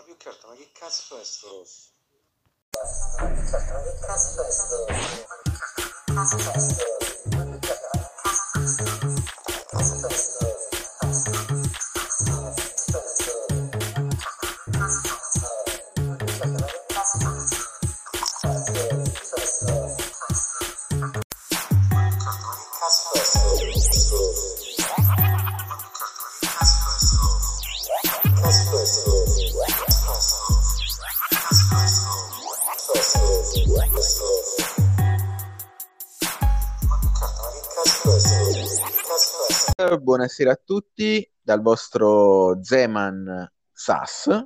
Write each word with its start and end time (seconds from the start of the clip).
Ma 0.00 0.06
più 0.06 0.16
che 0.16 0.28
altro, 0.30 0.48
ma 0.48 0.54
che 0.54 0.70
cazzo 0.72 1.18
è 1.18 1.24
sto 1.24 1.48
rosso? 1.58 1.90
Buonasera 40.10 40.50
a 40.50 40.60
tutti 40.60 41.24
dal 41.40 41.62
vostro 41.62 42.60
Zeman 42.64 43.48
Sass, 43.70 44.44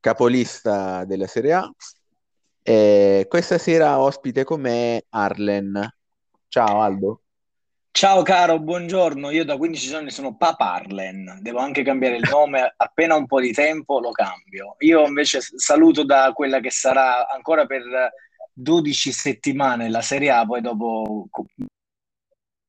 capolista 0.00 1.04
della 1.04 1.26
Serie 1.26 1.52
A. 1.52 1.70
E 2.62 3.26
questa 3.28 3.58
sera 3.58 4.00
ospite 4.00 4.44
con 4.44 4.62
me 4.62 5.04
Arlen. 5.10 5.86
Ciao 6.48 6.80
Aldo. 6.80 7.20
Ciao 7.90 8.22
caro, 8.22 8.58
buongiorno. 8.58 9.28
Io 9.28 9.44
da 9.44 9.58
15 9.58 9.94
anni 9.94 10.10
sono 10.10 10.34
Papa 10.34 10.72
Arlen. 10.72 11.40
Devo 11.42 11.58
anche 11.58 11.82
cambiare 11.82 12.16
il 12.16 12.26
nome. 12.30 12.72
Appena 12.74 13.14
un 13.14 13.26
po' 13.26 13.42
di 13.42 13.52
tempo 13.52 14.00
lo 14.00 14.12
cambio. 14.12 14.76
Io 14.78 15.06
invece 15.06 15.42
saluto 15.42 16.06
da 16.06 16.32
quella 16.32 16.58
che 16.60 16.70
sarà 16.70 17.28
ancora 17.28 17.66
per 17.66 17.82
12 18.54 19.12
settimane 19.12 19.90
la 19.90 20.00
Serie 20.00 20.30
A, 20.30 20.46
poi 20.46 20.62
dopo 20.62 21.28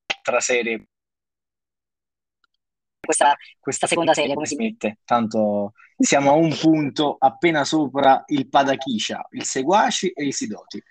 altra 0.06 0.40
serie 0.40 0.88
questa, 3.04 3.34
questa 3.60 3.86
seconda 3.86 4.14
serie 4.14 4.34
come 4.34 4.46
si 4.46 4.56
mette? 4.56 4.98
Tanto 5.04 5.72
siamo 5.96 6.30
a 6.30 6.34
un 6.34 6.54
punto 6.56 7.16
appena 7.18 7.64
sopra 7.64 8.24
il 8.26 8.48
Padachiscia, 8.48 9.26
il 9.30 9.44
Seguaci 9.44 10.10
e 10.10 10.24
i 10.24 10.32
Sidoti. 10.32 10.82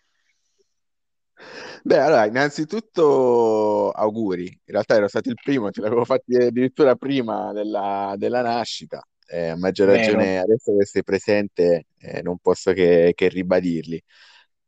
Beh, 1.83 1.99
allora, 1.99 2.25
innanzitutto 2.25 3.91
auguri. 3.91 4.45
In 4.45 4.59
realtà 4.65 4.95
ero 4.95 5.07
stato 5.07 5.29
il 5.29 5.37
primo, 5.41 5.69
te 5.71 5.81
l'avevo 5.81 6.05
fatti 6.05 6.35
addirittura 6.35 6.95
prima 6.95 7.51
della, 7.51 8.15
della 8.17 8.41
nascita. 8.41 9.05
Eh, 9.27 9.47
a 9.47 9.57
maggior 9.57 9.87
ragione 9.87 10.25
Vero. 10.25 10.43
adesso 10.43 10.77
che 10.77 10.85
sei 10.85 11.03
presente 11.03 11.85
eh, 11.97 12.21
non 12.21 12.37
posso 12.37 12.71
che, 12.71 13.13
che 13.15 13.27
ribadirli. 13.27 14.01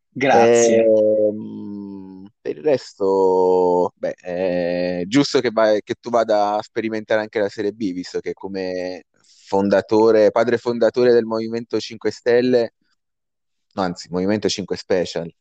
Grazie. 0.09 0.83
Eh, 0.83 0.87
per 2.45 2.57
il 2.57 2.63
resto, 2.63 3.91
beh, 3.95 4.13
è 4.13 5.03
giusto 5.07 5.39
che, 5.41 5.49
vai, 5.51 5.81
che 5.83 5.95
tu 5.99 6.11
vada 6.11 6.57
a 6.57 6.61
sperimentare 6.61 7.21
anche 7.21 7.39
la 7.39 7.49
Serie 7.49 7.71
B, 7.71 7.91
visto 7.91 8.19
che 8.19 8.33
come 8.33 9.05
fondatore, 9.47 10.29
padre 10.29 10.57
fondatore 10.59 11.11
del 11.11 11.25
Movimento 11.25 11.79
5 11.79 12.11
Stelle, 12.11 12.73
no, 13.73 13.81
anzi, 13.81 14.09
Movimento 14.11 14.47
5 14.47 14.77
Special, 14.77 15.33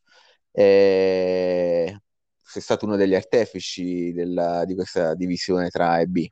eh, 0.51 1.99
sei 2.41 2.61
stato 2.61 2.85
uno 2.85 2.95
degli 2.95 3.13
artefici 3.15 4.11
della, 4.11 4.65
di 4.65 4.73
questa 4.75 5.13
divisione 5.15 5.69
tra 5.69 5.91
A 5.91 5.99
e 6.01 6.07
B. 6.07 6.27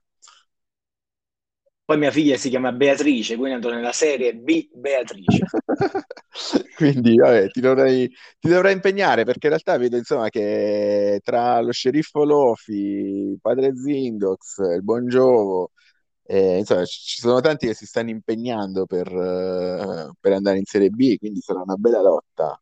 Poi 1.85 1.97
mia 1.97 2.11
figlia 2.11 2.37
si 2.37 2.49
chiama 2.49 2.71
Beatrice, 2.71 3.35
quindi 3.35 3.55
andrò 3.55 3.71
nella 3.71 3.91
serie 3.91 4.33
B 4.35 4.69
Beatrice. 4.73 5.43
quindi 6.75 7.15
vabbè, 7.17 7.49
ti 7.49 7.59
dovrei, 7.59 8.07
ti 8.39 8.47
dovrei 8.47 8.73
impegnare 8.73 9.25
perché 9.25 9.47
in 9.47 9.53
realtà 9.53 9.77
vedo 9.77 9.97
insomma 9.97 10.29
che 10.29 11.19
tra 11.23 11.59
lo 11.59 11.71
sceriffo 11.71 12.23
Lofi, 12.23 13.37
padre 13.41 13.75
Zindox, 13.75 14.59
il 14.75 14.83
buon 14.83 15.07
Giovo, 15.07 15.71
eh, 16.23 16.59
insomma, 16.59 16.85
ci 16.85 17.19
sono 17.21 17.41
tanti 17.41 17.67
che 17.67 17.73
si 17.73 17.85
stanno 17.85 18.09
impegnando 18.11 18.85
per, 18.85 19.11
uh, 19.11 20.11
per 20.19 20.33
andare 20.33 20.57
in 20.59 20.65
Serie 20.65 20.89
B, 20.89 21.17
quindi 21.17 21.41
sarà 21.41 21.61
una 21.61 21.75
bella 21.75 22.01
lotta. 22.01 22.57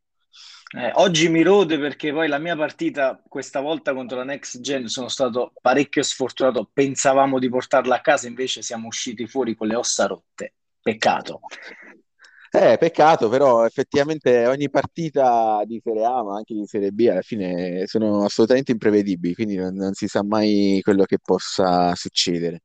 Eh, 0.74 0.90
oggi 0.96 1.28
mi 1.28 1.42
rode 1.42 1.78
perché 1.78 2.14
poi 2.14 2.30
la 2.30 2.38
mia 2.38 2.56
partita 2.56 3.22
questa 3.28 3.60
volta 3.60 3.94
contro 3.94 4.18
la 4.18 4.24
Next 4.24 4.62
Gen 4.62 4.88
sono 4.88 5.10
stato 5.10 5.52
parecchio 5.60 6.02
sfortunato. 6.02 6.70
Pensavamo 6.72 7.40
di 7.40 7.50
portarla 7.50 7.96
a 7.96 8.02
casa, 8.02 8.28
invece 8.28 8.62
siamo 8.62 8.88
usciti 8.88 9.28
fuori 9.28 9.56
con 9.56 9.68
le 9.68 9.76
ossa 9.76 10.08
rotte. 10.08 10.54
Peccato. 10.82 11.42
Eh, 12.54 12.78
peccato, 12.78 13.28
però 13.30 13.66
effettivamente 13.66 14.46
ogni 14.48 14.70
partita 14.70 15.62
di 15.66 15.80
Serie 15.84 16.06
A, 16.06 16.24
ma 16.24 16.36
anche 16.38 16.54
di 16.54 16.66
Serie 16.66 16.92
B, 16.92 17.08
alla 17.10 17.22
fine 17.22 17.86
sono 17.88 18.24
assolutamente 18.24 18.72
imprevedibili, 18.72 19.34
quindi 19.34 19.56
non, 19.56 19.74
non 19.74 19.94
si 19.94 20.08
sa 20.08 20.24
mai 20.24 20.80
quello 20.84 21.04
che 21.04 21.18
possa 21.22 21.94
succedere. 21.96 22.62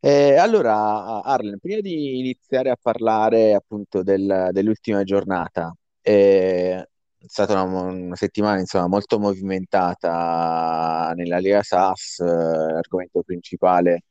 Eh, 0.00 0.36
allora, 0.36 1.22
Arlen, 1.22 1.58
prima 1.58 1.80
di 1.80 2.18
iniziare 2.18 2.70
a 2.70 2.76
parlare 2.80 3.54
appunto 3.54 4.02
del, 4.02 4.50
dell'ultima 4.52 5.02
giornata, 5.02 5.74
eh, 6.02 6.86
è 7.24 7.28
stata 7.28 7.62
una, 7.62 7.80
una, 7.82 8.16
settimana 8.16 8.58
insomma, 8.60 8.86
molto 8.86 9.18
movimentata 9.18 11.12
nella 11.16 11.38
Lega 11.38 11.62
SAS, 11.62 12.20
eh, 12.20 12.24
l'argomento 12.24 13.22
principale 13.22 14.04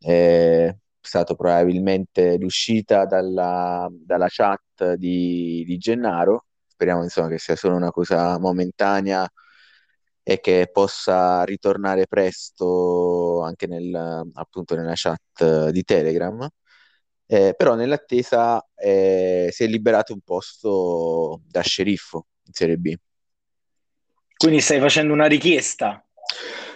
è 0.00 0.74
stato 1.00 1.34
probabilmente 1.36 2.36
l'uscita 2.38 3.04
dalla, 3.06 3.88
dalla 3.92 4.26
chat 4.28 4.94
di, 4.94 5.64
di, 5.66 5.78
Gennaro, 5.78 6.46
speriamo 6.66 7.02
insomma, 7.02 7.28
che 7.28 7.38
sia 7.38 7.56
solo 7.56 7.76
una 7.76 7.90
cosa 7.90 8.38
momentanea 8.38 9.28
e 10.22 10.40
che 10.40 10.68
possa 10.72 11.42
ritornare 11.44 12.06
presto 12.06 13.42
anche 13.42 13.66
nel, 13.66 13.94
appunto 14.34 14.74
nella 14.76 14.92
chat 14.94 15.70
di 15.70 15.82
Telegram. 15.84 16.46
Eh, 17.30 17.54
però 17.56 17.74
nell'attesa 17.74 18.64
eh, 18.74 19.48
si 19.52 19.64
è 19.64 19.66
liberato 19.66 20.12
un 20.14 20.20
posto 20.20 21.42
da 21.46 21.60
sceriffo 21.60 22.26
in 22.48 22.54
Serie 22.54 22.76
B. 22.76 22.94
Quindi 24.36 24.60
stai 24.60 24.80
facendo 24.80 25.12
una 25.12 25.26
richiesta? 25.26 26.02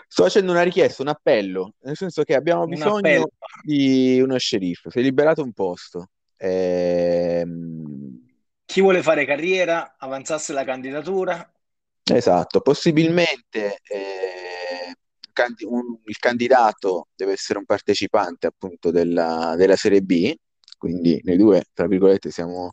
Sto 0.06 0.25
facendo 0.25 0.53
una 0.53 0.62
richiesta, 0.62 1.03
un 1.03 1.09
appello, 1.09 1.75
nel 1.81 1.97
senso 1.97 2.22
che 2.22 2.34
abbiamo 2.34 2.66
bisogno 2.66 3.28
di 3.62 4.21
uno 4.21 4.37
sceriffo. 4.37 4.91
Si 4.91 4.99
è 4.99 5.03
liberato 5.03 5.43
un 5.43 5.53
posto. 5.53 6.10
Ehm... 6.37 8.27
Chi 8.65 8.81
vuole 8.81 9.03
fare 9.03 9.25
carriera, 9.25 9.97
avanzasse 9.99 10.53
la 10.53 10.65
candidatura? 10.65 11.50
Esatto, 12.04 12.60
possibilmente 12.60 13.78
eh, 13.84 14.94
un, 15.66 15.99
il 16.04 16.19
candidato 16.19 17.09
deve 17.15 17.33
essere 17.33 17.59
un 17.59 17.65
partecipante 17.65 18.47
appunto 18.47 18.91
della, 18.91 19.54
della 19.56 19.77
Serie 19.77 20.03
B, 20.03 20.34
quindi 20.77 21.21
noi 21.25 21.37
due, 21.37 21.65
tra 21.72 21.87
virgolette, 21.87 22.31
siamo, 22.31 22.72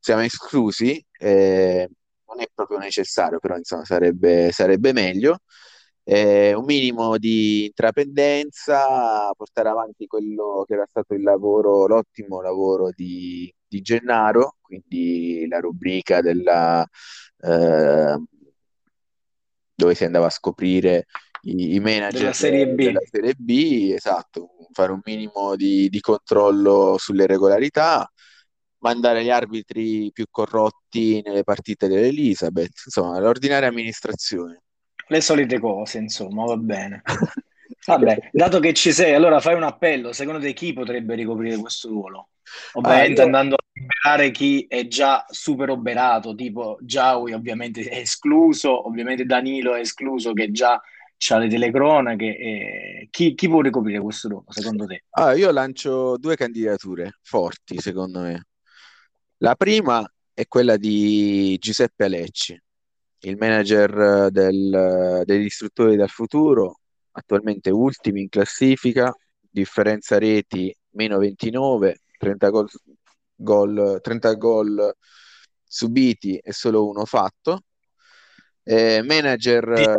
siamo 0.00 0.22
esclusi. 0.22 1.04
Eh, 1.18 1.88
non 2.38 2.42
è 2.44 2.48
proprio 2.54 2.78
necessario, 2.78 3.40
però 3.40 3.56
insomma 3.56 3.84
sarebbe, 3.84 4.50
sarebbe 4.52 4.92
meglio. 4.92 5.40
Eh, 6.04 6.54
un 6.54 6.64
minimo 6.64 7.18
di 7.18 7.66
intraprendenza, 7.66 9.30
portare 9.36 9.68
avanti 9.68 10.06
quello 10.06 10.64
che 10.66 10.74
era 10.74 10.86
stato 10.88 11.12
il 11.14 11.22
lavoro, 11.22 11.86
l'ottimo 11.86 12.40
lavoro 12.40 12.90
di, 12.94 13.52
di 13.66 13.82
Gennaro, 13.82 14.56
quindi 14.62 15.46
la 15.48 15.58
rubrica 15.60 16.22
della, 16.22 16.82
eh, 17.42 18.22
dove 19.74 19.94
si 19.94 20.04
andava 20.04 20.26
a 20.26 20.30
scoprire 20.30 21.06
i, 21.42 21.74
i 21.74 21.80
manager 21.80 22.20
della 22.20 22.32
serie, 22.32 22.74
della 22.74 23.00
serie 23.04 23.34
B, 23.36 23.92
esatto, 23.94 24.52
fare 24.72 24.92
un 24.92 25.00
minimo 25.04 25.56
di, 25.56 25.90
di 25.90 26.00
controllo 26.00 26.96
sulle 26.98 27.26
regolarità 27.26 28.10
mandare 28.80 29.24
gli 29.24 29.30
arbitri 29.30 30.10
più 30.12 30.26
corrotti 30.30 31.22
nelle 31.24 31.44
partite 31.44 31.88
dell'Elizabeth, 31.88 32.82
insomma, 32.86 33.18
l'ordinaria 33.18 33.68
amministrazione. 33.68 34.62
Le 35.06 35.20
solite 35.20 35.58
cose, 35.58 35.98
insomma, 35.98 36.44
va 36.44 36.56
bene. 36.56 37.02
Vabbè, 37.86 38.30
dato 38.32 38.60
che 38.60 38.74
ci 38.74 38.92
sei, 38.92 39.14
allora 39.14 39.40
fai 39.40 39.54
un 39.54 39.62
appello. 39.62 40.12
Secondo 40.12 40.40
te 40.40 40.52
chi 40.52 40.72
potrebbe 40.72 41.14
ricoprire 41.14 41.56
questo 41.56 41.88
ruolo? 41.88 42.30
Ovviamente 42.72 43.20
ah, 43.20 43.24
io... 43.24 43.24
andando 43.24 43.54
a 43.54 43.64
liberare 43.72 44.30
chi 44.30 44.66
è 44.68 44.86
già 44.86 45.24
super 45.28 45.70
oberato, 45.70 46.34
tipo 46.34 46.78
Giaui 46.80 47.32
ovviamente 47.32 47.82
è 47.82 47.98
escluso, 47.98 48.86
ovviamente 48.86 49.24
Danilo 49.24 49.74
è 49.74 49.80
escluso 49.80 50.32
che 50.32 50.50
già 50.50 50.80
ha 51.30 51.38
le 51.38 51.48
telecronache. 51.48 52.36
E... 52.36 53.08
Chi, 53.10 53.34
chi, 53.34 53.48
può 53.48 53.60
ricoprire 53.60 54.00
questo 54.00 54.28
ruolo, 54.28 54.44
secondo 54.48 54.86
te? 54.86 55.04
Ah, 55.10 55.34
io 55.34 55.50
lancio 55.50 56.16
due 56.18 56.36
candidature 56.36 57.18
forti, 57.22 57.78
secondo 57.78 58.20
me. 58.20 58.47
La 59.38 59.54
prima 59.54 60.04
è 60.34 60.46
quella 60.48 60.76
di 60.76 61.56
Giuseppe 61.58 62.04
Alecci, 62.04 62.60
il 63.20 63.36
manager 63.36 64.30
del, 64.30 65.22
degli 65.24 65.44
istruttori 65.44 65.94
del 65.94 66.08
futuro, 66.08 66.80
attualmente 67.12 67.70
ultimi 67.70 68.22
in 68.22 68.28
classifica, 68.28 69.14
differenza 69.48 70.18
reti 70.18 70.74
meno 70.90 71.18
29, 71.18 72.00
30 72.18 72.50
gol, 72.50 72.68
gol, 73.36 74.00
30 74.02 74.34
gol 74.34 74.94
subiti 75.62 76.36
e 76.38 76.52
solo 76.52 76.88
uno 76.88 77.04
fatto. 77.04 77.62
Eh, 78.64 79.02
manager, 79.02 79.72
che 79.72 79.94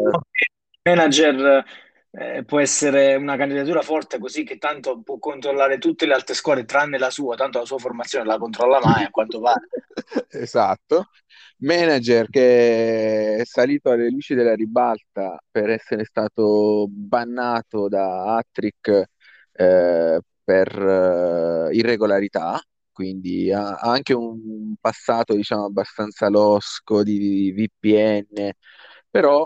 manager 0.84 1.64
eh, 2.12 2.44
può 2.44 2.60
essere 2.60 3.16
una 3.16 3.38
candidatura 3.38 3.82
forte 3.82 4.18
così 4.18 4.44
che 4.44 4.58
tanto 4.58 5.02
può 5.02 5.20
controllare 5.20 5.78
tutte 5.78 6.06
le 6.06 6.14
altre 6.14 6.34
squadre 6.34 6.66
tranne 6.66 6.98
la 6.98 7.10
sua, 7.10 7.36
tanto 7.36 7.60
la 7.60 7.66
sua 7.66 7.78
formazione 7.78 8.26
la 8.26 8.38
controlla 8.38 8.80
mai 8.84 9.04
a 9.04 9.10
quanto 9.10 9.40
pare. 9.40 9.68
esatto, 10.30 11.10
manager 11.58 12.30
che 12.30 13.38
è 13.38 13.46
salito 13.46 13.92
alle 13.92 14.10
luci 14.10 14.34
della 14.34 14.56
ribalta 14.56 15.38
per 15.50 15.70
essere 15.70 16.04
stato 16.06 16.88
bannato 16.90 17.88
da 17.88 18.36
Hattrick 18.38 19.04
eh, 19.52 20.20
per 20.44 21.70
eh, 21.70 21.76
irregolarità, 21.76 22.60
quindi 22.92 23.52
ha, 23.52 23.76
ha 23.76 23.92
anche 23.92 24.14
un 24.14 24.74
passato, 24.80 25.36
diciamo, 25.36 25.66
abbastanza 25.66 26.28
losco 26.30 27.04
di 27.04 27.52
VPN, 27.52 28.52
però 29.10 29.46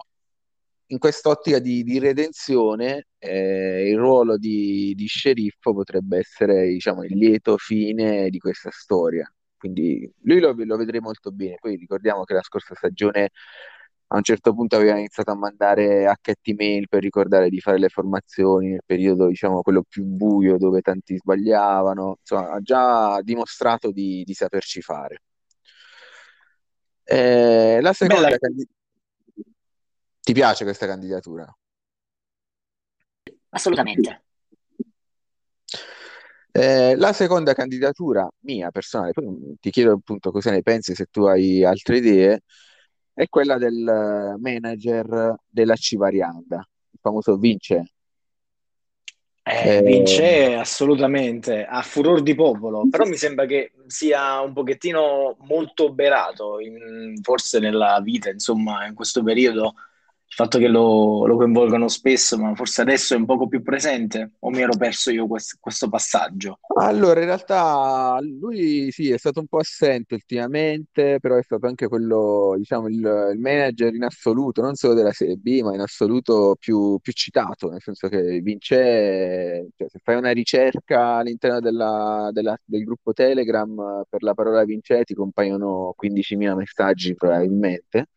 in 0.94 1.00
quest'ottica 1.00 1.60
di, 1.60 1.84
di 1.84 2.00
redenzione 2.00 3.08
eh, 3.18 3.90
il 3.90 3.98
ruolo 3.98 4.38
di, 4.38 4.94
di 4.96 5.08
sceriffo 5.08 5.74
potrebbe 5.74 6.20
essere, 6.20 6.68
diciamo, 6.68 7.04
il 7.04 7.18
lieto 7.18 7.58
fine 7.58 8.30
di 8.30 8.38
questa 8.38 8.70
storia. 8.72 9.30
Quindi 9.58 10.10
lui 10.22 10.40
lo, 10.40 10.54
lo 10.56 10.78
vedrei 10.78 11.00
molto 11.00 11.32
bene. 11.32 11.56
Poi 11.60 11.76
ricordiamo 11.76 12.24
che 12.24 12.34
la 12.34 12.44
scorsa 12.44 12.76
stagione 12.76 13.32
a 14.08 14.18
un 14.18 14.24
certo 14.24 14.54
punto 14.54 14.76
aveva 14.76 14.98
iniziato 14.98 15.32
a 15.32 15.36
mandare 15.36 16.06
mail 16.56 16.88
per 16.88 17.02
ricordare 17.02 17.50
di 17.50 17.60
fare 17.60 17.80
le 17.80 17.90
formazioni 17.90 18.70
nel 18.70 18.84
periodo, 18.86 19.28
diciamo, 19.28 19.62
quello 19.64 19.84
più 19.88 20.04
buio 20.04 20.58
dove 20.58 20.82
tanti 20.82 21.18
sbagliavano. 21.18 22.18
Insomma, 22.20 22.52
ha 22.52 22.60
già 22.62 23.20
dimostrato 23.24 23.92
di, 23.92 24.24
di 24.24 24.34
saperci 24.34 24.82
fare. 24.82 25.22
Eh, 27.06 27.80
la 27.82 27.94
seconda 27.94 28.30
Bella. 28.30 28.38
Ti 30.24 30.34
piace 30.34 30.64
questa 30.64 30.88
candidatura? 30.88 31.46
Assolutamente. 33.50 34.24
Eh, 36.52 36.96
la 36.96 37.14
seconda 37.14 37.54
candidatura 37.54 38.30
mia 38.42 38.70
personale, 38.70 39.12
poi 39.12 39.58
ti 39.60 39.72
chiedo 39.72 39.94
appunto 39.94 40.32
cosa 40.32 40.52
ne 40.52 40.62
pensi 40.62 40.94
se 40.94 41.08
tu 41.10 41.24
hai 41.26 41.64
altre 41.64 41.98
idee, 41.98 42.42
è 43.14 43.28
quella 43.28 43.58
del 43.58 43.88
eh, 43.88 44.38
manager 44.40 45.36
della 45.48 45.76
Civarianda, 45.76 46.58
il 46.58 47.00
famoso 47.02 47.38
Vince. 47.38 47.94
Eh, 49.46 49.78
Eh, 49.78 49.82
vince 49.82 50.54
assolutamente, 50.56 51.66
a 51.66 51.82
furor 51.82 52.22
di 52.22 52.34
popolo, 52.34 52.88
però 52.90 53.06
mi 53.06 53.18
sembra 53.18 53.46
che 53.46 53.74
sia 53.88 54.40
un 54.40 54.54
pochettino 54.54 55.36
molto 55.42 55.92
berato, 55.92 56.60
in- 56.60 57.18
forse 57.22 57.60
nella 57.60 58.00
vita, 58.02 58.30
insomma, 58.30 58.86
in 58.86 58.94
questo 58.94 59.22
periodo, 59.22 59.74
il 60.34 60.40
fatto 60.46 60.58
che 60.58 60.68
lo, 60.68 61.26
lo 61.28 61.36
coinvolgano 61.38 61.88
spesso, 61.88 62.38
ma 62.40 62.56
forse 62.56 62.82
adesso 62.82 63.14
è 63.14 63.18
un 63.18 63.26
poco 63.26 63.48
più 63.48 63.62
presente, 63.62 64.34
o 64.40 64.50
mi 64.50 64.62
ero 64.62 64.76
perso 64.76 65.12
io 65.12 65.28
quest- 65.28 65.58
questo 65.60 65.88
passaggio? 65.90 66.60
Allora, 66.76 67.20
in 67.20 67.28
realtà 67.28 68.18
lui 68.22 68.90
sì, 68.92 69.12
è 69.12 69.18
stato 69.20 69.40
un 69.40 69.46
po' 69.48 69.60
assente 69.60 70.16
ultimamente, 70.16 71.20
però 71.20 71.38
è 71.38 71.44
stato 71.44 71.68
anche 71.68 71.88
quello, 71.88 72.56
diciamo, 72.58 72.88
il, 72.88 72.96
il 73.34 73.40
manager 73.40 73.94
in 73.94 74.04
assoluto, 74.04 74.62
non 74.64 74.74
solo 74.74 74.96
della 74.96 75.12
Serie 75.12 75.36
B, 75.38 75.62
ma 75.62 75.76
in 75.76 75.82
assoluto 75.82 76.56
più, 76.60 76.98
più 77.00 77.14
citato, 77.14 77.70
nel 77.70 77.82
senso 77.82 78.08
che 78.10 78.40
vince, 78.42 79.68
cioè, 79.76 79.88
se 79.88 80.00
fai 80.04 80.16
una 80.16 80.32
ricerca 80.32 81.18
all'interno 81.18 81.60
della- 81.60 82.30
della- 82.32 82.58
del 82.66 82.84
gruppo 82.84 83.14
Telegram 83.14 84.04
per 84.10 84.24
la 84.24 84.34
parola 84.34 84.64
vince 84.66 85.04
ti 85.04 85.14
compaiono 85.14 85.94
15.000 85.96 86.56
messaggi 86.56 87.14
probabilmente. 87.14 88.08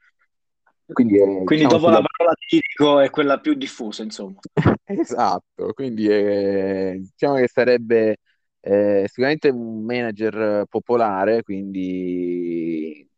Quindi, 0.93 1.19
è, 1.21 1.25
Quindi 1.45 1.67
diciamo, 1.67 1.77
dopo 1.77 1.89
la 1.89 1.97
sulla... 1.97 2.07
parola 2.07 2.35
tirico 2.47 3.01
è 3.01 3.11
quella 3.11 3.39
più 3.41 3.55
diffusa, 3.55 4.03
insomma. 4.03 4.41
Esatto, 4.89 5.73
quindi 5.73 6.07
eh, 6.07 6.97
diciamo 7.01 7.37
che 7.37 7.49
sarebbe 7.49 8.19
eh, 8.61 9.05
sicuramente 9.09 9.49
un 9.49 9.85
manager 9.85 10.65
popolare, 10.69 11.43
quindi 11.43 13.09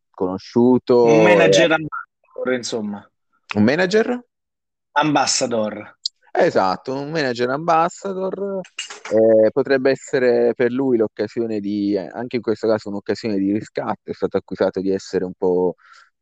Un 1.04 1.20
conosciuto, 1.20 1.22
e- 1.22 1.22
manager 1.22 1.72
ambassador, 1.72 2.52
insomma. 2.54 3.10
un 3.56 3.62
manager? 3.64 4.24
Ambassador. 4.92 5.96
Esatto, 6.30 6.94
un 6.94 7.10
manager 7.10 7.48
ambassador, 7.50 8.60
eh, 9.10 9.50
potrebbe 9.50 9.90
essere 9.90 10.52
per 10.54 10.70
lui 10.70 10.96
l'occasione 10.96 11.58
di, 11.58 11.96
anche 11.96 12.36
in 12.36 12.42
questo 12.42 12.68
caso 12.68 12.88
un'occasione 12.90 13.36
di 13.38 13.52
riscatto, 13.52 14.10
è 14.10 14.14
stato 14.14 14.36
accusato 14.36 14.80
di 14.80 14.90
essere 14.92 15.24
un 15.24 15.32
po' 15.36 15.74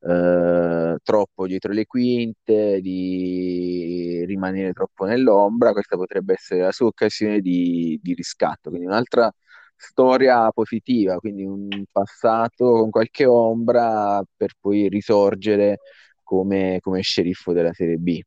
eh, 0.09 0.97
troppo 1.03 1.47
dietro 1.47 1.73
le 1.73 1.87
quinte, 1.87 2.81
di 2.81 4.25
rimanere 4.27 4.73
troppo 4.73 5.05
nell'ombra, 5.05 5.73
questa 5.73 5.97
potrebbe 5.97 6.35
essere 6.35 6.63
la 6.63 6.73
sua 6.73 6.87
occasione 6.87 7.41
di, 7.41 7.99
di 8.03 8.15
riscatto, 8.15 8.71
quindi 8.71 8.87
un'altra 8.87 9.33
storia 9.77 10.51
positiva, 10.53 11.17
quindi 11.17 11.45
un 11.45 11.85
passato 11.91 12.73
con 12.73 12.91
qualche 12.91 13.27
ombra 13.27 14.23
per 14.37 14.53
poi 14.61 14.89
risorgere 14.89 15.79
come, 16.23 16.79
come 16.81 17.03
sceriffo 17.03 17.53
della 17.53 17.73
Serie 17.73 17.97
B. 17.97 18.21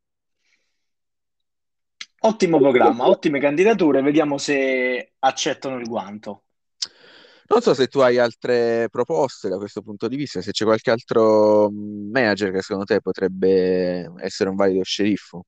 Ottimo 2.21 2.59
programma, 2.59 3.07
ottime 3.07 3.39
candidature, 3.39 4.01
vediamo 4.01 4.37
se 4.37 5.13
accettano 5.19 5.79
il 5.79 5.87
guanto. 5.87 6.43
Non 7.51 7.61
so 7.61 7.73
se 7.73 7.87
tu 7.87 7.99
hai 7.99 8.19
altre 8.19 8.89
proposte 8.91 9.49
da 9.49 9.57
questo 9.57 9.81
punto 9.81 10.07
di 10.07 10.15
vista, 10.15 10.39
se 10.39 10.51
c'è 10.51 10.65
qualche 10.65 10.91
altro 10.91 11.71
manager 11.71 12.51
che 12.51 12.61
secondo 12.61 12.85
te 12.85 13.01
potrebbe 13.01 14.07
essere 14.17 14.51
un 14.51 14.55
valido 14.55 14.83
sceriffo. 14.83 15.45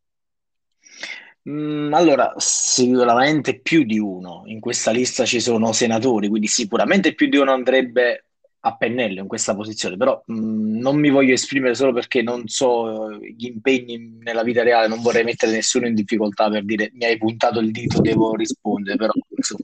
Allora, 1.44 2.33
sicuramente 2.38 3.59
più 3.59 3.83
di 3.83 4.00
uno. 4.00 4.44
In 4.45 4.59
questa 4.59 4.89
lista 4.89 5.25
ci 5.25 5.39
sono 5.39 5.71
senatori, 5.74 6.27
quindi 6.27 6.48
sicuramente 6.48 7.13
più 7.13 7.27
di 7.27 7.38
uno 7.38 7.51
andrebbe 7.51 8.30
a 8.63 8.75
pennello 8.75 9.21
in 9.21 9.27
questa 9.27 9.55
posizione, 9.55 9.97
però 9.97 10.23
mm, 10.31 10.79
non 10.79 10.97
mi 10.97 11.09
voglio 11.09 11.33
esprimere 11.33 11.73
solo 11.73 11.93
perché 11.93 12.21
non 12.21 12.47
so 12.47 13.11
eh, 13.11 13.33
gli 13.35 13.47
impegni 13.47 14.17
nella 14.19 14.43
vita 14.43 14.61
reale, 14.61 14.87
non 14.87 15.01
vorrei 15.01 15.23
mettere 15.23 15.51
nessuno 15.51 15.87
in 15.87 15.95
difficoltà 15.95 16.49
per 16.49 16.63
dire 16.63 16.91
mi 16.93 17.05
hai 17.05 17.17
puntato 17.17 17.59
il 17.59 17.71
dito, 17.71 18.01
devo 18.01 18.35
rispondere, 18.35 18.97
però 18.97 19.11
insomma, 19.35 19.63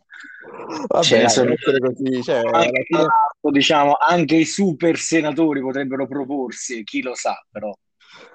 Vabbè, 0.87 1.19
dai, 1.19 1.29
sono 1.29 1.53
così, 1.55 2.23
cioè, 2.23 2.41
anche, 2.51 2.83
fine... 2.85 3.05
diciamo, 3.51 3.95
anche 3.99 4.35
i 4.35 4.45
super 4.45 4.97
senatori 4.97 5.61
potrebbero 5.61 6.07
proporsi, 6.07 6.83
chi 6.83 7.01
lo 7.01 7.13
sa, 7.13 7.39
però 7.51 7.71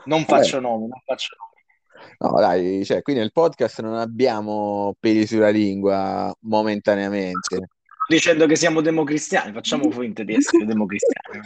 non 0.04 0.24
Vabbè, 0.24 0.42
faccio 0.42 0.60
nomi, 0.60 0.86
non 0.86 1.00
faccio 1.04 1.34
nomi. 1.38 2.34
no, 2.34 2.40
dai, 2.40 2.84
cioè, 2.84 3.02
qui 3.02 3.14
nel 3.14 3.32
podcast 3.32 3.80
non 3.80 3.96
abbiamo 3.96 4.94
peli 5.00 5.26
sulla 5.26 5.50
lingua 5.50 6.32
momentaneamente. 6.42 7.68
Dicendo 8.08 8.46
che 8.46 8.56
siamo 8.56 8.80
democristiani, 8.80 9.52
facciamo 9.52 9.90
finta 9.90 10.22
di 10.22 10.34
essere 10.34 10.64
democristiani. 10.64 11.40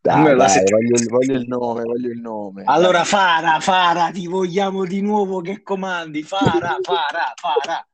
Dai, 0.00 0.36
dai, 0.36 0.62
voglio 0.70 0.96
il, 0.96 1.08
voglio 1.08 1.34
il 1.34 1.46
nome, 1.46 1.82
voglio 1.82 2.08
il 2.08 2.18
nome. 2.18 2.62
Allora, 2.64 3.04
Fara, 3.04 3.60
Fara, 3.60 4.10
ti 4.10 4.26
vogliamo 4.26 4.86
di 4.86 5.02
nuovo 5.02 5.42
che 5.42 5.62
comandi. 5.62 6.22
Fara, 6.22 6.78
Fara, 6.80 7.34
Fara, 7.34 7.86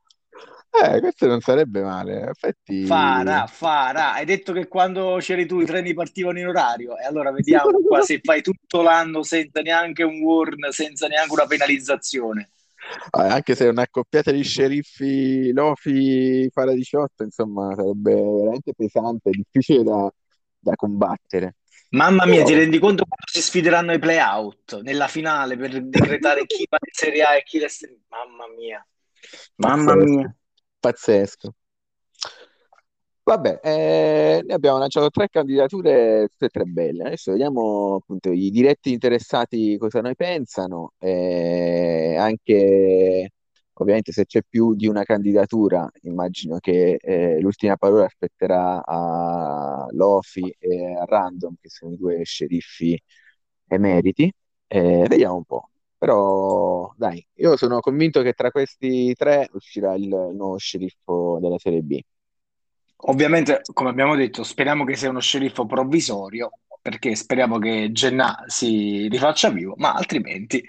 Eh, 0.71 1.01
questo 1.01 1.27
non 1.27 1.41
sarebbe 1.41 1.83
male, 1.83 2.21
in 2.21 2.29
effetti... 2.29 2.87
Fara, 2.87 3.49
Fara. 3.49 4.13
Hai 4.13 4.25
detto 4.25 4.53
che 4.53 4.69
quando 4.69 5.17
c'eri 5.19 5.45
tu 5.45 5.59
i 5.59 5.67
treni 5.67 5.93
partivano 5.93 6.39
in 6.39 6.47
orario. 6.47 6.97
E 6.97 7.05
allora 7.05 7.33
vediamo 7.33 7.81
qua 7.85 8.01
se 8.03 8.21
fai 8.23 8.43
tutto 8.43 8.81
l'anno 8.81 9.25
senza 9.25 9.61
neanche 9.61 10.05
un 10.05 10.21
warn, 10.21 10.71
senza 10.71 11.09
neanche 11.09 11.33
una 11.33 11.47
penalizzazione. 11.47 12.53
Eh, 13.11 13.21
Anche 13.29 13.55
se 13.55 13.67
una 13.69 13.83
accoppiata 13.83 14.31
di 14.31 14.43
sceriffi 14.43 15.53
Lofi 15.53 16.49
Fara 16.53 16.73
18, 16.73 17.23
insomma, 17.25 17.75
sarebbe 17.75 18.15
veramente 18.15 18.73
pesante, 18.75 19.31
difficile 19.31 19.83
da, 19.83 20.13
da 20.59 20.75
combattere. 20.75 21.57
Mamma 21.91 22.27
mia, 22.27 22.43
ti 22.45 22.53
Però- 22.53 22.59
rendi 22.63 22.79
conto 22.79 23.05
quando 23.05 23.27
si 23.31 23.41
sfideranno 23.41 23.93
ai 23.93 23.99
play-out 23.99 24.81
nella 24.83 25.09
finale 25.09 25.57
per 25.57 25.83
decretare 25.85 26.45
chi 26.45 26.67
va 26.69 26.77
in 26.81 26.93
Serie 26.93 27.23
A 27.23 27.37
e 27.37 27.43
chi 27.43 27.59
resta 27.59 27.87
in... 27.87 27.97
Mamma 28.09 28.47
mia, 28.55 28.87
mamma 29.57 29.95
Pazzesco, 29.95 30.15
mia. 30.15 30.37
pazzesco. 30.81 31.55
Vabbè, 33.29 33.61
eh, 33.63 34.41
noi 34.43 34.55
abbiamo 34.55 34.79
lanciato 34.79 35.11
tre 35.11 35.29
candidature, 35.29 36.29
tutte 36.31 36.47
e 36.47 36.49
tre 36.49 36.65
belle. 36.65 37.05
Adesso 37.05 37.33
vediamo 37.33 37.97
appunto 37.97 38.31
i 38.33 38.49
diretti 38.49 38.91
interessati 38.91 39.77
cosa 39.77 40.01
ne 40.01 40.15
pensano, 40.15 40.95
e 40.99 42.17
anche 42.19 43.31
ovviamente 43.75 44.13
se 44.13 44.25
c'è 44.25 44.41
più 44.49 44.75
di 44.75 44.87
una 44.87 45.03
candidatura, 45.03 45.87
immagino 46.05 46.57
che 46.59 46.97
eh, 46.99 47.39
l'ultima 47.41 47.77
parola 47.77 48.07
aspetterà 48.07 48.83
a 48.83 49.87
Lofi 49.91 50.51
e 50.59 50.95
a 50.95 51.05
Random, 51.05 51.57
che 51.61 51.69
sono 51.69 51.93
i 51.93 51.97
due 51.99 52.25
sceriffi 52.25 52.99
emeriti. 53.67 54.33
Eh, 54.67 55.05
vediamo 55.07 55.37
un 55.37 55.45
po'. 55.45 55.69
Però 55.99 56.93
dai, 56.97 57.25
io 57.35 57.57
sono 57.59 57.81
convinto 57.81 58.23
che 58.23 58.33
tra 58.33 58.51
questi 58.51 59.13
tre 59.15 59.49
uscirà 59.53 59.95
il, 59.95 60.05
il 60.05 60.35
nuovo 60.35 60.57
sceriffo 60.57 61.39
della 61.41 61.59
Serie 61.59 61.83
B. 61.83 62.01
Ovviamente, 63.01 63.61
come 63.73 63.91
abbiamo 63.91 64.17
detto, 64.17 64.43
speriamo 64.43 64.85
che 64.85 64.97
sia 64.97 65.11
uno 65.11 65.21
sceriffo 65.21 65.67
provvisorio, 65.67 66.51
perché 66.81 67.15
speriamo 67.15 67.59
che 67.59 67.91
Gennà 67.93 68.45
si 68.47 69.09
rifaccia 69.09 69.51
vivo, 69.51 69.75
ma 69.77 69.93
altrimenti 69.95 70.65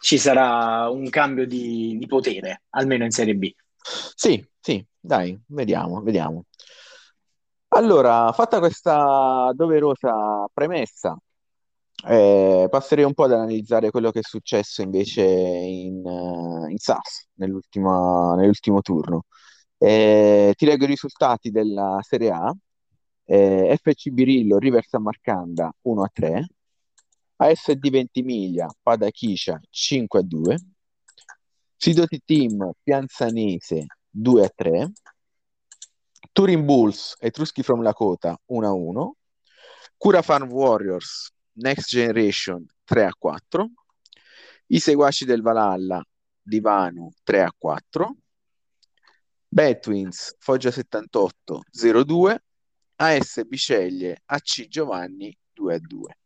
ci 0.00 0.18
sarà 0.18 0.88
un 0.90 1.08
cambio 1.08 1.46
di, 1.46 1.96
di 1.98 2.06
potere, 2.06 2.62
almeno 2.70 3.04
in 3.04 3.10
Serie 3.10 3.34
B. 3.34 3.52
Sì, 4.14 4.44
sì, 4.60 4.84
dai, 4.98 5.38
vediamo, 5.46 6.00
vediamo. 6.02 6.44
Allora, 7.72 8.32
fatta 8.32 8.58
questa 8.58 9.52
doverosa 9.54 10.46
premessa, 10.52 11.16
eh, 12.06 12.66
passerei 12.70 13.04
un 13.04 13.14
po' 13.14 13.24
ad 13.24 13.32
analizzare 13.32 13.90
quello 13.90 14.10
che 14.10 14.20
è 14.20 14.22
successo 14.22 14.82
invece 14.82 15.22
in, 15.22 16.04
eh, 16.06 16.70
in 16.70 16.78
SAS 16.78 17.28
nell'ultimo 17.34 18.80
turno. 18.82 19.24
Eh, 19.82 20.52
ti 20.58 20.66
leggo 20.66 20.84
i 20.84 20.88
risultati 20.88 21.50
della 21.50 21.98
Serie 22.02 22.30
A. 22.30 22.54
Eh, 23.24 23.78
FC 23.82 24.10
Birillo, 24.10 24.58
River 24.58 24.84
San 24.86 25.02
Marcanda 25.02 25.72
1 25.80 26.02
a 26.02 26.10
3, 26.12 26.46
ASD 27.36 27.88
Ventimiglia, 27.88 28.68
Pada 28.82 29.08
Chiscia 29.10 29.58
5 29.70 30.18
a 30.18 30.22
2, 30.22 30.56
Sidoti 31.76 32.20
Team, 32.22 32.72
Pianzanese 32.82 33.86
2 34.10 34.44
a 34.44 34.52
3, 34.54 34.92
Turin 36.32 36.64
Bulls, 36.66 37.16
Etruschi 37.18 37.62
from 37.62 37.80
Lakota 37.80 38.38
1 38.44 38.66
a 38.66 38.72
1, 38.72 39.14
Cura 39.96 40.20
Farm 40.20 40.50
Warriors, 40.50 41.32
Next 41.52 41.88
Generation 41.88 42.66
3 42.84 43.04
a 43.04 43.14
4, 43.18 43.70
I 44.66 44.78
Seguaci 44.78 45.24
del 45.24 45.40
Valhalla, 45.40 46.04
Divano 46.42 47.12
3 47.22 47.42
a 47.42 47.54
4, 47.56 48.16
Betwins, 49.52 50.36
Foggia 50.38 50.70
78 50.70 51.62
0-2, 51.76 52.36
AS 52.96 53.44
Biceglie, 53.46 54.22
AC 54.26 54.68
Giovanni 54.68 55.36
2 55.52 55.74
a 55.74 55.78
2. 55.78 56.18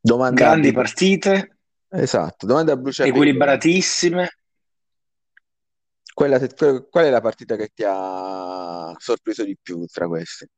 Domanda 0.00 0.40
Grandi 0.40 0.68
a... 0.68 0.72
partite, 0.72 1.56
Esatto, 1.94 2.46
domanda 2.46 2.72
a 2.72 2.76
bruciapelo. 2.76 3.14
equilibratissime. 3.14 4.38
Quella, 6.14 6.38
qual 6.38 7.04
è 7.04 7.10
la 7.10 7.20
partita 7.20 7.56
che 7.56 7.70
ti 7.74 7.84
ha 7.86 8.94
sorpreso 8.98 9.44
di 9.44 9.58
più 9.60 9.84
tra 9.86 10.06
queste? 10.08 10.48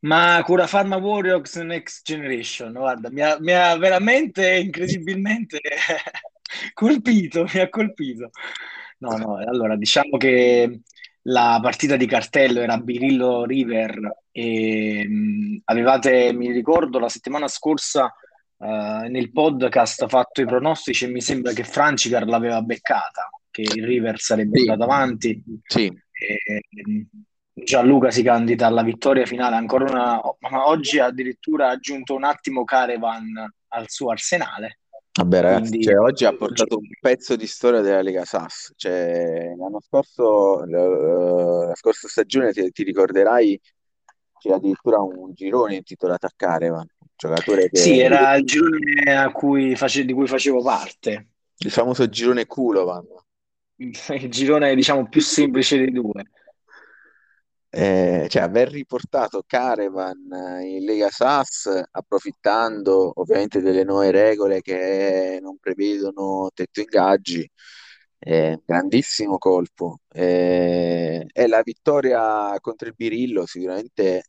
Ma 0.00 0.40
Cura 0.44 0.66
Pharma 0.66 0.96
Warriors 0.96 1.56
Next 1.56 2.04
Generation, 2.04 2.72
guarda, 2.72 3.10
mi 3.10 3.20
ha, 3.20 3.38
mi 3.40 3.52
ha 3.52 3.76
veramente 3.76 4.56
incredibilmente 4.56 5.60
colpito, 6.72 7.44
mi 7.52 7.60
ha 7.60 7.68
colpito. 7.68 8.30
No, 8.98 9.16
no, 9.16 9.36
allora 9.36 9.76
diciamo 9.76 10.16
che 10.16 10.80
la 11.22 11.58
partita 11.62 11.96
di 11.96 12.06
cartello 12.06 12.60
era 12.60 12.78
Birillo 12.78 13.44
River 13.44 14.22
e 14.30 15.06
mh, 15.06 15.60
avevate, 15.64 16.32
mi 16.32 16.50
ricordo, 16.52 16.98
la 16.98 17.08
settimana 17.08 17.48
scorsa 17.48 18.14
eh, 18.58 19.08
nel 19.08 19.32
podcast 19.32 20.06
fatto 20.08 20.40
i 20.40 20.46
pronostici 20.46 21.04
e 21.04 21.08
mi 21.08 21.20
sembra 21.20 21.52
che 21.52 21.64
Francicar 21.64 22.26
l'aveva 22.26 22.62
beccata, 22.62 23.28
che 23.50 23.62
il 23.62 23.84
River 23.84 24.18
sarebbe 24.18 24.60
Sì. 24.60 24.68
andato 24.68 24.90
avanti. 24.90 25.42
Sì, 25.66 25.86
E, 25.86 26.66
Gianluca 27.58 28.10
si 28.10 28.22
candida 28.22 28.66
alla 28.66 28.82
vittoria 28.82 29.24
finale 29.24 29.56
ancora 29.56 29.90
una, 29.90 30.20
ma 30.50 30.68
oggi 30.68 30.98
ha 30.98 31.06
addirittura 31.06 31.70
aggiunto 31.70 32.14
un 32.14 32.24
attimo 32.24 32.64
Caravan 32.64 33.50
al 33.68 33.84
suo 33.88 34.10
arsenale. 34.10 34.80
Vabbè 35.16 35.40
ragazzi, 35.40 35.70
Quindi 35.70 35.86
cioè, 35.86 35.98
oggi 35.98 36.24
ha 36.24 36.34
portato 36.34 36.76
un 36.76 36.88
pezzo 37.00 37.36
di 37.36 37.46
storia 37.46 37.80
della 37.80 38.02
Lega 38.02 38.24
Sass. 38.24 38.72
Cioè, 38.76 39.54
l'anno 39.56 39.80
scorso, 39.80 40.62
eh, 40.64 41.66
la 41.66 41.74
scorsa 41.74 42.08
stagione, 42.08 42.52
ti, 42.52 42.70
ti 42.70 42.82
ricorderai, 42.82 43.60
c'era 44.38 44.56
addirittura 44.56 45.00
un 45.00 45.32
girone 45.32 45.76
intitolato 45.76 46.26
a 46.26 46.32
Caravan, 46.34 46.86
un 46.98 47.06
giocatore 47.16 47.68
che... 47.70 47.78
sì, 47.78 47.98
era 47.98 48.34
il 48.36 48.44
girone 48.44 49.16
a 49.16 49.30
cui 49.32 49.74
face- 49.76 50.04
di 50.04 50.12
cui 50.12 50.26
facevo 50.26 50.62
parte, 50.62 51.28
Il 51.58 51.70
famoso 51.70 52.08
girone 52.08 52.46
Kulovan. 52.46 53.04
il 53.78 54.30
girone 54.30 54.74
diciamo 54.74 55.08
più 55.08 55.20
semplice 55.20 55.78
dei 55.78 55.92
due. 55.92 56.22
Eh, 57.68 58.26
cioè 58.30 58.42
aver 58.42 58.70
riportato 58.70 59.42
Caravan 59.46 60.28
in 60.62 60.84
Lega 60.84 61.10
Sass 61.10 61.68
approfittando 61.90 63.12
ovviamente 63.16 63.60
delle 63.60 63.84
nuove 63.84 64.10
regole 64.12 64.62
che 64.62 65.38
non 65.42 65.58
prevedono 65.58 66.50
tetto 66.54 66.80
ingaggi 66.80 67.46
è 68.18 68.50
un 68.50 68.62
grandissimo 68.64 69.38
colpo. 69.38 70.00
Eh, 70.08 71.26
e 71.32 71.46
la 71.46 71.62
vittoria 71.62 72.58
contro 72.60 72.88
il 72.88 72.94
Birillo 72.96 73.46
sicuramente 73.46 74.24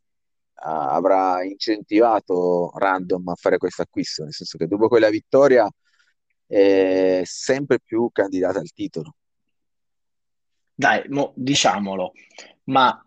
ah, 0.54 0.92
avrà 0.92 1.42
incentivato 1.44 2.70
Random 2.74 3.28
a 3.28 3.34
fare 3.34 3.58
questo 3.58 3.82
acquisto 3.82 4.22
nel 4.24 4.32
senso 4.34 4.58
che 4.58 4.66
dopo 4.66 4.88
quella 4.88 5.10
vittoria 5.10 5.68
è 6.46 7.22
sempre 7.24 7.80
più 7.80 8.10
candidata 8.12 8.58
al 8.58 8.70
titolo. 8.72 9.14
Dai, 10.74 11.02
mo, 11.08 11.32
diciamolo, 11.34 12.12
ma 12.64 13.02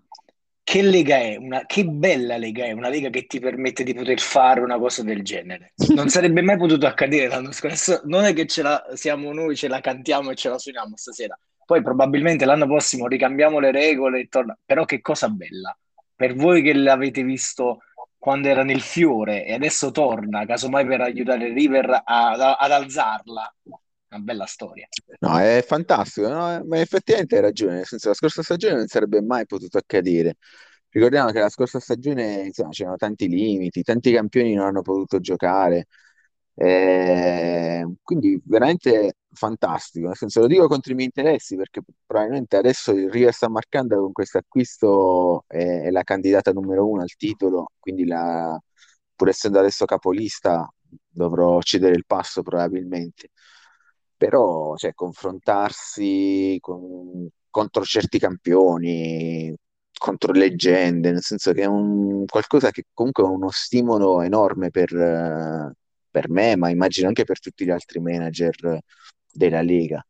che 0.64 0.82
lega 0.82 1.18
è? 1.18 1.36
Una, 1.36 1.66
che 1.66 1.86
bella 1.86 2.38
lega 2.38 2.66
è, 2.66 2.72
una 2.72 2.90
lega 2.90 3.10
che 3.10 3.26
ti 3.26 3.40
permette 3.40 3.84
di 3.84 3.94
poter 3.94 4.20
fare 4.20 4.62
una 4.62 4.78
cosa 4.78 5.04
del 5.04 5.24
genere. 5.24 5.74
Non 5.94 6.10
sarebbe 6.10 6.42
mai 6.42 6.58
potuto 6.58 6.86
accadere 6.86 7.28
l'anno 7.28 7.52
scorso. 7.52 8.02
Non 8.06 8.24
è 8.24 8.34
che 8.34 8.46
ce 8.46 8.62
la 8.62 8.84
siamo 8.94 9.34
noi, 9.34 9.56
ce 9.56 9.68
la 9.68 9.82
cantiamo 9.82 10.32
e 10.32 10.36
ce 10.36 10.50
la 10.50 10.58
suoniamo 10.58 10.96
stasera. 10.96 11.38
Poi 11.66 11.82
probabilmente 11.82 12.46
l'anno 12.46 12.66
prossimo 12.66 13.08
ricambiamo 13.08 13.60
le 13.60 13.72
regole 13.72 14.22
e 14.22 14.28
torna. 14.28 14.58
Però 14.66 14.86
che 14.86 15.02
cosa 15.02 15.30
bella. 15.30 15.76
Per 16.16 16.36
voi 16.36 16.62
che 16.62 16.74
l'avete 16.74 17.24
visto 17.24 17.80
quando 18.18 18.48
era 18.50 18.64
nel 18.64 18.82
fiore 18.82 19.46
e 19.46 19.54
adesso 19.54 19.90
torna, 19.90 20.46
casomai 20.46 20.86
per 20.86 21.02
aiutare 21.02 21.48
il 21.48 21.54
River 21.54 22.02
a- 22.04 22.56
ad 22.58 22.72
alzarla. 22.72 23.56
Una 24.12 24.20
bella 24.24 24.46
storia. 24.46 24.88
No, 25.20 25.38
è 25.40 25.64
fantastico, 25.66 26.28
no? 26.28 26.64
Ma 26.66 26.80
effettivamente 26.80 27.36
hai 27.36 27.42
ragione, 27.42 27.76
nel 27.76 27.86
senso 27.86 28.10
la 28.10 28.14
scorsa 28.16 28.44
stagione 28.44 28.76
non 28.76 28.88
sarebbe 28.88 29.22
mai 29.22 29.46
potuto 29.46 29.78
accadere. 29.78 30.36
Ricordiamo 30.90 31.32
che 31.32 31.40
la 31.40 31.48
scorsa 31.50 31.80
stagione, 31.80 32.42
insomma, 32.48 32.70
c'erano 32.72 32.98
tanti 32.98 33.28
limiti, 33.30 33.84
tanti 33.84 34.12
campioni 34.12 34.54
non 34.54 34.66
hanno 34.66 34.82
potuto 34.82 35.20
giocare, 35.20 35.88
Eh, 36.54 37.86
quindi 38.04 38.40
veramente 38.46 39.14
fantastico, 39.32 40.08
nel 40.08 40.18
senso 40.18 40.42
lo 40.42 40.48
dico 40.48 40.68
contro 40.68 40.92
i 40.92 40.96
miei 40.96 41.08
interessi 41.14 41.56
perché 41.56 41.82
probabilmente 42.06 42.58
adesso 42.58 42.92
il 42.92 43.10
River 43.10 43.34
sta 43.34 43.48
marcando 43.50 43.98
con 44.02 44.12
questo 44.12 44.38
acquisto 44.40 45.46
è, 45.48 45.84
è 45.84 45.90
la 45.92 46.04
candidata 46.04 46.52
numero 46.52 46.88
uno 46.90 47.02
al 47.02 47.16
titolo, 47.16 47.72
quindi 47.80 48.06
la- 48.06 48.60
pur 49.16 49.30
essendo 49.30 49.60
adesso 49.60 49.86
capolista 49.86 50.70
dovrò 51.10 51.62
cedere 51.62 51.96
il 51.96 52.06
passo 52.06 52.42
probabilmente 52.44 53.30
però 54.22 54.76
cioè, 54.76 54.94
confrontarsi 54.94 56.56
con- 56.62 57.28
contro 57.50 57.84
certi 57.84 58.20
campioni, 58.20 59.52
contro 59.98 60.32
leggende, 60.32 61.12
nel 61.12 61.24
senso 61.24 61.54
che 61.54 61.64
è 61.64 61.66
un, 61.66 62.26
qualcosa 62.28 62.70
che 62.70 62.84
comunque 62.94 63.24
è 63.24 63.28
uno 63.28 63.50
stimolo 63.50 64.22
enorme 64.22 64.70
per, 64.70 65.74
per 66.08 66.30
me, 66.30 66.56
ma 66.56 66.70
immagino 66.70 67.08
anche 67.08 67.24
per 67.24 67.40
tutti 67.40 67.66
gli 67.66 67.72
altri 67.72 68.00
manager 68.00 68.82
della 69.32 69.64
Lega. 69.64 70.06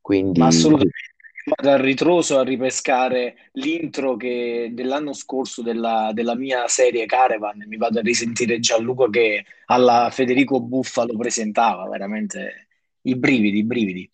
Quindi 0.00 0.38
Ma 0.38 0.46
assolutamente. 0.46 1.08
Vado 1.42 1.70
a 1.74 1.80
ritroso 1.80 2.38
a 2.38 2.44
ripescare 2.44 3.34
l'intro 3.54 4.14
che 4.16 4.70
dell'anno 4.72 5.12
scorso 5.12 5.60
della, 5.62 6.12
della 6.14 6.36
mia 6.36 6.68
serie 6.68 7.04
Caravan, 7.06 7.64
mi 7.66 7.76
vado 7.78 7.98
a 7.98 8.02
risentire 8.02 8.60
Gianluca 8.60 9.10
che 9.10 9.44
alla 9.66 10.08
Federico 10.12 10.60
Buffa 10.60 11.04
lo 11.04 11.16
presentava, 11.16 11.88
veramente 11.88 12.68
i 13.02 13.16
brividi, 13.16 13.58
i 13.58 13.64
brividi. 13.64 14.10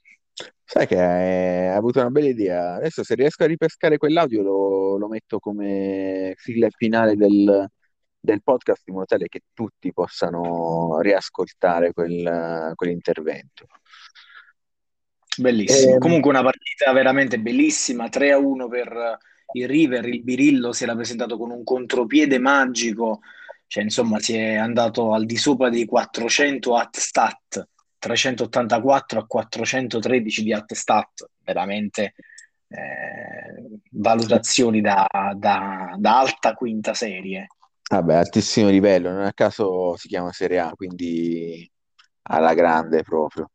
sai 0.64 0.86
che 0.86 1.00
hai 1.00 1.68
avuto 1.74 2.00
una 2.00 2.10
bella 2.10 2.28
idea. 2.28 2.74
Adesso 2.74 3.02
se 3.04 3.14
riesco 3.14 3.44
a 3.44 3.46
ripescare 3.46 3.98
quell'audio 3.98 4.42
lo, 4.42 4.96
lo 4.96 5.08
metto 5.08 5.38
come 5.38 6.34
sigla 6.36 6.68
finale 6.70 7.16
del, 7.16 7.68
del 8.18 8.42
podcast 8.42 8.86
in 8.88 8.94
modo 8.94 9.06
tale 9.06 9.28
che 9.28 9.42
tutti 9.52 9.92
possano 9.92 10.98
riascoltare 11.00 11.92
quel- 11.92 12.72
quell'intervento. 12.74 13.66
Bellissimo. 15.38 15.94
Ehm, 15.94 15.98
Comunque 15.98 16.30
una 16.30 16.42
partita 16.42 16.92
veramente 16.92 17.38
bellissima, 17.38 18.08
3 18.08 18.32
a 18.32 18.38
1 18.38 18.68
per 18.68 19.18
il 19.52 19.68
River, 19.68 20.06
il 20.06 20.22
Birillo 20.22 20.72
si 20.72 20.84
era 20.84 20.94
presentato 20.94 21.36
con 21.36 21.50
un 21.50 21.62
contropiede 21.62 22.38
magico, 22.38 23.20
cioè 23.66 23.82
insomma 23.82 24.18
si 24.18 24.34
è 24.34 24.54
andato 24.54 25.12
al 25.12 25.24
di 25.26 25.36
sopra 25.36 25.68
dei 25.68 25.84
400 25.84 26.76
at 26.76 26.96
stat, 26.96 27.68
384 28.06 29.20
a 29.20 29.26
413 29.26 30.42
di 30.44 30.52
at 30.52 30.72
stat, 30.74 31.28
veramente 31.42 32.14
eh, 32.68 33.80
valutazioni 33.90 34.80
da, 34.80 35.06
da- 35.34 35.94
da 35.98 36.18
alta 36.20 36.54
quinta 36.54 36.94
serie. 36.94 37.48
Vabbè, 37.88 38.14
altissimo 38.14 38.68
livello, 38.68 39.10
non 39.10 39.22
a 39.22 39.32
caso 39.32 39.96
si 39.96 40.08
chiama 40.08 40.32
Serie 40.32 40.58
A, 40.58 40.70
quindi 40.70 41.68
alla 42.22 42.54
grande 42.54 43.02
proprio. 43.02 43.50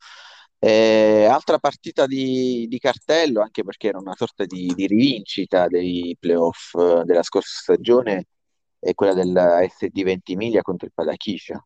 Eh, 0.59 1.25
altra 1.29 1.57
partita 1.57 2.05
di, 2.05 2.67
di 2.69 2.77
cartello, 2.79 3.41
anche 3.41 3.63
perché 3.63 3.87
era 3.87 3.97
una 3.99 4.15
sorta 4.15 4.45
di, 4.45 4.71
di 4.75 4.87
rivincita 4.87 5.67
dei 5.67 6.15
playoff 6.19 6.75
eh, 6.75 7.03
della 7.03 7.23
scorsa 7.23 7.59
stagione, 7.61 8.27
è 8.79 8.93
quella 8.93 9.13
della 9.13 9.65
SD 9.67 10.03
Ventimiglia 10.03 10.61
contro 10.61 10.87
il 10.87 10.93
Padachiscia. 10.93 11.61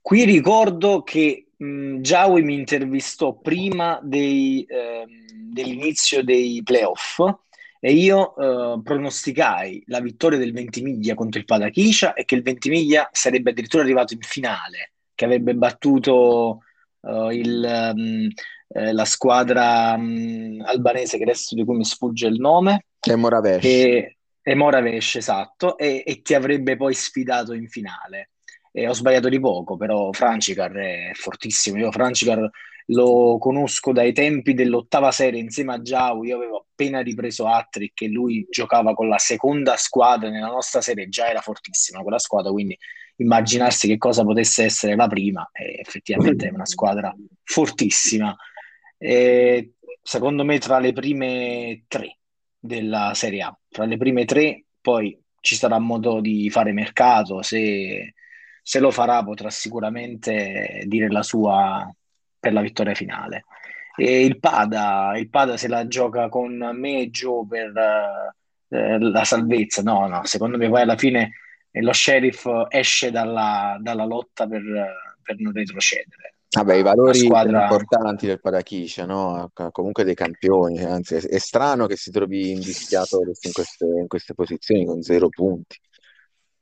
Qui 0.00 0.24
ricordo 0.24 1.02
che 1.02 1.46
mh, 1.56 2.00
Giaui 2.00 2.42
mi 2.42 2.54
intervistò 2.54 3.34
prima 3.34 3.98
dei, 4.02 4.66
ehm, 4.68 5.52
dell'inizio 5.52 6.22
dei 6.22 6.62
playoff 6.62 7.20
e 7.80 7.92
io 7.92 8.34
eh, 8.36 8.80
pronosticai 8.82 9.82
la 9.88 10.00
vittoria 10.00 10.38
del 10.38 10.54
Ventimiglia 10.54 11.14
contro 11.14 11.38
il 11.38 11.44
Padachiscia 11.44 12.14
e 12.14 12.24
che 12.24 12.34
il 12.34 12.42
Ventimiglia 12.42 13.08
sarebbe 13.12 13.50
addirittura 13.50 13.82
arrivato 13.82 14.14
in 14.14 14.20
finale, 14.22 14.92
che 15.14 15.26
avrebbe 15.26 15.54
battuto 15.54 16.60
uh, 17.00 17.28
il, 17.28 17.92
um, 17.94 18.28
eh, 18.68 18.92
la 18.92 19.04
squadra 19.04 19.94
um, 19.98 20.62
albanese, 20.64 21.18
che 21.18 21.24
adesso 21.24 21.54
di 21.54 21.62
cui 21.62 21.76
mi 21.76 21.84
sfugge 21.84 22.26
il 22.26 22.40
nome. 22.40 22.86
E 23.00 23.16
Moravesh. 23.16 23.64
E, 23.64 24.54
Moravesh, 24.54 25.16
esatto, 25.16 25.76
e, 25.76 26.02
e 26.06 26.22
ti 26.22 26.32
avrebbe 26.32 26.76
poi 26.76 26.94
sfidato 26.94 27.52
in 27.52 27.68
finale. 27.68 28.30
E 28.76 28.88
ho 28.88 28.92
sbagliato 28.92 29.28
di 29.28 29.38
poco, 29.38 29.76
però 29.76 30.10
Francicar 30.10 30.72
è 30.72 31.10
fortissimo. 31.14 31.78
Io 31.78 31.92
Francicar 31.92 32.50
lo 32.86 33.38
conosco 33.38 33.92
dai 33.92 34.12
tempi 34.12 34.52
dell'ottava 34.52 35.12
serie 35.12 35.40
insieme 35.40 35.74
a 35.74 35.80
Giau. 35.80 36.24
Io 36.24 36.34
avevo 36.36 36.66
appena 36.68 37.00
ripreso 37.00 37.46
Attrick 37.46 38.02
e 38.02 38.08
lui 38.08 38.44
giocava 38.50 38.94
con 38.94 39.06
la 39.06 39.18
seconda 39.18 39.76
squadra 39.76 40.28
nella 40.28 40.48
nostra 40.48 40.80
serie, 40.80 41.08
già 41.08 41.28
era 41.28 41.40
fortissima 41.40 42.02
quella 42.02 42.18
squadra, 42.18 42.50
quindi 42.50 42.76
immaginarsi 43.18 43.86
che 43.86 43.96
cosa 43.96 44.24
potesse 44.24 44.64
essere 44.64 44.96
la 44.96 45.06
prima, 45.06 45.48
e 45.52 45.78
effettivamente 45.78 46.48
è 46.48 46.52
una 46.52 46.66
squadra 46.66 47.14
fortissima. 47.44 48.34
E 48.98 49.74
secondo 50.02 50.44
me 50.44 50.58
tra 50.58 50.80
le 50.80 50.92
prime 50.92 51.84
tre 51.86 52.18
della 52.58 53.12
Serie 53.14 53.42
A, 53.42 53.56
tra 53.68 53.84
le 53.84 53.96
prime 53.96 54.24
tre, 54.24 54.64
poi 54.80 55.16
ci 55.40 55.54
sarà 55.54 55.78
modo 55.78 56.20
di 56.20 56.50
fare 56.50 56.72
mercato, 56.72 57.40
se, 57.42 58.14
se 58.66 58.80
lo 58.80 58.90
farà 58.90 59.22
potrà 59.22 59.50
sicuramente 59.50 60.84
dire 60.86 61.08
la 61.10 61.22
sua 61.22 61.86
per 62.38 62.54
la 62.54 62.62
vittoria 62.62 62.94
finale. 62.94 63.44
E 63.94 64.24
il 64.24 64.38
Pada, 64.40 65.12
il 65.18 65.28
Pada 65.28 65.58
se 65.58 65.68
la 65.68 65.86
gioca 65.86 66.30
con 66.30 66.56
me 66.72 67.02
e 67.02 67.10
Joe 67.10 67.46
per 67.46 67.72
eh, 68.68 68.98
la 68.98 69.24
salvezza, 69.24 69.82
no, 69.82 70.08
no, 70.08 70.24
secondo 70.24 70.56
me 70.56 70.70
poi 70.70 70.80
alla 70.80 70.96
fine 70.96 71.32
lo 71.72 71.92
sheriff 71.92 72.46
esce 72.70 73.10
dalla, 73.10 73.76
dalla 73.80 74.06
lotta 74.06 74.46
per, 74.46 74.62
per, 75.22 75.38
non 75.40 75.52
retrocedere. 75.52 76.36
Vabbè, 76.48 76.74
i 76.74 76.82
valori 76.82 77.18
squadra... 77.18 77.64
importanti 77.64 78.26
del 78.26 78.40
Parachiscia, 78.40 79.04
no? 79.04 79.50
comunque 79.72 80.04
dei 80.04 80.14
campioni, 80.14 80.82
anzi 80.82 81.16
è, 81.16 81.20
è 81.20 81.38
strano 81.38 81.86
che 81.86 81.96
si 81.96 82.10
trovi 82.10 82.52
invischiato 82.52 83.20
in 83.42 83.52
queste, 83.52 83.84
in 83.84 84.06
queste 84.06 84.32
posizioni 84.32 84.86
con 84.86 85.02
zero 85.02 85.28
punti. 85.28 85.78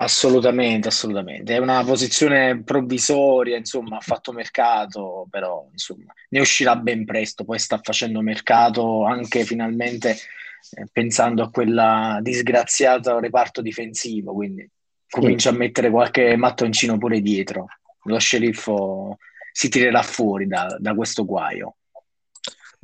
Assolutamente, 0.03 0.89
assolutamente. 0.89 1.55
È 1.55 1.59
una 1.59 1.85
posizione 1.85 2.61
provvisoria, 2.65 3.57
insomma, 3.57 3.99
ha 3.99 4.01
fatto 4.01 4.33
mercato, 4.33 5.29
però 5.31 5.69
insomma, 5.71 6.13
ne 6.31 6.41
uscirà 6.41 6.75
ben 6.75 7.05
presto. 7.05 7.45
Poi 7.45 7.61
sta 7.61 7.79
facendo 7.81 8.21
mercato 8.21 9.05
anche 9.05 9.45
finalmente 9.45 10.11
eh, 10.11 10.87
pensando 10.91 11.45
a 11.45 11.51
quella 11.51 12.19
disgraziata 12.21 13.21
reparto 13.21 13.63
difensivo, 13.63 14.33
quindi 14.33 14.69
comincia 15.09 15.51
a 15.51 15.53
mettere 15.53 15.89
qualche 15.89 16.35
mattoncino 16.35 16.99
pure 16.99 17.21
dietro. 17.21 17.67
Lo 18.03 18.19
sceriffo 18.19 19.19
si 19.53 19.69
tirerà 19.69 20.03
fuori 20.03 20.49
da, 20.49 20.77
da 20.81 20.95
questo 20.95 21.25
guaio. 21.25 21.77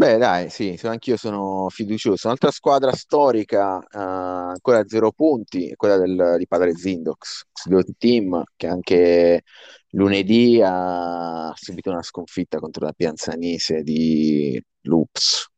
Beh, 0.00 0.16
dai, 0.16 0.48
sì, 0.48 0.78
anch'io 0.84 1.16
sono 1.16 1.68
fiducioso. 1.70 2.28
Un'altra 2.28 2.52
squadra 2.52 2.92
storica, 2.92 3.80
eh, 3.80 3.98
ancora 3.98 4.78
a 4.78 4.84
zero 4.86 5.10
punti, 5.10 5.70
è 5.70 5.74
quella 5.74 5.96
del, 5.96 6.36
di 6.38 6.46
Padre 6.46 6.76
Zindox, 6.76 7.46
Sidoti 7.52 7.96
Team, 7.98 8.44
che 8.54 8.68
anche 8.68 9.42
lunedì 9.90 10.60
ha 10.64 11.52
subito 11.56 11.90
una 11.90 12.02
sconfitta 12.02 12.60
contro 12.60 12.84
la 12.84 12.92
Pianzanese 12.92 13.82
di 13.82 14.62
Loops. 14.82 15.48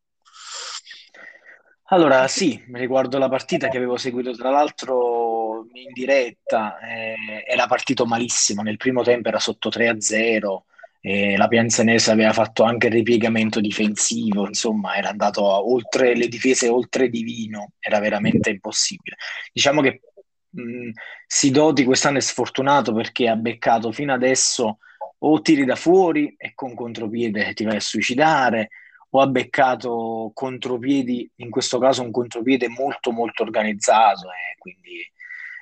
Allora, 1.93 2.29
sì, 2.29 2.63
riguardo 2.73 3.19
la 3.19 3.29
partita 3.29 3.69
che 3.69 3.77
avevo 3.77 3.97
seguito 3.97 4.33
tra 4.33 4.51
l'altro 4.51 5.67
in 5.73 5.93
diretta, 5.93 6.79
eh, 6.79 7.45
era 7.47 7.67
partito 7.67 8.07
malissimo, 8.07 8.63
nel 8.63 8.77
primo 8.77 9.03
tempo 9.03 9.29
era 9.29 9.41
sotto 9.41 9.71
3-0, 9.71 10.67
eh, 11.01 11.37
la 11.37 11.49
Pianzanese 11.49 12.11
aveva 12.11 12.33
fatto 12.33 12.63
anche 12.63 12.89
il 12.89 12.93
ripiegamento 12.93 13.61
difensivo, 13.61 14.47
insomma 14.47 14.97
era 14.97 15.09
andato 15.09 15.43
oltre 15.43 16.15
le 16.15 16.29
difese, 16.29 16.69
oltre 16.69 17.09
divino, 17.09 17.73
era 17.79 17.99
veramente 18.01 18.51
impossibile. 18.51 19.17
Diciamo 19.53 19.81
che 19.81 20.01
mh, 20.51 20.91
Sidoti 21.27 21.85
quest'anno 21.85 22.19
è 22.19 22.21
sfortunato 22.21 22.93
perché 22.93 23.29
ha 23.29 23.37
beccato 23.37 23.93
fino 23.93 24.13
adesso 24.13 24.79
o 25.23 25.41
tiri 25.43 25.65
da 25.65 25.77
fuori 25.77 26.35
e 26.37 26.53
con 26.55 26.75
contropiede 26.75 27.53
ti 27.55 27.65
vai 27.65 27.77
a 27.77 27.81
suicidare, 27.81 28.71
o 29.11 29.21
ha 29.21 29.27
beccato 29.27 30.31
contropiedi, 30.35 31.29
in 31.37 31.51
questo 31.51 31.79
caso 31.79 32.03
un 32.03 32.11
contropiede 32.11 32.69
molto 32.69 33.11
molto 33.11 33.43
organizzato 33.43 34.29
e 34.29 34.57
quindi 34.59 35.01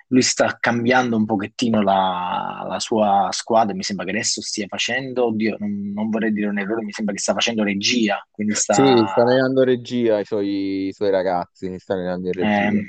lui 0.08 0.22
sta 0.22 0.56
cambiando 0.58 1.16
un 1.16 1.24
pochettino 1.24 1.82
la, 1.82 2.64
la 2.66 2.78
sua 2.78 3.28
squadra, 3.30 3.74
mi 3.74 3.82
sembra 3.82 4.04
che 4.04 4.12
adesso 4.12 4.40
stia 4.40 4.66
facendo, 4.66 5.26
oddio, 5.26 5.56
non, 5.58 5.92
non, 5.94 6.08
vorrei 6.08 6.32
dire 6.32 6.46
un 6.48 6.58
errore, 6.58 6.84
mi 6.84 6.92
sembra 6.92 7.14
che 7.14 7.20
sta 7.20 7.34
facendo 7.34 7.62
regia, 7.62 8.26
quindi 8.30 8.54
sta... 8.54 8.72
Sì, 8.72 8.82
sta 8.82 9.22
allenando 9.22 9.64
regia 9.64 10.16
ai 10.16 10.24
suoi, 10.24 10.90
suoi 10.92 11.10
ragazzi, 11.10 11.78
sta 11.78 11.94
allenando 11.94 12.28
in 12.28 12.32
regia. 12.32 12.68
Eh, 12.68 12.86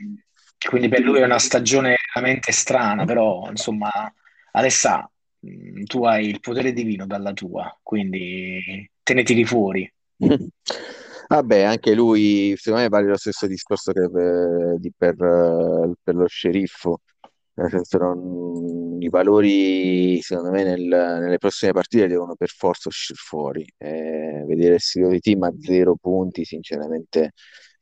quindi 0.67 0.87
per 0.87 1.01
lui 1.01 1.19
è 1.19 1.25
una 1.25 1.39
stagione 1.39 1.95
veramente 2.13 2.51
strana, 2.51 3.05
però 3.05 3.47
insomma, 3.49 3.89
Alessà, 4.51 5.09
tu 5.85 6.03
hai 6.05 6.27
il 6.27 6.39
potere 6.39 6.73
divino 6.73 7.05
dalla 7.05 7.33
tua, 7.33 7.77
quindi 7.81 8.89
te 9.03 9.13
ne 9.13 9.23
tiri 9.23 9.45
fuori. 9.45 9.91
Vabbè, 11.31 11.61
anche 11.61 11.93
lui, 11.93 12.55
secondo 12.57 12.83
me 12.85 12.89
vale 12.89 13.07
lo 13.07 13.17
stesso 13.17 13.45
discorso 13.45 13.91
che 13.91 14.09
per, 14.09 14.79
di- 14.79 14.91
per, 14.97 15.13
eh, 15.21 15.93
per 16.01 16.15
lo 16.15 16.25
sceriffo, 16.27 17.01
nel 17.55 17.69
senso 17.69 17.97
non- 17.99 18.99
i 19.01 19.09
valori, 19.09 20.19
secondo 20.21 20.49
me, 20.51 20.63
nel- 20.63 20.79
nelle 20.87 21.37
prossime 21.37 21.71
partite 21.71 22.07
devono 22.07 22.35
per 22.35 22.49
forza 22.49 22.89
uscire 22.89 23.19
fuori. 23.21 23.63
Eh, 23.77 24.43
vedere 24.47 24.75
il 24.75 24.79
sito 24.81 25.07
di 25.09 25.19
team 25.19 25.43
a 25.43 25.51
zero 25.59 25.95
punti, 26.01 26.45
sinceramente, 26.45 27.33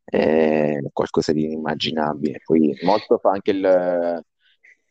è 0.03 0.77
qualcosa 0.91 1.31
di 1.31 1.43
inimmaginabile. 1.45 2.39
Poi 2.43 2.77
molto 2.83 3.17
fa 3.17 3.31
anche 3.31 3.51
il, 3.51 4.21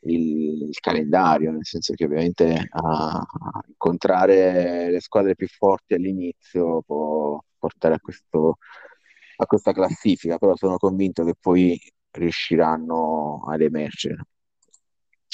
il, 0.07 0.69
il 0.69 0.79
calendario, 0.81 1.51
nel 1.51 1.65
senso 1.65 1.95
che 1.95 2.05
ovviamente 2.05 2.69
a, 2.71 3.19
a 3.19 3.61
incontrare 3.67 4.91
le 4.91 5.01
squadre 5.01 5.35
più 5.35 5.47
forti 5.49 5.95
all'inizio 5.95 6.83
può 6.83 7.43
portare 7.59 7.95
a, 7.95 8.01
questo, 8.01 8.59
a 9.37 9.47
questa 9.47 9.73
classifica, 9.73 10.39
però 10.39 10.57
sono 10.57 10.77
convinto 10.77 11.25
che 11.25 11.35
poi 11.39 11.79
riusciranno 12.11 13.45
ad 13.49 13.61
emergere. 13.61 14.27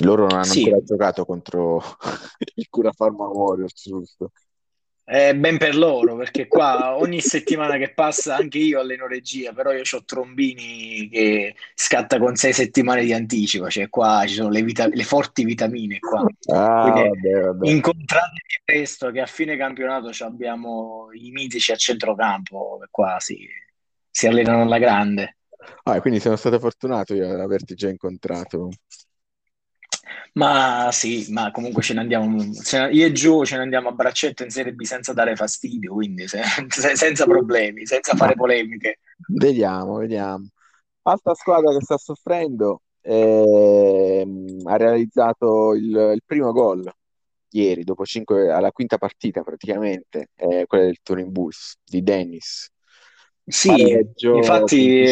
Loro 0.04 0.22
non 0.22 0.36
hanno 0.36 0.44
sì. 0.44 0.64
ancora 0.64 0.82
giocato 0.82 1.24
contro 1.24 1.82
il 2.54 2.66
Cura 2.68 2.90
Pharma 2.90 3.28
Warriors, 3.28 3.82
giusto? 3.82 4.32
Eh, 5.04 5.34
ben 5.34 5.58
per 5.58 5.74
loro, 5.76 6.16
perché 6.16 6.46
qua 6.46 6.96
ogni 6.96 7.20
settimana 7.20 7.76
che 7.76 7.92
passa 7.92 8.36
anche 8.36 8.58
io 8.58 8.78
alleno 8.78 9.08
regia, 9.08 9.52
però 9.52 9.72
io 9.72 9.82
ho 9.90 10.04
Trombini 10.04 11.08
che 11.10 11.56
scatta 11.74 12.18
con 12.18 12.36
sei 12.36 12.52
settimane 12.52 13.02
di 13.04 13.12
anticipo, 13.12 13.68
cioè 13.68 13.88
qua 13.88 14.22
ci 14.26 14.34
sono 14.34 14.48
le, 14.48 14.62
vita- 14.62 14.86
le 14.86 15.02
forti 15.02 15.44
vitamine 15.44 15.98
qua. 15.98 16.24
Ah, 16.46 16.90
vabbè, 16.90 17.40
vabbè. 17.40 17.68
Incontratevi 17.68 18.60
presto 18.64 19.10
che 19.10 19.20
a 19.20 19.26
fine 19.26 19.56
campionato 19.56 20.10
abbiamo 20.24 21.08
i 21.12 21.30
mitici 21.30 21.72
a 21.72 21.76
centrocampo, 21.76 22.78
qua 22.88 23.16
si, 23.18 23.46
si 24.08 24.26
allenano 24.28 24.62
alla 24.62 24.78
grande. 24.78 25.36
Ah, 25.82 26.00
quindi 26.00 26.20
sono 26.20 26.36
stato 26.36 26.60
fortunato 26.60 27.12
io 27.14 27.28
ad 27.28 27.40
averti 27.40 27.74
già 27.74 27.88
incontrato. 27.88 28.70
Ma 30.34 30.88
sì, 30.92 31.26
ma 31.30 31.50
comunque 31.50 31.82
ce 31.82 31.92
ne 31.92 32.00
andiamo, 32.00 32.42
io 32.42 33.06
e 33.06 33.12
Gio 33.12 33.44
ce 33.44 33.56
ne 33.56 33.62
andiamo 33.62 33.88
a 33.88 33.92
braccetto 33.92 34.42
in 34.42 34.50
Serie 34.50 34.72
B 34.72 34.82
senza 34.82 35.12
dare 35.12 35.36
fastidio, 35.36 35.92
quindi 35.92 36.26
se, 36.26 36.40
se, 36.68 36.96
senza 36.96 37.24
problemi, 37.26 37.84
senza 37.84 38.16
fare 38.16 38.34
polemiche. 38.34 39.00
Vediamo, 39.28 39.96
vediamo. 39.96 40.48
Altra 41.02 41.34
squadra 41.34 41.76
che 41.76 41.84
sta 41.84 41.98
soffrendo 41.98 42.80
eh, 43.02 44.26
ha 44.64 44.76
realizzato 44.76 45.74
il, 45.74 46.12
il, 46.14 46.22
primo 46.24 46.52
gol 46.52 46.90
ieri, 47.50 47.84
dopo 47.84 48.06
cinque, 48.06 48.50
alla 48.50 48.72
quinta 48.72 48.96
partita 48.96 49.42
praticamente, 49.42 50.28
eh, 50.36 50.64
quella 50.66 50.84
del 50.84 50.98
Turin 51.02 51.30
Bulls 51.30 51.76
di 51.84 52.02
Dennis. 52.02 52.70
Sì, 53.44 53.68
Pareggio 53.68 54.36
infatti 54.36 55.04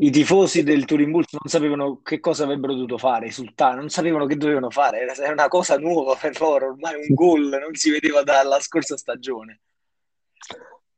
I 0.00 0.10
tifosi 0.10 0.62
del 0.62 0.84
Turin 0.84 1.10
Bulls 1.10 1.32
non 1.32 1.50
sapevano 1.50 2.00
che 2.02 2.20
cosa 2.20 2.44
avrebbero 2.44 2.72
dovuto 2.72 2.98
fare, 2.98 3.26
esultare, 3.26 3.76
non 3.76 3.88
sapevano 3.88 4.26
che 4.26 4.36
dovevano 4.36 4.70
fare, 4.70 5.00
era 5.00 5.32
una 5.32 5.48
cosa 5.48 5.76
nuova 5.76 6.14
per 6.14 6.38
loro, 6.40 6.68
ormai 6.68 6.94
un 6.94 7.14
gol 7.14 7.48
non 7.48 7.74
si 7.74 7.90
vedeva 7.90 8.22
dalla 8.22 8.60
scorsa 8.60 8.96
stagione. 8.96 9.60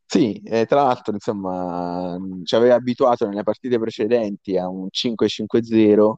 Sì, 0.04 0.42
e 0.44 0.66
tra 0.66 0.82
l'altro, 0.82 1.14
insomma, 1.14 2.18
ci 2.44 2.54
aveva 2.54 2.74
abituato 2.74 3.26
nelle 3.26 3.42
partite 3.42 3.78
precedenti 3.78 4.58
a 4.58 4.68
un 4.68 4.88
5-5-0 4.92 6.14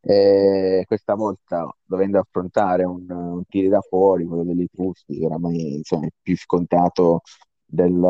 e 0.00 0.84
questa 0.86 1.14
volta 1.14 1.72
dovendo 1.84 2.18
affrontare 2.18 2.82
un, 2.84 3.08
un 3.08 3.44
tiro 3.48 3.68
da 3.68 3.80
fuori, 3.80 4.24
quello 4.24 4.42
degli 4.42 4.62
Etruschi, 4.62 5.18
che 5.18 5.24
oramai 5.24 5.76
insomma, 5.76 6.06
è 6.06 6.10
più 6.20 6.36
scontato 6.36 7.20
del, 7.64 8.00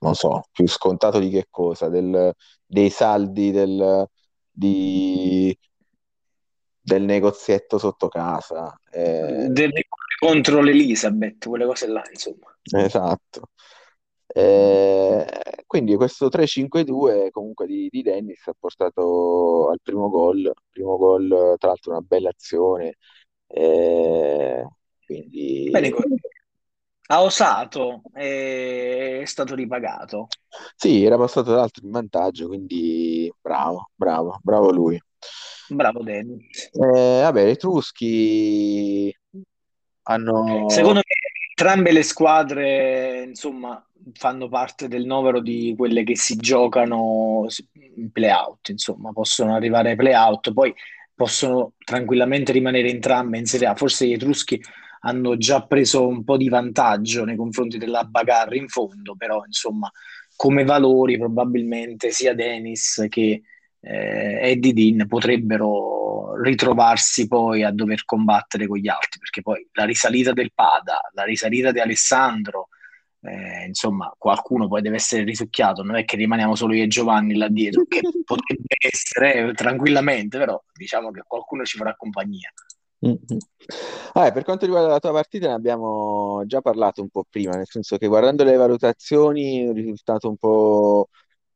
non 0.00 0.14
so, 0.14 0.42
più 0.52 0.66
scontato 0.66 1.18
di 1.18 1.30
che 1.30 1.46
cosa, 1.50 1.88
del, 1.88 2.32
dei 2.64 2.90
saldi 2.90 3.50
del, 3.50 4.06
di, 4.50 5.56
del 6.80 7.02
negozietto 7.02 7.78
sotto 7.78 8.08
casa. 8.08 8.78
Eh, 8.90 9.46
del, 9.50 9.72
contro 10.18 10.60
l'Elisabeth, 10.60 11.48
quelle 11.48 11.66
cose 11.66 11.86
là, 11.86 12.02
insomma. 12.10 12.56
Esatto. 12.62 13.50
Eh, 14.26 15.26
quindi 15.66 15.96
questo 15.96 16.28
3-5-2 16.28 17.30
comunque 17.30 17.66
di, 17.66 17.88
di, 17.90 18.02
Dennis 18.02 18.46
ha 18.46 18.54
portato 18.58 19.70
al 19.70 19.80
primo 19.82 20.10
gol, 20.10 20.52
primo 20.70 20.96
gol 20.98 21.54
tra 21.56 21.68
l'altro 21.68 21.92
una 21.92 22.00
bella 22.02 22.28
azione. 22.28 22.96
Eh, 23.46 24.66
quindi... 25.04 25.68
Bene, 25.70 25.90
ha 27.10 27.22
osato 27.22 28.02
e 28.14 29.20
è 29.22 29.24
stato 29.24 29.54
ripagato. 29.54 30.28
Sì, 30.76 31.04
era 31.04 31.16
passato 31.16 31.50
tra 31.50 31.60
l'altro 31.60 31.84
in 31.86 31.92
vantaggio, 31.92 32.48
quindi 32.48 33.32
bravo, 33.40 33.90
bravo, 33.94 34.38
bravo 34.42 34.70
lui. 34.70 35.00
Bravo 35.68 36.02
Dennis. 36.02 36.70
Eh, 36.72 37.20
vabbè, 37.22 37.46
gli 37.46 37.50
Etruschi 37.50 39.14
hanno... 40.02 40.68
Secondo 40.68 40.96
me 40.96 41.02
entrambe 41.56 41.92
le 41.92 42.02
squadre, 42.02 43.24
insomma, 43.26 43.82
fanno 44.12 44.48
parte 44.48 44.86
del 44.86 45.06
novero 45.06 45.40
di 45.40 45.74
quelle 45.76 46.04
che 46.04 46.16
si 46.16 46.36
giocano 46.36 47.46
in 47.96 48.10
play-out, 48.12 48.68
insomma, 48.68 49.12
possono 49.12 49.54
arrivare 49.54 49.90
ai 49.90 49.96
play-out, 49.96 50.52
poi 50.52 50.74
possono 51.14 51.72
tranquillamente 51.78 52.52
rimanere 52.52 52.90
entrambe 52.90 53.38
in 53.38 53.46
Serie 53.46 53.66
A. 53.66 53.74
Forse 53.74 54.06
gli 54.06 54.12
Etruschi 54.12 54.60
hanno 55.00 55.36
già 55.36 55.64
preso 55.66 56.06
un 56.06 56.24
po' 56.24 56.36
di 56.36 56.48
vantaggio 56.48 57.24
nei 57.24 57.36
confronti 57.36 57.78
della 57.78 58.04
Bagarre 58.04 58.56
in 58.56 58.68
fondo, 58.68 59.14
però 59.16 59.44
insomma 59.44 59.90
come 60.34 60.64
valori 60.64 61.18
probabilmente 61.18 62.10
sia 62.10 62.34
Dennis 62.34 63.06
che 63.08 63.42
eh, 63.80 64.38
Eddie 64.50 64.72
Dean 64.72 65.06
potrebbero 65.06 66.40
ritrovarsi 66.40 67.26
poi 67.26 67.62
a 67.64 67.72
dover 67.72 68.04
combattere 68.04 68.66
con 68.66 68.78
gli 68.78 68.88
altri, 68.88 69.18
perché 69.18 69.42
poi 69.42 69.66
la 69.72 69.84
risalita 69.84 70.32
del 70.32 70.52
Pada, 70.54 71.00
la 71.12 71.24
risalita 71.24 71.72
di 71.72 71.80
Alessandro, 71.80 72.68
eh, 73.22 73.66
insomma 73.66 74.12
qualcuno 74.16 74.68
poi 74.68 74.80
deve 74.80 74.96
essere 74.96 75.24
risucchiato, 75.24 75.82
non 75.82 75.96
è 75.96 76.04
che 76.04 76.16
rimaniamo 76.16 76.54
solo 76.54 76.74
io 76.74 76.84
e 76.84 76.88
Giovanni 76.88 77.34
là 77.34 77.48
dietro, 77.48 77.84
che 77.88 78.00
potrebbe 78.24 78.76
essere 78.78 79.48
eh, 79.48 79.52
tranquillamente, 79.54 80.38
però 80.38 80.62
diciamo 80.72 81.10
che 81.10 81.22
qualcuno 81.26 81.64
ci 81.64 81.76
farà 81.76 81.94
compagnia. 81.96 82.52
Ah, 84.14 84.32
per 84.32 84.42
quanto 84.44 84.64
riguarda 84.66 84.88
la 84.88 84.98
tua 84.98 85.12
partita 85.12 85.46
ne 85.48 85.52
abbiamo 85.54 86.42
già 86.46 86.60
parlato 86.60 87.00
un 87.02 87.08
po' 87.10 87.24
prima, 87.28 87.52
nel 87.54 87.66
senso 87.68 87.96
che 87.96 88.08
guardando 88.08 88.42
le 88.42 88.56
valutazioni 88.56 89.60
è 89.60 89.68
un 89.68 89.74
risultato 89.74 90.28
un 90.28 90.36
po' 90.36 91.08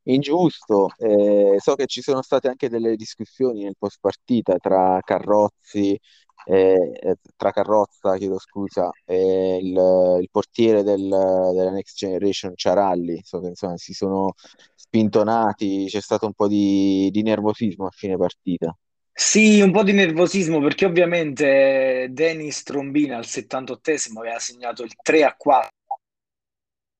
ingiusto. 0.05 0.91
Eh, 0.99 1.57
so 1.59 1.75
che 1.75 1.87
ci 1.87 2.01
sono 2.03 2.23
state 2.23 2.49
anche 2.49 2.69
delle 2.69 2.95
discussioni 2.97 3.65
nel 3.65 3.75
post 3.79 3.99
partita 4.01 4.57
tra 4.59 5.01
Carrozzi, 5.03 5.99
eh, 6.47 7.17
tra 7.37 7.51
Carrozza, 7.51 8.17
chiedo 8.17 8.39
scusa, 8.39 8.91
e 9.05 9.59
il, 9.61 10.19
il 10.21 10.29
portiere 10.31 10.83
del, 10.85 11.09
della 11.09 11.71
Next 11.71 11.97
Generation 11.97 12.53
Ciaralli. 12.57 13.21
So 13.25 13.41
che 13.41 13.49
insomma 13.49 13.77
si 13.79 13.93
sono 13.95 14.35
spintonati, 14.77 15.87
c'è 15.89 16.01
stato 16.01 16.27
un 16.27 16.35
po' 16.35 16.47
di, 16.49 17.11
di 17.11 17.23
nervosismo 17.23 17.87
a 17.87 17.91
fine 17.91 18.17
partita. 18.17 18.77
Sì, 19.15 19.61
un 19.61 19.73
po' 19.73 19.83
di 19.83 19.93
nervosismo 19.93 20.59
perché 20.61 20.87
ovviamente 20.87 22.09
Denis 22.11 22.63
Trombina 22.63 23.17
al 23.17 23.25
78esimo 23.25 24.19
aveva 24.19 24.39
segnato 24.39 24.83
il 24.83 24.95
3 25.01 25.25
a 25.25 25.35
4 25.37 25.71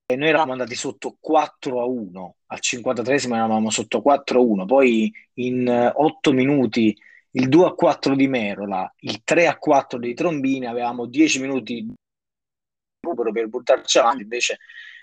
e 0.07 0.17
noi 0.17 0.29
eravamo 0.29 0.53
andati 0.53 0.75
sotto 0.75 1.17
4 1.19 1.81
a 1.81 1.87
1, 1.87 2.37
al 2.47 2.59
53esimo 2.61 3.35
eravamo 3.35 3.71
sotto 3.71 4.03
4 4.03 4.39
a 4.39 4.43
1, 4.43 4.67
poi 4.67 5.11
in 5.35 5.93
8 5.95 6.33
minuti 6.33 6.95
il 7.33 7.49
2 7.49 7.67
a 7.67 7.73
4 7.73 8.15
di 8.15 8.29
Merola, 8.29 8.93
il 9.01 9.23
3 9.25 9.47
a 9.47 9.57
4 9.57 9.99
di 9.99 10.13
Trombina, 10.13 10.71
avevamo 10.71 11.07
10 11.07 11.41
minuti 11.41 11.75
di 11.83 11.95
recupero 13.01 13.33
per 13.33 13.49
buttarci 13.49 13.99
avanti, 13.99 14.23
invece 14.23 14.59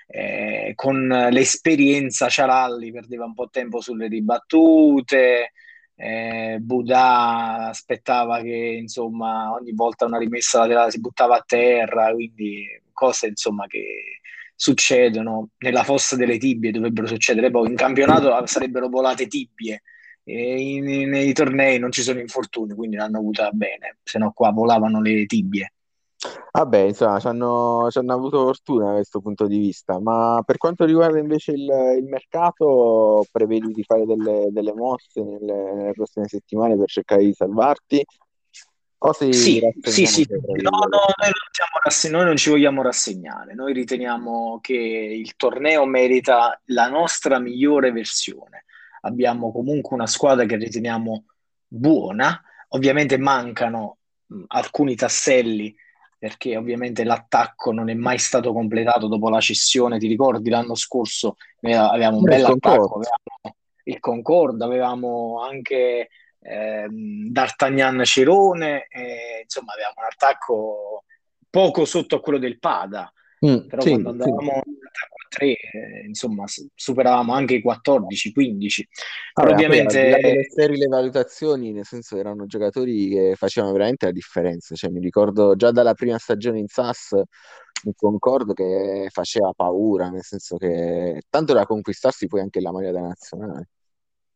eh, 0.06 0.74
con 0.76 1.08
l'esperienza 1.32 2.30
Ciaralli 2.30 2.91
perdeva 2.91 3.26
un 3.26 3.34
po' 3.34 3.50
tempo 3.50 3.82
sulle 3.82 4.08
ribattute, 4.08 5.54
eh, 6.01 6.57
Buddha 6.62 7.67
aspettava 7.67 8.41
che 8.41 8.77
insomma 8.79 9.51
ogni 9.51 9.73
volta 9.73 10.05
una 10.05 10.17
rimessa 10.17 10.59
laterale 10.59 10.91
si 10.91 11.01
buttava 11.01 11.35
a 11.35 11.43
terra, 11.45 12.13
quindi 12.13 12.65
cose 12.93 13.27
insomma 13.27 13.67
che 13.67 14.21
succedono 14.55 15.49
nella 15.59 15.83
fossa 15.83 16.15
delle 16.15 16.38
tibie 16.38 16.71
dovrebbero 16.71 17.07
succedere 17.07 17.49
poi 17.49 17.69
in 17.69 17.75
campionato 17.75 18.45
sarebbero 18.45 18.89
volate 18.89 19.27
tibie 19.27 19.83
in, 20.23 20.83
nei 21.09 21.31
tornei 21.31 21.79
non 21.79 21.93
ci 21.93 22.01
sono 22.01 22.19
infortuni 22.19 22.73
quindi 22.73 22.97
l'hanno 22.97 23.19
avuta 23.19 23.49
bene 23.51 23.99
se 24.03 24.19
no 24.19 24.33
qua 24.33 24.51
volavano 24.51 25.01
le 25.01 25.25
tibie 25.27 25.75
Vabbè, 26.51 26.79
insomma, 26.79 27.19
ci 27.19 27.27
hanno, 27.27 27.88
ci 27.89 27.97
hanno 27.97 28.13
avuto 28.13 28.43
fortuna 28.43 28.88
da 28.88 28.95
questo 28.95 29.21
punto 29.21 29.47
di 29.47 29.58
vista, 29.58 29.99
ma 29.99 30.41
per 30.45 30.58
quanto 30.58 30.84
riguarda 30.84 31.17
invece 31.17 31.51
il, 31.51 31.69
il 31.97 32.03
mercato, 32.03 33.25
prevedi 33.32 33.71
di 33.71 33.84
fare 33.84 34.05
delle, 34.05 34.47
delle 34.49 34.73
mosse 34.73 35.21
nelle, 35.21 35.73
nelle, 35.73 35.91
prossime 35.93 36.27
settimane 36.27 36.77
per 36.77 36.89
cercare 36.89 37.23
di 37.23 37.34
salvarti? 37.34 38.05
O 39.01 39.13
si 39.13 39.32
sì, 39.32 39.62
sì, 39.82 40.05
sì. 40.05 40.27
No, 40.29 40.69
no, 40.71 40.88
noi 40.89 41.29
non, 41.29 41.82
rasseg- 41.82 42.13
noi 42.13 42.25
non 42.25 42.36
ci 42.36 42.49
vogliamo 42.49 42.82
rassegnare, 42.82 43.53
noi 43.53 43.71
riteniamo 43.71 44.60
che 44.62 44.73
il 44.73 45.38
torneo 45.38 45.86
merita 45.86 46.60
la 46.65 46.89
nostra 46.89 47.39
migliore 47.39 47.93
versione. 47.93 48.65
Abbiamo 49.01 49.53
comunque 49.53 49.95
una 49.95 50.08
squadra 50.08 50.45
che 50.45 50.58
riteniamo 50.58 51.23
buona, 51.65 52.41
ovviamente 52.69 53.17
mancano 53.17 53.99
mh, 54.25 54.43
alcuni 54.47 54.95
tasselli 54.95 55.73
perché 56.19 56.58
ovviamente 56.58 57.05
l'attacco 57.05 57.71
non 57.71 57.89
è 57.89 57.93
mai 57.93 58.19
stato 58.19 58.51
completato 58.51 59.08
dopo 59.08 59.29
la 59.29 59.39
cessione. 59.39 59.97
Ti 59.97 60.08
ricordi 60.08 60.49
l'anno 60.49 60.75
scorso 60.75 61.38
avevamo 61.62 62.17
un 62.17 62.23
bel 62.23 62.43
attacco, 62.43 62.95
avevamo 62.95 63.55
il 63.84 63.99
Concord, 64.01 64.62
avevamo 64.62 65.41
anche 65.41 66.10
ehm, 66.41 67.29
D'Artagnan 67.29 68.03
Cerone, 68.03 68.88
e, 68.89 69.41
insomma 69.43 69.73
avevamo 69.73 69.95
un 69.97 70.08
attacco 70.12 71.03
poco 71.49 71.86
sotto 71.86 72.17
a 72.17 72.19
quello 72.19 72.38
del 72.38 72.60
Pada. 72.60 73.12
Mm, 73.45 73.67
però 73.67 73.82
sì, 73.82 73.89
quando 73.91 74.10
andavamo 74.10 74.62
sì. 74.65 74.71
3, 75.29 75.47
eh, 75.47 75.57
insomma, 76.05 76.43
superavamo 76.75 77.33
anche 77.33 77.55
i 77.55 77.61
14, 77.61 78.33
15. 78.33 78.87
Però 79.33 79.47
Vabbè, 79.47 79.65
ovviamente 79.65 80.19
le 80.21 80.43
sterili 80.43 80.87
valutazioni, 80.87 81.71
nel 81.71 81.85
senso 81.85 82.17
erano 82.17 82.45
giocatori 82.45 83.09
che 83.09 83.35
facevano 83.37 83.71
veramente 83.71 84.05
la 84.07 84.11
differenza. 84.11 84.75
Cioè, 84.75 84.89
mi 84.89 84.99
ricordo 84.99 85.55
già 85.55 85.71
dalla 85.71 85.93
prima 85.93 86.17
stagione 86.17 86.59
in 86.59 86.67
SAS 86.67 87.13
un 87.83 87.93
concordo 87.95 88.53
che 88.53 89.07
faceva 89.09 89.53
paura, 89.55 90.09
nel 90.09 90.23
senso 90.23 90.57
che 90.57 91.21
tanto 91.29 91.53
da 91.53 91.65
conquistarsi 91.65 92.27
poi 92.27 92.41
anche 92.41 92.59
la 92.59 92.71
maglia 92.71 92.91
da 92.91 93.01
nazionale. 93.01 93.69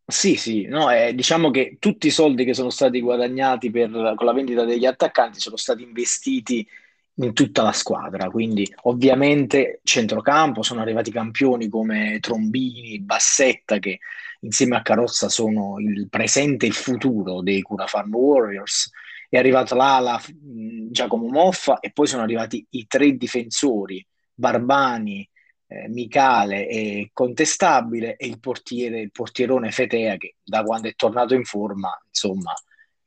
Sì, 0.06 0.36
sì, 0.36 0.66
no, 0.66 0.92
eh, 0.92 1.14
diciamo 1.14 1.50
che 1.50 1.78
tutti 1.80 2.08
i 2.08 2.12
soldi 2.12 2.44
che 2.44 2.54
sono 2.54 2.70
stati 2.70 3.00
guadagnati 3.00 3.72
per, 3.72 3.90
con 3.90 4.26
la 4.26 4.34
vendita 4.34 4.66
degli 4.66 4.86
attaccanti 4.86 5.40
sono 5.40 5.56
stati 5.56 5.82
investiti 5.82 6.68
in 7.16 7.34
tutta 7.34 7.62
la 7.62 7.72
squadra, 7.72 8.30
quindi 8.30 8.68
ovviamente 8.84 9.82
centrocampo 9.84 10.64
sono 10.64 10.82
arrivati 10.82 11.12
campioni 11.12 11.70
come 11.70 12.18
Trombini, 12.20 13.00
Bassetta 13.02 13.78
che 13.78 14.00
insieme 14.42 14.76
a 14.76 14.82
Carrozza 14.82 15.30
sono 15.30 15.80
il 15.80 16.10
presente 16.10 16.66
e 16.66 16.70
il 16.70 16.76
futuro 16.76 17.42
dei 17.42 17.62
Cura 17.62 17.86
Farm 17.86 18.14
Warriors, 18.14 18.90
è 19.30 19.38
arrivato 19.38 19.76
l'ala 19.76 20.22
Giacomo 20.30 21.28
Moffa 21.28 21.80
e 21.80 21.92
poi 21.92 22.08
sono 22.08 22.24
arrivati 22.24 22.66
i 22.72 22.86
tre 22.88 23.16
difensori, 23.16 24.06
Barbani, 24.34 25.28
eh, 25.68 25.88
Micale 25.90 26.68
e 26.68 27.10
Contestabile 27.14 28.16
e 28.16 28.28
il 28.28 28.40
portiere, 28.40 29.00
il 29.00 29.12
portierone 29.12 29.72
Fetea 29.72 30.18
che 30.18 30.36
da 30.44 30.64
quando 30.64 30.88
è 30.88 30.94
tornato 30.96 31.34
in 31.34 31.46
forma, 31.46 31.90
insomma, 32.08 32.54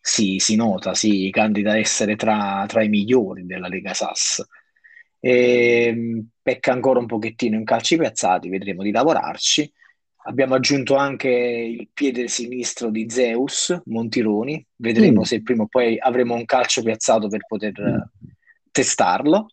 si, 0.07 0.39
si 0.39 0.55
nota, 0.55 0.95
si 0.95 1.31
candida 1.33 1.73
a 1.73 1.79
essere 1.79 2.15
tra, 2.15 2.65
tra, 2.69 2.85
i 2.85 2.89
migliori 2.89 3.45
della 3.45 3.67
Lega 3.67 3.93
Sass. 3.93 4.41
E, 5.19 6.23
pecca 6.41 6.71
ancora 6.71 7.01
un 7.01 7.07
pochettino 7.07 7.57
in 7.57 7.65
calci 7.65 7.97
piazzati, 7.97 8.49
vedremo 8.49 8.85
di 8.85 8.93
lavorarci. 8.93 9.71
Abbiamo 10.27 10.55
aggiunto 10.55 10.95
anche 10.95 11.29
il 11.29 11.89
piede 11.93 12.29
sinistro 12.29 12.91
di 12.91 13.11
Zeus, 13.11 13.77
Montironi, 13.87 14.65
vedremo 14.77 15.21
Mm. 15.21 15.25
se 15.25 15.43
prima 15.43 15.65
o 15.65 15.67
poi 15.67 15.99
avremo 15.99 16.35
un 16.35 16.45
calcio 16.45 16.83
piazzato 16.83 17.27
per 17.27 17.45
poter 17.45 17.77
eh, 17.77 18.29
testarlo. 18.71 19.49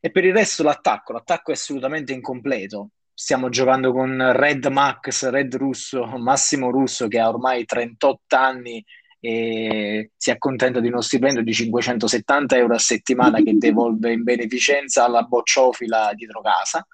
E 0.00 0.12
per 0.12 0.24
il 0.24 0.32
resto 0.32 0.62
l'attacco, 0.62 1.12
l'attacco 1.12 1.50
è 1.50 1.54
assolutamente 1.54 2.12
incompleto. 2.12 2.90
Stiamo 3.12 3.48
giocando 3.48 3.90
con 3.90 4.30
Red 4.32 4.64
Max, 4.66 5.28
Red 5.28 5.56
Russo, 5.56 6.06
Massimo 6.06 6.70
Russo 6.70 7.08
che 7.08 7.18
ha 7.18 7.28
ormai 7.28 7.64
38 7.64 8.36
anni 8.36 8.84
e 9.20 10.10
si 10.16 10.30
accontenta 10.30 10.80
di 10.80 10.88
uno 10.88 11.00
stipendio 11.00 11.42
di 11.42 11.52
570 11.52 12.56
euro 12.56 12.74
a 12.74 12.78
settimana 12.78 13.40
che 13.42 13.56
devolve 13.56 14.12
in 14.12 14.22
beneficenza 14.22 15.04
alla 15.04 15.22
bocciofila 15.22 16.12
dietro 16.14 16.40
casa. 16.40 16.86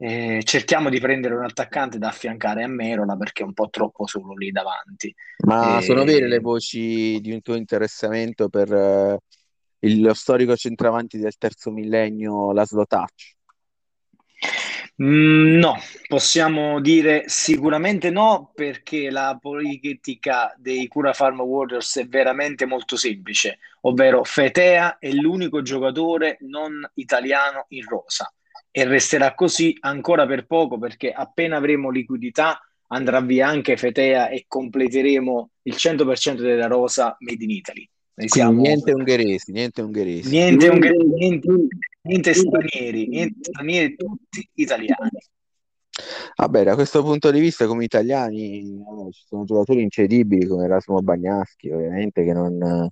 Eh, 0.00 0.42
cerchiamo 0.44 0.90
di 0.90 1.00
prendere 1.00 1.34
un 1.34 1.42
attaccante 1.42 1.98
da 1.98 2.08
affiancare 2.08 2.62
a 2.62 2.68
Merola 2.68 3.16
perché 3.16 3.42
è 3.42 3.46
un 3.46 3.52
po' 3.52 3.68
troppo 3.68 4.06
solo 4.06 4.34
lì 4.34 4.52
davanti. 4.52 5.12
Ma 5.44 5.80
sono 5.80 6.04
vere 6.04 6.28
le 6.28 6.36
E- 6.36 6.40
voci 6.40 7.20
di 7.20 7.32
un 7.32 7.42
tuo 7.42 7.56
interessamento 7.56 8.48
per 8.48 8.72
eh, 8.72 9.18
il- 9.80 10.00
lo 10.00 10.14
storico 10.14 10.54
centravanti 10.56 11.18
del 11.18 11.36
terzo 11.36 11.72
millennio, 11.72 12.52
Laszlo 12.52 12.86
Touch? 12.86 13.36
Mm, 15.00 15.58
no, 15.58 15.76
possiamo 16.08 16.80
dire 16.80 17.24
sicuramente 17.26 18.10
no, 18.10 18.50
perché 18.52 19.10
la 19.10 19.38
politica 19.40 20.52
dei 20.58 20.88
Cura 20.88 21.12
Farm 21.12 21.40
Warriors 21.40 21.98
è 21.98 22.06
veramente 22.06 22.66
molto 22.66 22.96
semplice, 22.96 23.58
ovvero 23.82 24.24
Fetea 24.24 24.98
è 24.98 25.10
l'unico 25.12 25.62
giocatore 25.62 26.38
non 26.40 26.88
italiano 26.94 27.66
in 27.68 27.84
rosa 27.86 28.32
e 28.72 28.84
resterà 28.84 29.34
così 29.34 29.76
ancora 29.80 30.26
per 30.26 30.46
poco 30.46 30.78
perché 30.78 31.12
appena 31.12 31.56
avremo 31.56 31.90
liquidità 31.90 32.60
andrà 32.88 33.20
via 33.20 33.46
anche 33.46 33.76
Fetea 33.76 34.28
e 34.30 34.46
completeremo 34.48 35.50
il 35.62 35.74
100% 35.74 36.34
della 36.36 36.66
rosa 36.66 37.16
made 37.20 37.44
in 37.44 37.50
Italy. 37.50 37.88
Siamo 38.26 38.60
niente 38.60 38.92
ungheresi, 38.92 39.52
niente 39.52 39.80
ungheresi. 39.80 40.28
niente, 40.28 40.68
unghe- 40.68 40.90
niente, 40.90 41.48
niente 42.02 42.34
stranieri, 42.34 43.08
niente 43.08 43.38
stranieri, 43.50 43.96
tutti 43.96 44.48
italiani. 44.54 45.18
Vabbè, 46.36 46.62
da 46.62 46.74
questo 46.74 47.02
punto 47.02 47.30
di 47.30 47.40
vista, 47.40 47.66
come 47.66 47.84
italiani, 47.84 48.78
vabbè, 48.78 49.10
ci 49.10 49.24
sono 49.26 49.44
giocatori 49.44 49.82
incredibili 49.82 50.46
come 50.46 50.64
Erasmo 50.64 51.00
Bagnaschi, 51.00 51.70
ovviamente, 51.70 52.24
che 52.24 52.32
non, 52.32 52.88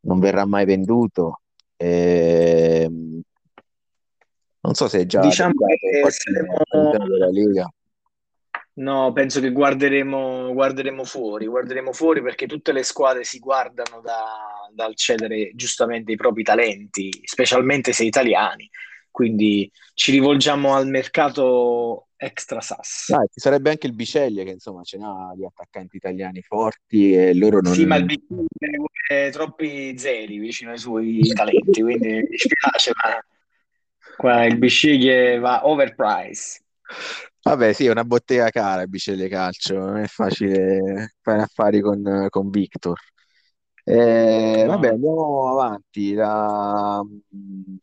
non 0.00 0.18
verrà 0.18 0.44
mai 0.44 0.66
venduto. 0.66 1.40
Ehm, 1.76 3.20
non 4.60 4.74
so 4.74 4.88
se 4.88 5.00
è 5.00 5.06
già 5.06 5.20
Diciamo 5.20 5.52
che 5.66 6.10
saremo, 6.10 7.02
della 7.06 7.30
Lega. 7.30 7.70
no, 8.74 9.12
penso 9.12 9.40
che 9.40 9.52
guarderemo, 9.52 10.52
guarderemo 10.52 11.04
fuori, 11.04 11.46
guarderemo 11.46 11.92
fuori 11.92 12.22
perché 12.22 12.46
tutte 12.46 12.72
le 12.72 12.82
squadre 12.82 13.24
si 13.24 13.38
guardano 13.38 14.00
da- 14.00 14.63
dal 14.74 14.94
cedere 14.96 15.52
giustamente 15.54 16.12
i 16.12 16.16
propri 16.16 16.42
talenti, 16.42 17.10
specialmente 17.24 17.92
se 17.92 18.04
italiani. 18.04 18.68
Quindi 19.10 19.70
ci 19.94 20.10
rivolgiamo 20.10 20.74
al 20.74 20.88
mercato 20.88 22.08
extra 22.16 22.60
SAS. 22.60 23.10
Dai, 23.10 23.26
ci 23.32 23.40
sarebbe 23.40 23.70
anche 23.70 23.86
il 23.86 23.94
Biceglie, 23.94 24.44
che 24.44 24.50
insomma 24.50 24.82
ce 24.82 24.98
n'ha 24.98 25.32
di 25.36 25.44
attaccanti 25.44 25.96
italiani 25.96 26.42
forti 26.42 27.12
e 27.12 27.34
loro 27.34 27.60
non... 27.60 27.74
Sì, 27.74 27.86
ma 27.86 27.96
il 27.96 28.06
Bicchiere 28.06 28.76
vuole 28.76 29.30
troppi 29.30 29.96
zeri 29.96 30.38
vicino 30.38 30.72
ai 30.72 30.78
suoi 30.78 31.20
talenti, 31.32 31.80
quindi 31.80 32.08
mi 32.08 32.26
dispiace, 32.28 32.92
ma 33.02 33.18
qua 34.16 34.44
il 34.44 34.58
Bisceglie 34.58 35.38
va 35.38 35.66
overprice. 35.66 36.62
Vabbè, 37.42 37.72
sì, 37.72 37.86
è 37.86 37.90
una 37.90 38.04
bottega 38.04 38.48
cara 38.50 38.82
il 38.82 38.88
Biceglie 38.88 39.28
Calcio, 39.28 39.78
non 39.78 39.98
è 39.98 40.06
facile 40.06 41.14
fare 41.20 41.42
affari 41.42 41.80
con, 41.80 42.26
con 42.30 42.50
Victor. 42.50 42.98
Eh, 43.84 44.64
vabbè, 44.66 44.88
andiamo 44.88 45.48
avanti. 45.50 46.14
La- 46.14 47.02
mh, 47.02 47.74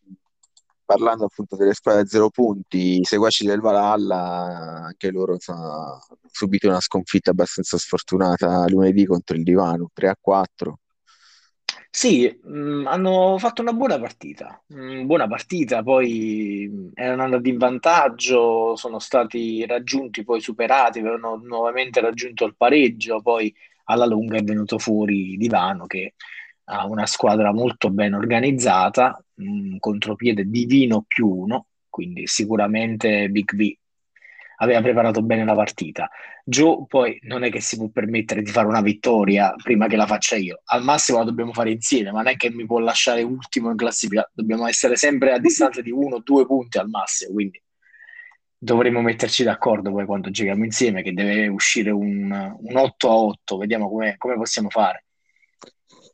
Parlando 0.85 1.25
appunto 1.25 1.55
delle 1.55 1.73
squadre 1.73 2.01
a 2.01 2.05
zero 2.05 2.29
punti, 2.29 2.99
i 2.99 3.03
seguaci 3.05 3.45
del 3.45 3.61
Valhalla, 3.61 4.83
anche 4.87 5.09
loro 5.09 5.37
hanno 5.45 6.01
subito 6.29 6.67
una 6.67 6.81
sconfitta 6.81 7.31
abbastanza 7.31 7.77
sfortunata 7.77 8.67
lunedì 8.67 9.05
contro 9.05 9.37
il 9.37 9.43
Divano, 9.43 9.89
3 9.93 10.09
a 10.09 10.17
4. 10.19 10.79
Sì, 11.89 12.27
mh, 12.43 12.85
hanno 12.87 13.37
fatto 13.37 13.61
una 13.61 13.73
buona 13.73 13.99
partita, 13.99 14.61
Mm, 14.73 15.05
buona 15.05 15.27
partita, 15.27 15.83
poi 15.83 16.67
mh, 16.71 16.89
erano 16.93 17.23
andati 17.23 17.49
in 17.49 17.57
vantaggio, 17.57 18.75
sono 18.77 18.99
stati 18.99 19.65
raggiunti, 19.65 20.23
poi 20.23 20.39
superati, 20.41 20.99
avevano 20.99 21.35
nuovamente 21.35 21.99
raggiunto 21.99 22.45
il 22.45 22.55
pareggio, 22.55 23.21
poi 23.21 23.53
alla 23.85 24.05
lunga 24.05 24.37
è 24.37 24.43
venuto 24.43 24.77
fuori 24.77 25.37
Divano 25.37 25.85
che 25.85 26.15
ha 26.65 26.85
una 26.85 27.05
squadra 27.05 27.51
molto 27.53 27.89
ben 27.89 28.13
organizzata, 28.13 29.23
un 29.35 29.77
contropiede 29.79 30.45
divino 30.45 31.03
più 31.07 31.27
uno, 31.27 31.67
quindi 31.89 32.27
sicuramente 32.27 33.29
Big 33.29 33.53
V 33.55 33.79
aveva 34.61 34.81
preparato 34.81 35.21
bene 35.21 35.43
la 35.43 35.55
partita. 35.55 36.09
Joe 36.43 36.85
poi 36.87 37.19
non 37.23 37.43
è 37.43 37.49
che 37.49 37.61
si 37.61 37.77
può 37.77 37.89
permettere 37.89 38.41
di 38.41 38.51
fare 38.51 38.67
una 38.67 38.81
vittoria 38.81 39.53
prima 39.61 39.87
che 39.87 39.95
la 39.95 40.05
faccia 40.05 40.35
io, 40.35 40.61
al 40.65 40.83
massimo 40.83 41.17
la 41.17 41.25
dobbiamo 41.25 41.51
fare 41.51 41.71
insieme, 41.71 42.11
ma 42.11 42.21
non 42.21 42.31
è 42.31 42.37
che 42.37 42.51
mi 42.51 42.65
può 42.65 42.79
lasciare 42.79 43.21
ultimo 43.23 43.69
in 43.71 43.77
classifica, 43.77 44.29
dobbiamo 44.33 44.67
essere 44.67 44.95
sempre 44.95 45.33
a 45.33 45.39
distanza 45.39 45.81
di 45.81 45.91
uno 45.91 46.17
o 46.17 46.21
due 46.23 46.45
punti 46.45 46.77
al 46.77 46.89
massimo, 46.89 47.33
quindi 47.33 47.61
dovremo 48.63 49.01
metterci 49.01 49.43
d'accordo 49.43 49.91
poi 49.91 50.05
quando 50.05 50.29
giochiamo 50.29 50.63
insieme, 50.63 51.01
che 51.01 51.13
deve 51.13 51.47
uscire 51.47 51.89
un, 51.89 52.31
un 52.31 52.77
8 52.77 53.09
a 53.09 53.15
8, 53.15 53.57
vediamo 53.57 53.89
come, 53.89 54.15
come 54.17 54.35
possiamo 54.35 54.69
fare. 54.69 55.05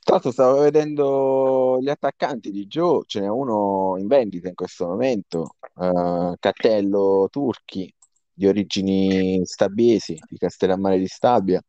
L'altro 0.06 0.32
stavo 0.32 0.62
vedendo 0.62 1.78
gli 1.82 1.90
attaccanti 1.90 2.50
di 2.50 2.66
Joe, 2.68 3.04
ce 3.06 3.20
n'è 3.20 3.28
uno 3.28 3.96
in 3.98 4.08
vendita 4.08 4.48
in 4.48 4.56
questo 4.56 4.88
momento, 4.88 5.56
eh, 5.78 6.36
Cattello 6.40 7.28
Turchi, 7.30 7.94
di 8.32 8.48
origini 8.48 9.46
stabiesi, 9.46 10.18
di 10.30 10.38
Castellammare 10.38 11.00
di 11.00 11.08
Stabia. 11.08 11.62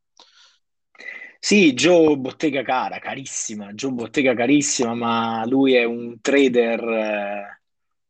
Sì, 1.40 1.72
Joe 1.72 2.16
Bottega 2.16 2.62
cara, 2.62 3.00
carissima, 3.00 3.72
Joe 3.72 3.90
Bottega 3.90 4.34
carissima, 4.34 4.94
ma 4.94 5.44
lui 5.44 5.74
è 5.74 5.82
un 5.82 6.20
trader, 6.20 6.80
eh, 6.80 7.57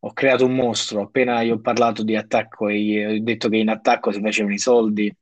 ho 0.00 0.12
creato 0.12 0.44
un 0.46 0.54
mostro, 0.54 1.02
appena 1.02 1.40
io 1.42 1.54
ho 1.56 1.60
parlato 1.60 2.02
di 2.02 2.16
attacco 2.16 2.68
e 2.68 3.06
ho 3.06 3.20
detto 3.20 3.48
che 3.48 3.56
in 3.56 3.68
attacco 3.68 4.12
si 4.12 4.20
facevano 4.20 4.54
i 4.54 4.58
soldi, 4.58 5.12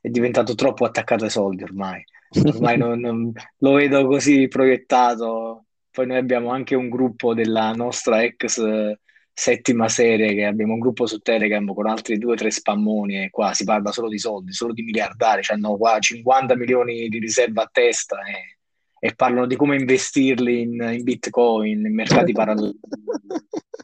è 0.00 0.08
diventato 0.08 0.54
troppo 0.54 0.84
attaccato 0.84 1.24
ai 1.24 1.30
soldi 1.30 1.62
ormai, 1.62 2.02
ormai 2.44 2.76
non- 2.78 3.00
non- 3.00 3.32
lo 3.58 3.72
vedo 3.72 4.06
così 4.06 4.48
proiettato, 4.48 5.66
poi 5.90 6.06
noi 6.06 6.16
abbiamo 6.16 6.50
anche 6.50 6.74
un 6.74 6.88
gruppo 6.88 7.34
della 7.34 7.72
nostra 7.72 8.22
ex 8.22 8.58
eh, 8.58 8.98
settima 9.32 9.88
serie, 9.88 10.32
che 10.34 10.44
abbiamo 10.44 10.74
un 10.74 10.78
gruppo 10.78 11.06
su 11.06 11.18
Telegram 11.18 11.66
con 11.74 11.86
altri 11.88 12.18
due 12.18 12.32
o 12.32 12.36
tre 12.36 12.50
spammoni 12.50 13.24
e 13.24 13.30
qua 13.30 13.52
si 13.52 13.64
parla 13.64 13.90
solo 13.90 14.08
di 14.08 14.18
soldi, 14.18 14.52
solo 14.52 14.72
di 14.72 14.82
miliardari, 14.82 15.42
hanno 15.48 15.76
qua 15.76 15.98
50 15.98 16.56
milioni 16.56 17.08
di 17.08 17.18
riserva 17.18 17.62
a 17.62 17.68
testa 17.70 18.18
e, 18.22 18.53
e 18.98 19.14
parlano 19.14 19.46
di 19.46 19.56
come 19.56 19.76
investirli 19.76 20.60
in, 20.62 20.72
in 20.92 21.02
Bitcoin, 21.02 21.84
in 21.84 21.94
mercati 21.94 22.32
paralleli. 22.32 22.78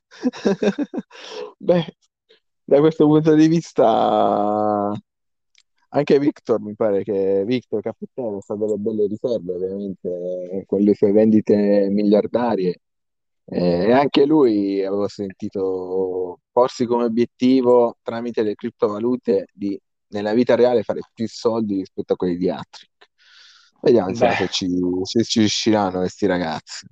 Beh, 1.59 1.95
da 2.65 2.79
questo 2.79 3.07
punto 3.07 3.35
di 3.35 3.49
vista, 3.49 4.93
anche 5.89 6.19
Victor 6.19 6.61
mi 6.61 6.75
pare 6.75 7.03
che 7.03 7.45
Victor 7.45 7.83
Cappelletti 7.83 8.21
ha 8.47 8.55
delle 8.55 8.77
belle 8.77 9.07
riserve, 9.07 9.53
ovviamente, 9.53 10.65
con 10.67 10.81
le 10.81 10.95
sue 10.95 11.13
vendite 11.13 11.89
miliardarie. 11.91 12.81
Eh, 13.53 13.87
e 13.87 13.93
anche 13.93 14.27
lui 14.27 14.85
avevo 14.85 15.09
sentito 15.09 16.39
porsi 16.53 16.87
come 16.87 17.05
obiettivo 17.05 17.97
tramite 18.03 18.43
le 18.43 18.55
criptovalute 18.55 19.47
di 19.53 19.77
nella 20.11 20.33
vita 20.35 20.55
reale 20.55 20.83
fare 20.83 21.01
più 21.13 21.27
soldi 21.29 21.77
rispetto 21.77 22.13
a 22.13 22.17
quelli 22.17 22.37
di 22.37 22.49
Attrick. 22.49 23.00
Vediamo 23.83 24.15
se 24.15 24.49
ci, 24.49 24.69
se 25.03 25.25
ci 25.25 25.39
riusciranno 25.41 26.01
questi 26.01 26.27
ragazzi. 26.27 26.87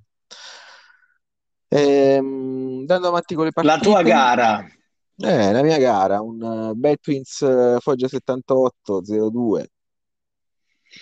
Ehm, 1.67 2.77
andando 2.79 3.07
avanti 3.09 3.35
con 3.35 3.45
le 3.45 3.51
la 3.53 3.77
tua 3.77 3.93
partite, 3.93 4.09
gara, 4.09 4.67
eh, 5.17 5.51
la 5.51 5.61
mia 5.61 5.77
gara, 5.77 6.21
un 6.21 6.41
uh, 6.41 6.73
Betwins 6.73 7.41
eh, 7.41 7.77
Foggia 7.79 8.07
78 8.07 9.01
02. 9.01 9.69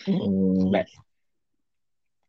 Mm, 0.10 0.70
beh, 0.70 0.86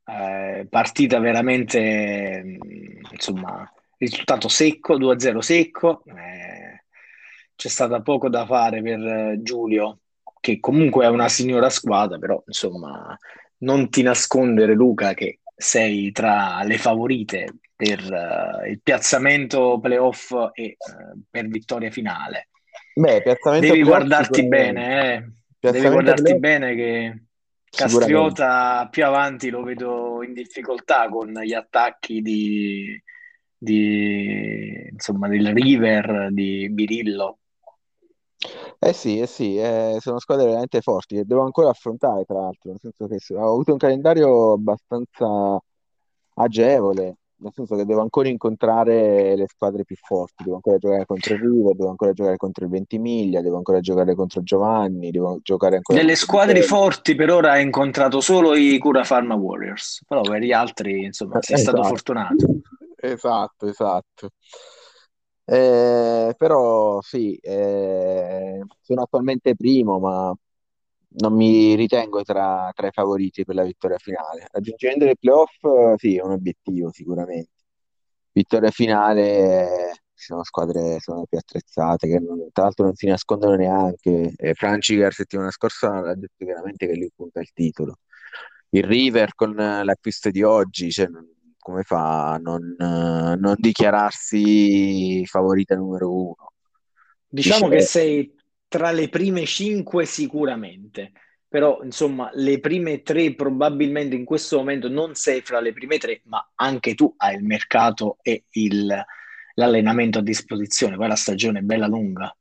eh, 0.04 0.66
partita 0.70 1.18
veramente, 1.18 2.42
mh, 2.42 3.12
insomma, 3.12 3.70
risultato 3.96 4.48
secco, 4.48 4.96
2-0 4.96 5.40
secco, 5.40 6.02
eh, 6.06 6.84
c'è 7.56 7.68
stato 7.68 8.00
poco 8.02 8.28
da 8.28 8.46
fare 8.46 8.80
per 8.80 9.00
eh, 9.00 9.38
Giulio, 9.42 9.98
che 10.40 10.60
comunque 10.60 11.04
è 11.04 11.08
una 11.08 11.28
signora 11.28 11.68
squadra, 11.68 12.18
però 12.18 12.40
insomma, 12.46 13.18
non 13.58 13.88
ti 13.88 14.02
nascondere 14.02 14.74
Luca 14.74 15.14
che 15.14 15.40
sei 15.56 16.12
tra 16.12 16.62
le 16.62 16.78
favorite 16.78 17.54
per 17.74 18.00
uh, 18.00 18.68
il 18.68 18.80
piazzamento 18.82 19.78
playoff 19.80 20.32
e 20.52 20.76
uh, 20.78 21.20
per 21.30 21.46
vittoria 21.48 21.90
finale. 21.90 22.48
Beh, 22.94 23.22
piazzamento 23.22 23.66
Devi 23.66 23.82
guardarti 23.82 24.46
bene, 24.46 25.14
eh. 25.14 25.70
Devi 25.70 25.88
guardarti 25.88 26.38
bene 26.38 26.74
che 26.74 27.22
Castriota 27.70 28.88
più 28.90 29.04
avanti 29.04 29.50
lo 29.50 29.62
vedo 29.62 30.22
in 30.22 30.32
difficoltà 30.32 31.08
con 31.08 31.32
gli 31.32 31.52
attacchi 31.52 32.22
di, 32.22 33.00
di 33.56 34.88
insomma, 34.90 35.28
del 35.28 35.52
River, 35.52 36.28
di 36.30 36.68
Birillo. 36.70 37.37
Eh 38.80 38.92
sì, 38.92 39.18
eh 39.18 39.26
sì, 39.26 39.56
eh, 39.56 39.96
sono 40.00 40.20
squadre 40.20 40.44
veramente 40.46 40.80
forti 40.80 41.16
che 41.16 41.24
devo 41.24 41.42
ancora 41.42 41.68
affrontare, 41.68 42.24
tra 42.24 42.40
l'altro, 42.40 42.70
nel 42.70 42.78
senso 42.78 43.06
che 43.08 43.34
ho 43.34 43.50
avuto 43.50 43.72
un 43.72 43.78
calendario 43.78 44.52
abbastanza 44.52 45.60
agevole, 46.34 47.16
nel 47.40 47.52
senso 47.52 47.74
che 47.74 47.84
devo 47.84 48.02
ancora 48.02 48.28
incontrare 48.28 49.34
le 49.34 49.46
squadre 49.48 49.84
più 49.84 49.96
forti, 49.96 50.44
devo 50.44 50.56
ancora 50.56 50.78
giocare 50.78 51.06
contro 51.06 51.34
il 51.34 51.40
River, 51.40 51.74
devo 51.74 51.90
ancora 51.90 52.12
giocare 52.12 52.36
contro 52.36 52.64
il 52.64 52.70
Ventimiglia, 52.70 53.40
devo 53.40 53.56
ancora 53.56 53.80
giocare 53.80 54.14
contro 54.14 54.42
Giovanni, 54.42 55.10
devo 55.10 55.40
giocare 55.42 55.76
ancora 55.76 55.98
Delle 55.98 56.14
squadre 56.14 56.62
forti 56.62 57.16
per 57.16 57.30
ora 57.30 57.52
hai 57.52 57.64
incontrato 57.64 58.20
solo 58.20 58.54
i 58.54 58.78
Cura 58.78 59.02
Pharma 59.02 59.34
Warriors, 59.34 60.02
però 60.06 60.20
per 60.20 60.40
gli 60.40 60.52
altri, 60.52 61.04
insomma, 61.04 61.42
sei 61.42 61.56
esatto. 61.56 61.76
stato 61.76 61.88
fortunato. 61.88 62.46
Esatto, 63.00 63.66
esatto. 63.66 64.30
Eh, 65.50 66.34
però 66.36 67.00
sì, 67.00 67.34
eh, 67.36 68.60
sono 68.82 69.02
attualmente 69.02 69.56
primo, 69.56 69.98
ma 69.98 70.34
non 71.20 71.34
mi 71.34 71.74
ritengo 71.74 72.22
tra, 72.22 72.70
tra, 72.74 72.88
i 72.88 72.90
favoriti 72.92 73.44
per 73.44 73.54
la 73.54 73.62
vittoria 73.62 73.96
finale. 73.98 74.46
Raggiungendo 74.50 75.06
i 75.06 75.16
playoff, 75.18 75.96
sì, 75.96 76.16
è 76.16 76.22
un 76.22 76.32
obiettivo 76.32 76.90
sicuramente. 76.92 77.50
Vittoria 78.32 78.70
finale, 78.70 79.92
ci 80.14 80.26
sono 80.26 80.44
squadre 80.44 80.98
sono 81.00 81.24
più 81.26 81.38
attrezzate, 81.38 82.08
che 82.08 82.18
non, 82.18 82.50
tra 82.52 82.64
l'altro 82.64 82.84
non 82.84 82.94
si 82.94 83.06
nascondono 83.06 83.54
neanche. 83.56 84.34
Eh, 84.36 84.52
Franciger 84.54 85.12
settimana 85.14 85.50
scorsa 85.50 85.96
ha 85.96 86.14
detto 86.14 86.44
chiaramente 86.44 86.86
che 86.86 86.94
lui 86.96 87.10
punta 87.14 87.40
il 87.40 87.52
titolo. 87.54 88.00
Il 88.70 88.84
River 88.84 89.34
con 89.34 89.54
l'acquisto 89.54 90.30
di 90.30 90.42
oggi, 90.42 90.90
cioè, 90.90 91.08
come 91.68 91.82
fa 91.82 92.32
a 92.32 92.36
non, 92.38 92.74
non 92.78 93.54
dichiararsi 93.58 95.22
favorita 95.26 95.76
numero 95.76 96.10
uno? 96.10 96.52
Diciamo 97.28 97.68
Dice... 97.68 97.76
che 97.76 97.82
sei 97.82 98.34
tra 98.66 98.90
le 98.90 99.10
prime 99.10 99.44
cinque 99.44 100.06
sicuramente, 100.06 101.12
però 101.46 101.80
insomma 101.82 102.30
le 102.32 102.58
prime 102.58 103.02
tre 103.02 103.34
probabilmente 103.34 104.16
in 104.16 104.24
questo 104.24 104.56
momento 104.56 104.88
non 104.88 105.14
sei 105.14 105.42
fra 105.42 105.60
le 105.60 105.74
prime 105.74 105.98
tre, 105.98 106.22
ma 106.24 106.52
anche 106.54 106.94
tu 106.94 107.12
hai 107.18 107.36
il 107.36 107.44
mercato 107.44 108.16
e 108.22 108.44
il, 108.52 109.04
l'allenamento 109.54 110.20
a 110.20 110.22
disposizione, 110.22 110.96
poi 110.96 111.08
la 111.08 111.16
stagione 111.16 111.58
è 111.58 111.62
bella 111.62 111.86
lunga. 111.86 112.34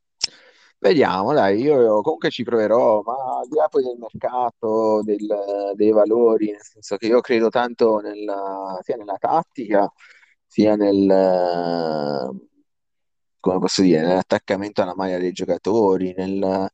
Vediamo, 0.80 1.34
dai, 1.34 1.60
io 1.60 2.02
comunque 2.02 2.30
ci 2.30 2.44
proverò, 2.44 3.02
ma 3.02 3.40
al 3.40 3.48
di 3.48 3.56
là 3.56 3.68
poi 3.68 3.82
del 3.84 3.98
mercato, 3.98 5.02
del- 5.04 5.72
dei 5.76 5.90
valori, 5.92 6.52
nel 6.52 6.62
senso 6.62 6.98
che 6.98 7.08
io 7.08 7.20
credo 7.20 7.50
tanto 7.50 7.98
nella- 8.00 8.78
sia 8.84 8.96
nella 8.96 9.18
tattica, 9.18 9.92
sia 10.46 10.76
nel, 10.76 11.08
come 13.40 13.60
posso 13.60 13.82
dire, 13.82 14.02
nell'attaccamento 14.02 14.82
alla 14.82 14.96
maglia 14.96 15.18
dei 15.18 15.32
giocatori, 15.32 16.14
nel- 16.16 16.68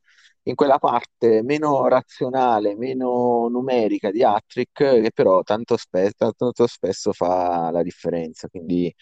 in 0.45 0.55
quella 0.55 0.77
parte 0.79 1.41
meno 1.43 1.87
razionale, 1.87 2.75
meno 2.75 3.47
numerica 3.49 4.11
di 4.11 4.23
Hattrick, 4.23 4.71
che 5.01 5.11
però 5.13 5.41
tanto 5.43 5.77
spesso, 5.77 6.13
tanto 6.35 6.67
spesso 6.67 7.13
fa 7.13 7.69
la 7.71 7.81
differenza. 7.83 8.47
Quindi 8.49 8.93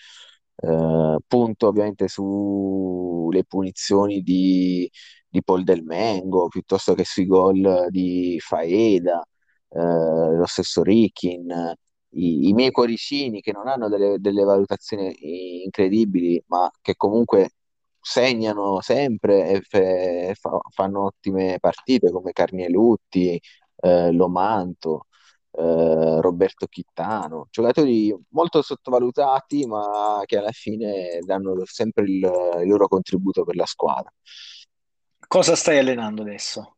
eh, 0.62 1.18
punto 1.28 1.68
ovviamente 1.68 2.08
sulle 2.08 3.44
punizioni 3.46 4.22
di, 4.22 4.90
di 5.28 5.44
Paul 5.44 5.64
Del 5.64 5.84
Mengo 5.84 6.48
piuttosto 6.48 6.94
che 6.94 7.04
sui 7.06 7.26
gol 7.26 7.88
di 7.90 8.38
Faeda, 8.40 9.22
eh, 9.70 9.80
lo 9.80 10.46
stesso 10.46 10.84
Rickin, 10.84 11.74
i, 12.14 12.50
i, 12.50 12.54
miei 12.54 12.72
cuoricini 12.72 13.42
che 13.42 13.52
non 13.54 13.68
hanno 13.68 13.88
delle, 13.90 14.18
delle 14.20 14.44
valutazioni 14.44 15.64
incredibili, 15.64 16.44
ma 16.48 16.70
che 16.82 16.96
comunque 16.96 17.52
segnano 18.00 18.82
sempre 18.82 19.62
e 19.64 20.36
fanno 20.70 21.06
ottime 21.06 21.58
partite 21.60 22.12
come 22.12 22.32
Carnielutti, 22.34 23.40
eh, 23.78 24.12
Lomanto 24.12 25.08
eh, 25.52 26.22
Roberto 26.22 26.68
Chittano, 26.68 27.48
giocatori 27.52 28.16
molto 28.30 28.62
sottovalutati 28.62 29.66
ma 29.66 30.22
che 30.26 30.38
alla 30.38 30.52
fine 30.52 31.20
danno 31.24 31.62
sempre 31.66 32.04
il, 32.04 32.60
il 32.62 32.68
loro 32.68 32.88
contributo 32.88 33.44
per 33.44 33.56
la 33.56 33.66
squadra. 33.66 34.12
Cosa 35.28 35.56
stai 35.56 35.78
allenando 35.80 36.22
adesso? 36.22 36.78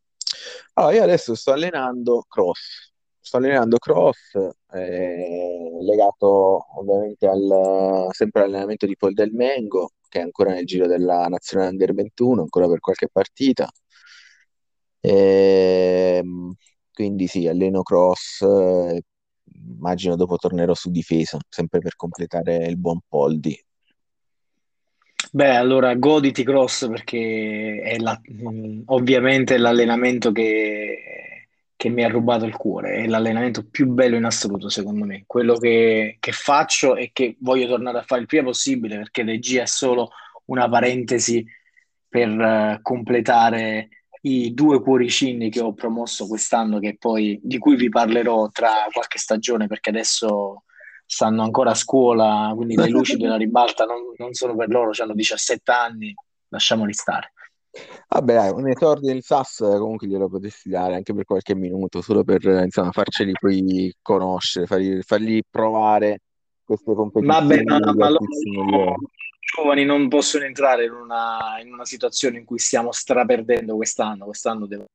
Allora, 0.74 0.96
io 0.96 1.04
adesso 1.04 1.36
sto 1.36 1.52
allenando 1.52 2.26
cross, 2.28 2.92
sto 3.20 3.38
allenando 3.38 3.78
cross 3.78 4.36
eh, 4.74 5.70
legato 5.82 6.80
ovviamente 6.80 7.28
al, 7.28 8.08
sempre 8.12 8.42
all'allenamento 8.42 8.86
di 8.86 8.96
Paul 8.98 9.14
Del 9.14 9.32
Mengo 9.32 9.92
che 10.08 10.20
è 10.20 10.22
ancora 10.22 10.52
nel 10.54 10.66
giro 10.66 10.86
della 10.86 11.26
nazionale 11.28 11.72
under 11.72 11.94
21 11.94 12.42
ancora 12.42 12.68
per 12.68 12.80
qualche 12.80 13.10
partita 13.12 13.68
e, 15.00 16.20
ehm, 16.22 16.54
quindi 16.94 17.28
sì, 17.28 17.48
alleno 17.48 17.82
cross, 17.82 18.42
eh, 18.42 19.02
immagino 19.54 20.16
dopo 20.16 20.38
tornerò 20.38 20.74
su 20.74 20.92
difesa, 20.92 21.38
sempre 21.50 21.80
per 21.80 21.96
completare 21.96 22.66
il 22.68 22.78
buon 22.78 23.00
Poldi. 23.08 23.58
Beh, 25.32 25.56
allora 25.56 25.96
goditi 25.96 26.44
cross 26.44 26.88
perché 26.88 27.82
è 27.82 27.98
la, 27.98 28.20
mm, 28.32 28.82
ovviamente 28.86 29.58
l'allenamento 29.58 30.32
che, 30.32 31.48
che, 31.76 31.90
mi 31.90 32.04
ha 32.04 32.08
rubato 32.08 32.46
il 32.46 32.56
cuore, 32.56 32.98
è 32.98 33.08
l'allenamento 33.08 33.66
più 33.68 33.88
bello 33.88 34.16
in 34.16 34.26
assoluto 34.26 34.70
secondo 34.70 35.06
me, 35.06 35.24
quello 35.26 35.56
che, 35.56 36.18
che 36.20 36.32
faccio 36.32 36.96
e 36.96 37.10
che 37.12 37.36
voglio 37.40 37.68
tornare 37.68 37.98
a 37.98 38.04
fare 38.04 38.22
il 38.22 38.28
prima 38.28 38.44
possibile 38.44 38.98
perché 38.98 39.24
regia 39.24 39.64
è 39.64 39.66
solo 39.66 40.12
una 40.46 40.70
parentesi 40.70 41.44
per 42.08 42.30
uh, 42.30 42.80
completare 42.84 43.90
i 44.26 44.54
due 44.54 44.82
cuoricini 44.82 45.50
che 45.50 45.60
ho 45.60 45.74
promosso 45.74 46.28
quest'anno, 46.28 46.80
che 46.80 46.96
poi, 46.98 47.40
di 47.42 47.58
cui 47.58 47.76
vi 47.76 47.90
parlerò 47.90 48.50
tra 48.50 48.88
qualche 48.92 49.18
stagione, 49.18 49.68
perché 49.68 49.90
adesso 49.90 50.64
stanno 51.06 51.44
ancora 51.44 51.72
a 51.72 51.76
scuola, 51.76 52.52
quindi 52.56 52.76
le 52.76 52.90
luci 52.90 53.18
della 53.18 53.36
ribalta 53.36 53.86
non, 53.86 54.14
non 54.18 54.34
sono 54.34 54.56
per 54.56 54.70
loro, 54.70 54.92
hanno 54.98 55.14
17 55.14 55.72
anni, 55.72 56.14
lasciamoli 56.48 56.94
stare. 56.94 57.34
Vabbè, 58.08 58.34
dai, 58.34 58.50
un 58.52 58.70
esordio 58.70 59.12
del 59.12 59.24
SAS 59.24 59.58
comunque 59.58 60.08
glielo 60.08 60.30
potresti 60.30 60.70
dare 60.70 60.96
anche 60.96 61.14
per 61.14 61.26
qualche 61.26 61.56
minuto, 61.56 62.02
solo 62.02 62.24
per 62.24 62.44
insomma, 62.44 62.92
farceli 62.92 63.34
poi 63.34 63.94
conoscere, 64.02 64.68
fargli, 64.68 65.02
fargli 65.02 65.42
provare 65.50 66.22
queste 66.64 66.94
competizioni. 66.94 67.48
Vabbè, 67.48 67.64
no, 67.64 67.94
ma 67.94 68.10
loro, 68.10 68.96
giovani 69.54 69.86
non 69.86 70.08
possono 70.08 70.46
entrare 70.46 70.86
in 70.86 70.94
una, 70.94 71.60
in 71.62 71.72
una 71.72 71.86
situazione 71.86 72.38
in 72.40 72.46
cui 72.46 72.58
stiamo 72.60 72.92
straperdendo 72.92 73.76
quest'anno. 73.76 74.26
Quest'anno 74.26 74.66
devono, 74.66 74.88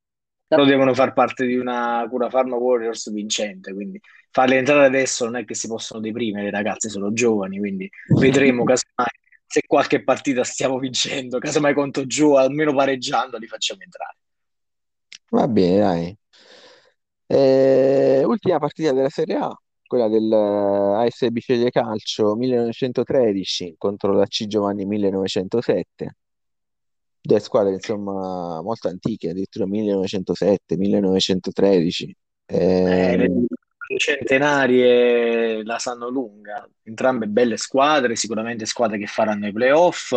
però 0.46 0.64
devono 0.64 0.94
far 0.94 1.12
parte 1.12 1.46
di 1.46 1.56
una 1.56 2.04
Cura 2.08 2.28
Pharma 2.28 2.56
Warriors 2.56 3.10
vincente. 3.12 3.72
Quindi 3.72 4.00
farli 4.30 4.56
entrare 4.56 4.86
adesso 4.86 5.24
non 5.24 5.36
è 5.36 5.44
che 5.44 5.54
si 5.54 5.68
possono 5.68 6.00
deprimere, 6.00 6.46
le 6.46 6.50
ragazze 6.50 6.88
sono 6.88 7.12
giovani. 7.12 7.58
Quindi 7.58 7.88
vedremo 8.18 8.64
casomai 8.64 9.06
se 9.46 9.62
qualche 9.66 10.02
partita 10.02 10.44
stiamo 10.44 10.78
vincendo, 10.78 11.38
casomai 11.38 11.72
conto 11.72 12.06
giù, 12.06 12.34
almeno 12.34 12.74
pareggiando, 12.74 13.38
li 13.38 13.46
facciamo 13.46 13.80
entrare. 13.82 14.16
Va 15.30 15.46
bene, 15.48 15.78
dai. 15.78 16.16
Eh, 17.26 18.22
ultima 18.24 18.58
partita 18.58 18.92
della 18.92 19.10
Serie 19.10 19.36
A 19.36 19.58
quella 19.88 20.07
del 20.07 20.31
eh, 20.31 21.07
AS 21.07 21.29
Biceglie 21.31 21.70
Calcio 21.70 22.37
1913 22.37 23.74
contro 23.77 24.12
la 24.12 24.27
C 24.27 24.46
Giovanni 24.46 24.85
1907. 24.85 26.16
Due 27.20 27.40
squadre 27.40 27.72
insomma 27.72 28.62
molto 28.62 28.87
antiche, 28.87 29.31
addirittura 29.31 29.66
1907, 29.66 30.77
1913. 30.77 32.16
Eh, 32.46 33.16
le 33.90 33.98
centenarie 33.98 35.64
la 35.64 35.79
sanno 35.79 36.09
lunga, 36.09 36.68
entrambe 36.83 37.27
belle 37.27 37.57
squadre, 37.57 38.16
sicuramente 38.16 38.66
squadre 38.66 38.99
che 38.99 39.07
faranno 39.07 39.49
i 39.49 39.53
playoff, 39.53 40.16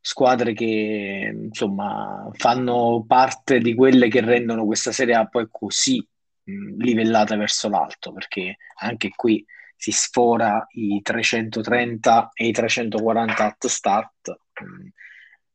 squadre 0.00 0.52
che 0.52 1.32
insomma 1.32 2.28
fanno 2.32 3.04
parte 3.06 3.58
di 3.58 3.74
quelle 3.74 4.08
che 4.08 4.20
rendono 4.20 4.66
questa 4.66 4.92
Serie 4.92 5.14
A 5.14 5.26
poi 5.26 5.48
così 5.50 6.04
livellata 6.44 7.36
verso 7.36 7.68
l'alto, 7.68 8.12
perché 8.12 8.58
anche 8.80 9.10
qui 9.10 9.44
si 9.76 9.92
sfora 9.92 10.66
i 10.72 11.00
330 11.02 12.30
e 12.34 12.46
i 12.46 12.52
340 12.52 13.44
at 13.44 13.66
stat. 13.66 14.38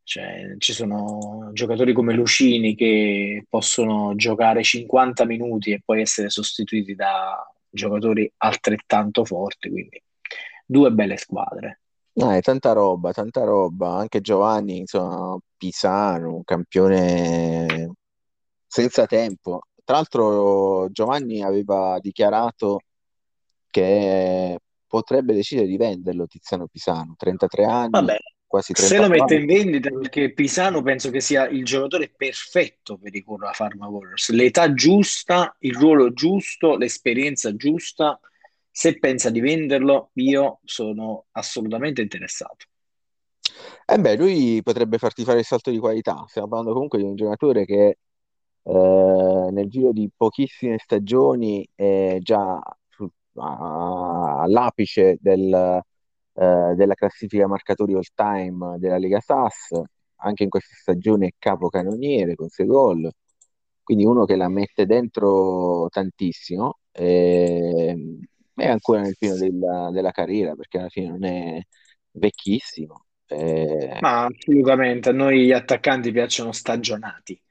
Cioè, 0.04 0.56
ci 0.58 0.74
sono 0.74 1.52
giocatori 1.54 1.94
come 1.94 2.14
Lucini 2.14 2.76
che 2.76 3.46
possono 3.48 4.16
giocare 4.16 4.64
50 4.64 5.26
minuti 5.26 5.72
e 5.72 5.82
poi 5.86 6.02
essere 6.02 6.30
sostituiti 6.30 6.96
da 6.96 7.48
giocatori 7.70 8.32
altrettanto 8.38 9.24
forti, 9.24 9.70
quindi 9.70 10.02
due 10.66 10.92
belle 10.92 11.18
squadre. 11.18 11.82
Eh, 12.14 12.42
tanta 12.42 12.74
roba, 12.74 13.14
tanta 13.14 13.44
roba. 13.44 13.96
Anche 13.96 14.20
Giovanni, 14.22 14.80
insomma, 14.80 15.38
Pisano, 15.56 16.36
un 16.36 16.44
campione 16.44 17.94
senza 18.68 19.06
tempo. 19.06 19.62
Tra 19.90 19.98
l'altro 19.98 20.88
Giovanni 20.92 21.42
aveva 21.42 21.98
dichiarato 22.00 22.82
che 23.72 24.60
potrebbe 24.86 25.34
decidere 25.34 25.66
di 25.66 25.78
venderlo 25.78 26.28
Tiziano 26.28 26.68
Pisano, 26.68 27.16
33 27.18 27.66
anni, 27.66 27.90
Vabbè, 27.90 28.18
quasi 28.46 28.74
se 28.76 28.98
lo 28.98 29.08
34 29.08 29.18
mette 29.18 29.42
in 29.42 29.48
vendita 29.48 29.90
perché 29.90 30.32
Pisano 30.32 30.84
penso 30.84 31.10
che 31.10 31.22
sia 31.22 31.48
il 31.48 31.66
giocatore 31.66 32.14
perfetto 32.16 33.00
per 33.00 33.16
i 33.16 33.24
Curva 33.24 33.52
Pharma 33.58 33.88
Warriors. 33.88 34.30
L'età 34.30 34.72
giusta, 34.76 35.56
il 35.62 35.74
ruolo 35.74 36.14
giusto, 36.14 36.78
l'esperienza 36.78 37.56
giusta. 37.56 38.20
Se 38.70 39.00
pensa 39.00 39.32
di 39.32 39.40
venderlo, 39.40 40.12
io 40.14 40.60
sono 40.66 41.26
assolutamente 41.32 42.04
interessato. 42.04 42.68
Eh 43.88 43.98
beh, 43.98 44.18
lui 44.18 44.62
potrebbe 44.62 45.00
farti 45.00 45.24
fare 45.24 45.40
il 45.40 45.46
salto 45.46 45.72
di 45.72 45.80
qualità. 45.80 46.26
Stiamo 46.28 46.48
parlando 46.48 46.74
comunque 46.74 47.00
di 47.00 47.06
un 47.06 47.16
giocatore 47.16 47.66
che 47.66 47.98
eh, 48.72 49.52
nel 49.52 49.68
giro 49.70 49.92
di 49.92 50.10
pochissime 50.16 50.78
stagioni 50.80 51.68
è 51.76 52.18
già 52.22 52.60
su- 52.90 53.10
a- 53.36 54.42
all'apice 54.42 55.18
del, 55.22 55.82
eh, 56.34 56.74
della 56.76 56.94
classifica 56.96 57.48
marcatori 57.48 57.94
all 57.94 58.02
time 58.14 58.78
della 58.80 58.98
Lega 58.98 59.20
SAS. 59.20 59.82
Anche 60.22 60.44
in 60.44 60.50
questa 60.50 60.76
stagione 60.76 61.28
è 61.28 61.32
capocannoniere 61.38 62.36
con 62.36 62.50
6 62.50 62.66
gol. 62.66 63.10
Quindi 63.84 64.06
uno 64.06 64.26
che 64.26 64.36
la 64.36 64.50
mette 64.50 64.86
dentro 64.86 65.88
tantissimo. 65.90 66.80
E, 66.92 68.18
è 68.54 68.68
ancora 68.68 69.02
nel 69.02 69.16
pieno 69.18 69.36
della, 69.38 69.90
della 69.92 70.12
carriera 70.12 70.54
perché 70.56 70.78
alla 70.80 70.90
fine 70.90 71.08
non 71.10 71.24
è 71.26 71.62
vecchissimo. 72.12 73.06
Eh, 73.28 74.02
Ma 74.02 74.26
assolutamente, 74.26 75.08
a 75.08 75.14
noi 75.14 75.46
gli 75.46 75.52
attaccanti 75.54 76.12
piacciono 76.12 76.52
stagionati. 76.52 77.42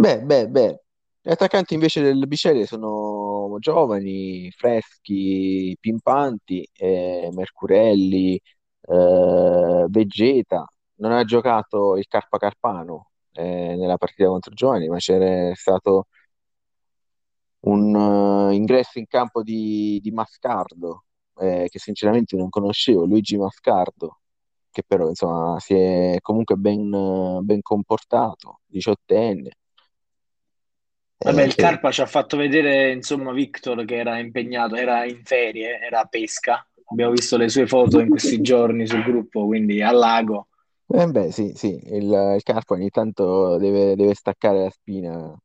Beh, 0.00 0.20
beh, 0.22 0.46
beh, 0.48 0.80
gli 1.22 1.30
attaccanti 1.30 1.74
invece 1.74 2.00
del 2.00 2.26
Biceglie 2.28 2.66
sono 2.66 3.56
giovani, 3.58 4.48
freschi, 4.52 5.76
pimpanti, 5.80 6.66
eh, 6.72 7.28
Mercurelli, 7.32 8.40
eh, 8.82 9.86
Vegeta. 9.88 10.64
Non 10.96 11.10
ha 11.12 11.24
giocato 11.24 11.96
il 11.96 12.06
Carpa 12.06 12.38
Carpano 12.38 13.10
eh, 13.32 13.74
nella 13.76 13.96
partita 13.96 14.28
contro 14.28 14.54
Giovani, 14.54 14.86
ma 14.88 14.98
c'era 14.98 15.52
stato 15.54 16.06
un 17.60 17.94
eh, 18.50 18.54
ingresso 18.54 18.98
in 18.98 19.06
campo 19.06 19.42
di, 19.42 19.98
di 20.02 20.10
Mascardo, 20.10 21.04
eh, 21.38 21.66
che 21.68 21.78
sinceramente 21.78 22.36
non 22.36 22.48
conoscevo, 22.48 23.04
Luigi 23.04 23.36
Mascardo, 23.36 24.20
che 24.70 24.82
però 24.86 25.08
insomma 25.08 25.58
si 25.60 25.74
è 25.74 26.18
comunque 26.20 26.56
ben, 26.56 27.40
ben 27.42 27.60
comportato, 27.62 28.60
diciottenne. 28.66 29.50
Vabbè, 31.20 31.42
Eh, 31.42 31.44
il 31.44 31.54
sì. 31.54 31.56
Carpa 31.56 31.90
ci 31.90 32.00
ha 32.00 32.06
fatto 32.06 32.36
vedere, 32.36 32.90
insomma, 32.92 33.32
Victor 33.32 33.84
che 33.84 33.96
era 33.96 34.18
impegnato, 34.18 34.74
era 34.76 35.04
in 35.04 35.22
ferie, 35.24 35.78
era 35.80 36.00
a 36.00 36.06
pesca. 36.06 36.66
Abbiamo 36.90 37.12
visto 37.12 37.36
le 37.36 37.48
sue 37.48 37.66
foto 37.66 38.00
in 38.00 38.08
questi 38.08 38.40
giorni 38.42 38.86
sul 38.86 39.02
gruppo, 39.04 39.46
quindi 39.46 39.82
al 39.82 39.96
lago. 39.96 40.48
Eh 40.90 41.06
beh, 41.06 41.30
sì, 41.32 41.52
sì, 41.54 41.68
il, 41.84 42.04
il 42.36 42.42
Carpo 42.42 42.72
ogni 42.74 42.88
tanto 42.88 43.58
deve, 43.58 43.94
deve 43.94 44.14
staccare 44.14 44.62
la 44.64 44.70
spina, 44.70 45.38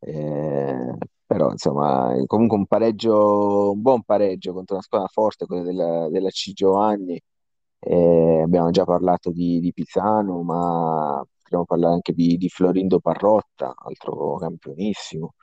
eh, 0.00 0.96
però 1.24 1.50
insomma, 1.52 2.12
comunque 2.26 2.56
un 2.58 2.66
pareggio, 2.66 3.70
un 3.72 3.80
buon 3.82 4.02
pareggio 4.02 4.52
contro 4.52 4.74
una 4.76 4.82
squadra 4.84 5.06
forte, 5.08 5.46
quella 5.46 5.62
della, 5.62 6.08
della 6.10 6.30
C. 6.30 6.52
Giovanni. 6.52 7.20
Eh, 7.78 8.40
abbiamo 8.44 8.70
già 8.70 8.84
parlato 8.84 9.30
di, 9.30 9.60
di 9.60 9.72
Pisano, 9.72 10.42
ma 10.42 11.24
potremmo 11.50 11.64
parlare 11.64 11.94
anche 11.94 12.12
di, 12.12 12.36
di 12.36 12.48
Florindo 12.48 13.00
Parrotta, 13.00 13.74
altro 13.76 14.36
campionissimo, 14.36 15.34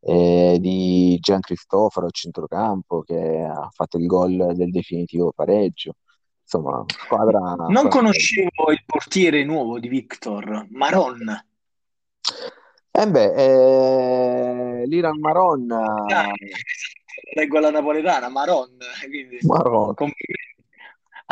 eh, 0.00 0.56
di 0.58 1.18
Gian 1.20 1.40
Cristoforo 1.40 2.06
a 2.06 2.10
centrocampo 2.10 3.02
che 3.02 3.42
ha 3.42 3.68
fatto 3.70 3.98
il 3.98 4.06
gol 4.06 4.54
del 4.54 4.70
definitivo 4.70 5.32
pareggio. 5.32 5.96
Insomma, 6.42 6.84
squadra, 6.88 7.38
Non 7.38 7.68
squadra 7.68 7.88
conoscevo 7.90 8.70
il 8.72 8.82
portiere 8.84 9.44
nuovo 9.44 9.78
di 9.78 9.88
Victor, 9.88 10.66
Maron. 10.70 11.44
Eh 12.92 13.08
beh, 13.08 13.34
eh, 13.34 14.86
l'Iran 14.86 15.18
Maron, 15.20 15.70
Ah, 15.70 16.32
leggo 17.36 17.58
alla 17.58 17.70
napoletana, 17.70 18.28
Maron, 18.28 18.76
quindi 19.08 19.38
Maron, 19.42 19.94
complimenti. 19.94 20.48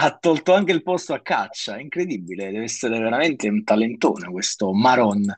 Ha 0.01 0.17
tolto 0.17 0.53
anche 0.55 0.71
il 0.73 0.83
posto 0.85 1.13
a 1.13 1.21
caccia, 1.21 1.79
incredibile, 1.79 2.53
deve 2.53 2.65
essere 2.65 2.99
veramente 3.01 3.49
un 3.49 3.65
talentone 3.65 4.31
questo 4.31 4.73
Maron. 4.73 5.35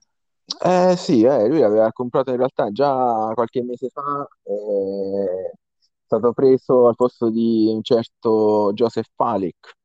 eh 0.62 0.96
sì, 0.96 1.22
eh, 1.22 1.48
lui 1.48 1.60
l'aveva 1.60 1.90
comprato 1.92 2.30
in 2.30 2.36
realtà 2.36 2.70
già 2.70 3.30
qualche 3.34 3.62
mese 3.62 3.88
fa, 3.88 4.26
eh, 4.42 5.50
è 5.50 5.84
stato 6.04 6.32
preso 6.32 6.88
al 6.88 6.94
posto 6.94 7.30
di 7.30 7.70
un 7.72 7.82
certo 7.82 8.72
Joseph 8.74 9.08
Palik, 9.14 9.76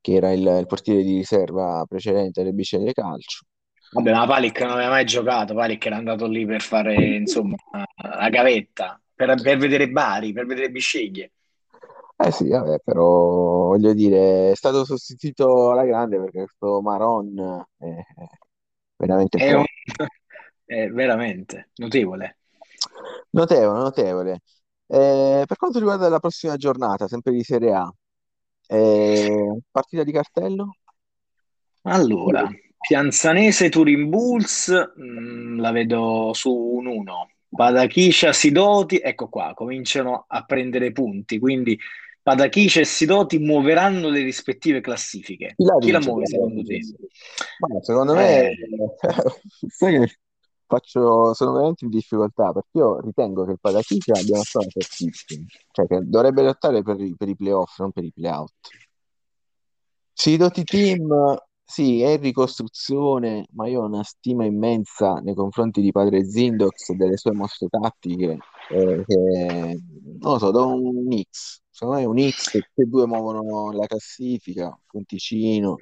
che 0.00 0.12
era 0.12 0.32
il, 0.32 0.46
il 0.46 0.66
portiere 0.66 1.02
di 1.02 1.16
riserva 1.16 1.84
precedente 1.88 2.42
del 2.42 2.52
Biceglie 2.52 2.92
Calcio. 2.92 3.46
Vabbè, 3.92 4.12
ma 4.12 4.26
Palic 4.26 4.60
non 4.60 4.72
aveva 4.72 4.88
mai 4.90 5.06
giocato, 5.06 5.54
Palic 5.54 5.86
era 5.86 5.96
andato 5.96 6.26
lì 6.26 6.44
per 6.44 6.60
fare, 6.60 6.94
insomma, 7.16 7.56
la 7.96 8.28
gavetta, 8.28 9.00
per, 9.14 9.40
per 9.40 9.56
vedere 9.56 9.88
Bari, 9.88 10.32
per 10.32 10.46
vedere 10.46 10.70
Bisceglie. 10.70 11.33
Eh 12.16 12.30
sì, 12.30 12.48
vabbè, 12.48 12.78
però 12.82 13.02
voglio 13.66 13.92
dire, 13.92 14.52
è 14.52 14.54
stato 14.54 14.84
sostituito 14.84 15.72
alla 15.72 15.84
grande 15.84 16.18
perché 16.18 16.44
questo 16.44 16.80
Maron 16.80 17.64
è 17.76 17.86
veramente 18.96 19.38
È, 19.38 19.52
un, 19.52 19.64
è 20.64 20.88
veramente 20.88 21.70
notevole. 21.76 22.38
Notevole, 23.30 23.78
notevole. 23.80 24.40
Eh, 24.86 25.44
per 25.46 25.56
quanto 25.56 25.78
riguarda 25.78 26.08
la 26.08 26.20
prossima 26.20 26.56
giornata, 26.56 27.08
sempre 27.08 27.32
di 27.32 27.42
Serie 27.42 27.74
A, 27.74 27.92
eh, 28.68 29.58
partita 29.70 30.04
di 30.04 30.12
cartello? 30.12 30.76
Allora, 31.82 32.48
Pianzanese 32.78 33.68
Turin 33.68 34.08
Bulls, 34.08 34.68
mh, 34.96 35.60
la 35.60 35.70
vedo 35.72 36.32
su 36.32 36.50
un 36.52 36.86
1. 36.86 37.28
Padachiscia 37.54 38.32
Sidoti, 38.32 38.98
ecco 38.98 39.28
qua, 39.28 39.52
cominciano 39.54 40.24
a 40.26 40.44
prendere 40.44 40.92
punti, 40.92 41.38
quindi 41.38 41.78
Padachiscia 42.22 42.80
e 42.80 42.84
Sidoti 42.84 43.38
muoveranno 43.38 44.08
le 44.08 44.22
rispettive 44.22 44.80
classifiche. 44.80 45.54
Chi 45.56 45.64
la 45.64 45.76
Chi 45.78 45.90
la 45.90 46.00
muove 46.00 46.26
secondo 46.26 46.62
te? 46.62 46.80
Ma 47.58 47.80
secondo 47.82 48.14
me, 48.14 48.48
Eh, 48.48 48.56
sai 49.68 49.98
che 50.00 50.18
faccio, 50.66 51.34
sono 51.34 51.52
veramente 51.52 51.84
in 51.84 51.90
difficoltà 51.90 52.52
perché 52.52 52.70
io 52.72 53.00
ritengo 53.00 53.44
che 53.44 53.52
il 53.52 53.60
Padachica 53.60 54.18
abbia 54.18 54.34
una 54.34 54.42
squadra 54.42 54.70
fortissima, 54.70 55.44
cioè 55.70 55.86
che 55.86 55.98
dovrebbe 56.02 56.42
lottare 56.42 56.82
per 56.82 57.00
i, 57.00 57.14
per 57.16 57.28
i 57.28 57.36
playoff, 57.36 57.78
non 57.78 57.92
per 57.92 58.04
i 58.04 58.12
playout. 58.12 58.52
Sidoti 60.12 60.64
Team, 60.64 61.36
sì, 61.64 62.02
è 62.02 62.10
in 62.10 62.20
ricostruzione, 62.20 63.46
ma 63.52 63.66
io 63.66 63.80
ho 63.80 63.86
una 63.86 64.02
stima 64.02 64.44
immensa 64.44 65.14
nei 65.14 65.34
confronti 65.34 65.80
di 65.80 65.92
Padre 65.92 66.24
Zindox 66.28 66.90
e 66.90 66.94
delle 66.94 67.16
sue 67.16 67.32
mosse 67.32 67.66
tattiche, 67.68 68.38
eh, 68.70 69.04
che, 69.06 69.78
non 70.20 70.32
lo 70.32 70.38
so, 70.38 70.50
do 70.50 70.74
un 70.74 71.22
X. 71.30 71.62
Secondo 71.70 71.96
me 71.96 72.02
è 72.02 72.06
un 72.06 72.30
X, 72.30 72.50
tutti 72.52 72.82
e 72.82 72.84
due 72.84 73.06
muovono 73.06 73.72
la 73.72 73.86
classifica, 73.86 74.78
punticino. 74.86 75.78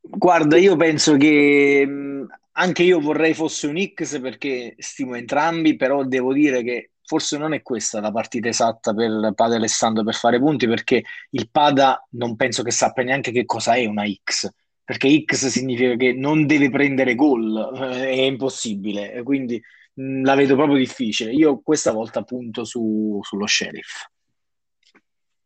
Guarda, 0.00 0.58
io 0.58 0.76
penso 0.76 1.16
che 1.16 1.86
mh, 1.86 2.26
anche 2.52 2.82
io 2.82 3.00
vorrei 3.00 3.32
fosse 3.32 3.68
un 3.68 3.80
X 3.94 4.20
perché 4.20 4.74
stimo 4.78 5.14
entrambi, 5.14 5.76
però 5.76 6.04
devo 6.04 6.32
dire 6.32 6.62
che 6.62 6.90
forse 7.02 7.38
non 7.38 7.54
è 7.54 7.62
questa 7.62 8.00
la 8.00 8.12
partita 8.12 8.48
esatta 8.48 8.92
per 8.92 9.32
Pada 9.34 9.56
Alessandro 9.56 10.04
per 10.04 10.14
fare 10.14 10.38
punti, 10.38 10.66
perché 10.66 11.02
il 11.30 11.48
Pada 11.50 12.06
non 12.10 12.36
penso 12.36 12.62
che 12.62 12.70
sappia 12.70 13.04
neanche 13.04 13.30
che 13.32 13.44
cosa 13.44 13.74
è 13.74 13.86
una 13.86 14.04
X, 14.06 14.48
perché 14.90 15.22
X 15.24 15.46
significa 15.46 15.94
che 15.94 16.12
non 16.12 16.46
deve 16.46 16.68
prendere 16.68 17.14
gol, 17.14 17.56
eh, 17.80 18.08
è 18.08 18.22
impossibile, 18.22 19.22
quindi 19.22 19.62
mh, 19.94 20.24
la 20.24 20.34
vedo 20.34 20.56
proprio 20.56 20.76
difficile. 20.78 21.30
Io 21.30 21.60
questa 21.60 21.92
volta 21.92 22.22
punto 22.24 22.64
su- 22.64 23.20
sullo 23.22 23.46
Sheriff. 23.46 24.06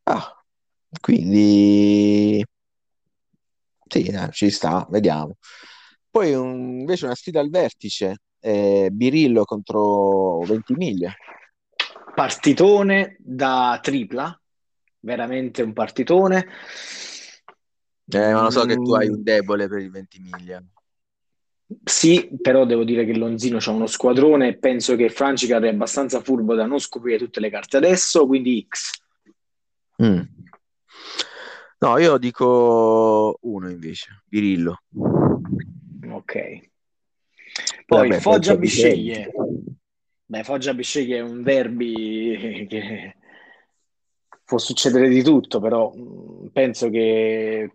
Ah, 0.04 0.42
quindi 0.98 2.42
sì, 3.86 4.04
eh, 4.06 4.30
ci 4.32 4.48
sta, 4.48 4.86
vediamo. 4.88 5.36
Poi 6.10 6.32
un- 6.32 6.78
invece 6.80 7.04
una 7.04 7.14
sfida 7.14 7.40
al 7.40 7.50
vertice, 7.50 8.20
eh, 8.40 8.88
Birillo 8.90 9.44
contro 9.44 10.38
Ventimiglia. 10.38 11.14
Partitone 12.14 13.16
da 13.18 13.78
tripla, 13.82 14.40
veramente 15.00 15.60
un 15.60 15.74
partitone. 15.74 16.46
Eh, 18.06 18.32
ma 18.32 18.42
lo 18.42 18.50
so 18.50 18.64
che 18.64 18.76
tu 18.76 18.92
hai 18.94 19.08
Mm, 19.08 19.14
un 19.14 19.22
debole 19.22 19.68
per 19.68 19.78
il 19.80 19.90
Ventimiglia. 19.90 20.62
sì, 21.84 22.28
però 22.40 22.64
devo 22.66 22.84
dire 22.84 23.04
che 23.04 23.14
Lonzino 23.16 23.58
c'ha 23.58 23.70
uno 23.70 23.86
squadrone 23.86 24.48
e 24.48 24.56
penso 24.58 24.96
che 24.96 25.08
Francicar 25.08 25.62
è 25.62 25.68
abbastanza 25.68 26.20
furbo 26.20 26.54
da 26.54 26.66
non 26.66 26.78
scoprire 26.78 27.18
tutte 27.18 27.40
le 27.40 27.50
carte 27.50 27.76
adesso, 27.78 28.26
quindi 28.26 28.66
X. 28.68 28.90
Mm. 29.98 30.28
No, 31.80 31.98
io 31.98 32.16
dico 32.18 33.36
uno 33.42 33.68
invece, 33.70 34.22
Birillo. 34.26 34.78
Ok. 36.12 36.36
Poi 37.86 38.08
Vabbè, 38.08 38.20
Foggia 38.20 38.56
Bisceglie. 38.56 39.30
Beh, 40.26 40.42
Foggia 40.44 40.74
Bisceglie 40.74 41.18
è 41.18 41.20
un 41.20 41.42
derby 41.42 42.66
che 42.68 43.14
può 44.44 44.58
succedere 44.58 45.08
di 45.08 45.22
tutto, 45.22 45.60
però 45.60 45.90
mh, 45.94 46.50
penso 46.52 46.88
che 46.90 47.70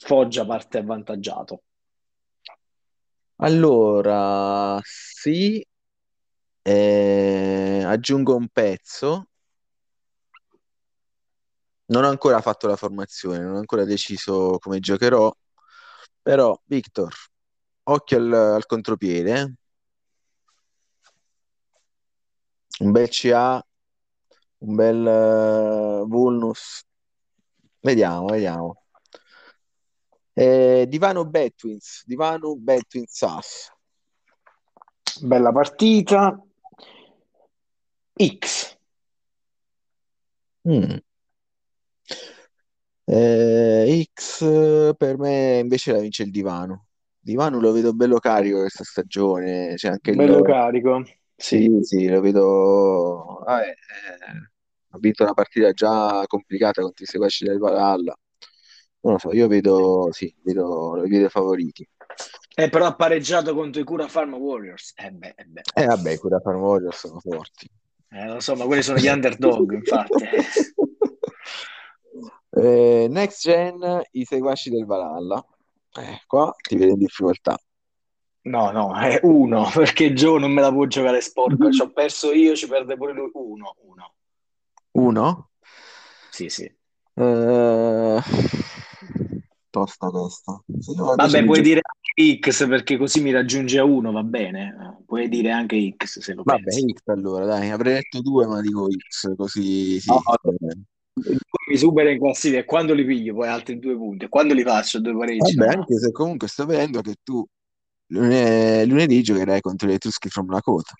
Foggia 0.00 0.44
parte 0.46 0.78
avvantaggiato. 0.78 1.62
Allora, 3.40 4.80
sì, 4.82 5.64
eh, 6.62 7.82
aggiungo 7.84 8.36
un 8.36 8.48
pezzo. 8.48 9.28
Non 11.86 12.04
ho 12.04 12.08
ancora 12.08 12.40
fatto 12.42 12.66
la 12.66 12.76
formazione, 12.76 13.38
non 13.40 13.54
ho 13.54 13.58
ancora 13.58 13.84
deciso 13.84 14.58
come 14.58 14.78
giocherò, 14.78 15.32
però 16.22 16.58
Victor, 16.66 17.12
occhio 17.84 18.18
al, 18.18 18.32
al 18.32 18.66
contropiede. 18.66 19.54
Un 22.80 22.92
bel 22.92 23.08
CA, 23.08 23.62
un 24.58 24.74
bel 24.76 25.06
eh, 25.06 26.04
Vulnus. 26.06 26.84
Vediamo, 27.80 28.26
vediamo. 28.26 28.82
Eh, 30.38 30.86
Divano 30.86 31.24
Betwins, 31.24 32.04
Divano 32.06 32.54
Betwins 32.54 33.22
As. 33.22 33.72
Bella 35.20 35.50
partita. 35.50 36.40
X. 38.14 38.78
Mm. 40.68 40.96
Eh, 43.04 44.08
X 44.14 44.94
per 44.96 45.18
me 45.18 45.58
invece 45.58 45.90
la 45.90 45.98
vince 45.98 46.22
il 46.22 46.30
Divano. 46.30 46.86
Divano 47.18 47.58
lo 47.58 47.72
vedo 47.72 47.92
bello 47.92 48.20
carico 48.20 48.60
questa 48.60 48.84
stagione, 48.84 49.74
c'è 49.74 49.88
anche 49.88 50.10
il... 50.10 50.16
Bello 50.18 50.42
carico. 50.42 51.02
Sì, 51.34 51.80
sì, 51.82 52.06
lo 52.06 52.20
vedo... 52.20 53.42
Vabbè, 53.44 53.66
eh, 53.66 53.74
ha 54.90 54.98
vinto 55.00 55.24
una 55.24 55.34
partita 55.34 55.72
già 55.72 56.22
complicata 56.28 56.80
contro 56.80 57.02
i 57.02 57.08
seguaci 57.08 57.44
del 57.44 57.58
Valhalla. 57.58 58.16
Non 59.00 59.12
lo 59.12 59.18
so, 59.18 59.32
io 59.32 59.46
vedo, 59.46 60.08
sì, 60.10 60.34
vedo, 60.42 61.02
vedo 61.06 61.28
favoriti. 61.28 61.88
Eh, 62.54 62.68
però 62.68 62.86
ha 62.86 62.94
pareggiato 62.94 63.54
contro 63.54 63.80
i 63.80 63.84
Cura 63.84 64.08
Farm 64.08 64.34
Warriors. 64.34 64.92
Eh 64.96 65.10
beh, 65.12 65.34
eh 65.36 65.44
beh. 65.44 65.60
Eh 65.74 65.86
vabbè, 65.86 66.10
i 66.12 66.18
Cura 66.18 66.40
Farm 66.40 66.60
Warriors 66.60 66.98
sono 66.98 67.20
forti. 67.20 67.70
Eh, 68.10 68.26
lo 68.26 68.40
so, 68.40 68.56
ma 68.56 68.64
quelli 68.64 68.82
sono 68.82 68.98
gli 68.98 69.06
underdog, 69.08 69.72
infatti. 69.72 70.24
Eh, 72.50 73.06
next 73.10 73.42
gen, 73.42 74.02
i 74.12 74.24
seguaci 74.24 74.70
del 74.70 74.86
Valhalla. 74.86 75.44
Eh, 75.92 76.22
qua 76.26 76.52
ti 76.60 76.76
vedo 76.76 76.92
in 76.92 76.98
difficoltà. 76.98 77.56
No, 78.42 78.70
no, 78.70 78.98
è 78.98 79.20
uno, 79.22 79.68
perché 79.74 80.12
Joe 80.12 80.40
non 80.40 80.52
me 80.52 80.62
la 80.62 80.72
può 80.72 80.86
giocare 80.86 81.20
sporca. 81.20 81.70
Ci 81.70 81.82
ho 81.82 81.90
perso 81.90 82.32
io, 82.32 82.56
ci 82.56 82.66
perde 82.66 82.96
pure 82.96 83.12
lui. 83.12 83.30
Uno, 83.34 83.74
uno. 83.82 84.14
Uno? 84.92 85.50
Sì, 86.30 86.48
sì. 86.48 86.64
Eh, 87.14 88.20
tosta 89.78 90.08
questa. 90.08 90.62
Vabbè, 91.16 91.44
puoi 91.44 91.62
dire 91.62 91.80
anche 91.82 92.38
X 92.40 92.66
perché 92.66 92.96
così 92.96 93.20
mi 93.20 93.32
raggiunge 93.32 93.78
a 93.78 93.84
uno, 93.84 94.12
va 94.12 94.22
bene. 94.22 95.02
Puoi 95.06 95.28
dire 95.28 95.50
anche 95.50 95.94
X 95.96 96.18
se 96.20 96.34
lo 96.34 96.42
Vabbè, 96.44 96.62
pensi. 96.62 96.92
X 96.92 97.00
allora, 97.06 97.44
dai, 97.46 97.70
avrei 97.70 97.94
detto 97.94 98.20
due, 98.20 98.46
ma 98.46 98.60
dico 98.60 98.86
X, 98.90 99.34
così 99.36 100.00
sì. 100.00 100.10
No, 100.10 100.22
mi 101.68 101.76
supera 101.76 102.10
in 102.10 102.18
classifica 102.18 102.60
e 102.60 102.64
quando 102.64 102.94
li 102.94 103.04
piglio 103.04 103.34
poi 103.34 103.48
altri 103.48 103.78
due 103.78 103.96
punti. 103.96 104.24
E 104.26 104.28
quando 104.28 104.54
li 104.54 104.62
faccio 104.62 105.00
due 105.00 105.16
pareggi? 105.16 105.54
Vabbè, 105.56 105.74
No. 105.74 105.80
anche 105.80 105.98
se 105.98 106.12
comunque 106.12 106.48
sto 106.48 106.64
vedendo 106.66 107.00
che 107.00 107.16
tu 107.22 107.44
lune- 108.08 108.84
lunedì 108.86 109.22
giocherai 109.22 109.60
contro 109.60 109.88
gli 109.88 109.92
Etruschi 109.92 110.28
from 110.28 110.50
Lakota. 110.50 110.92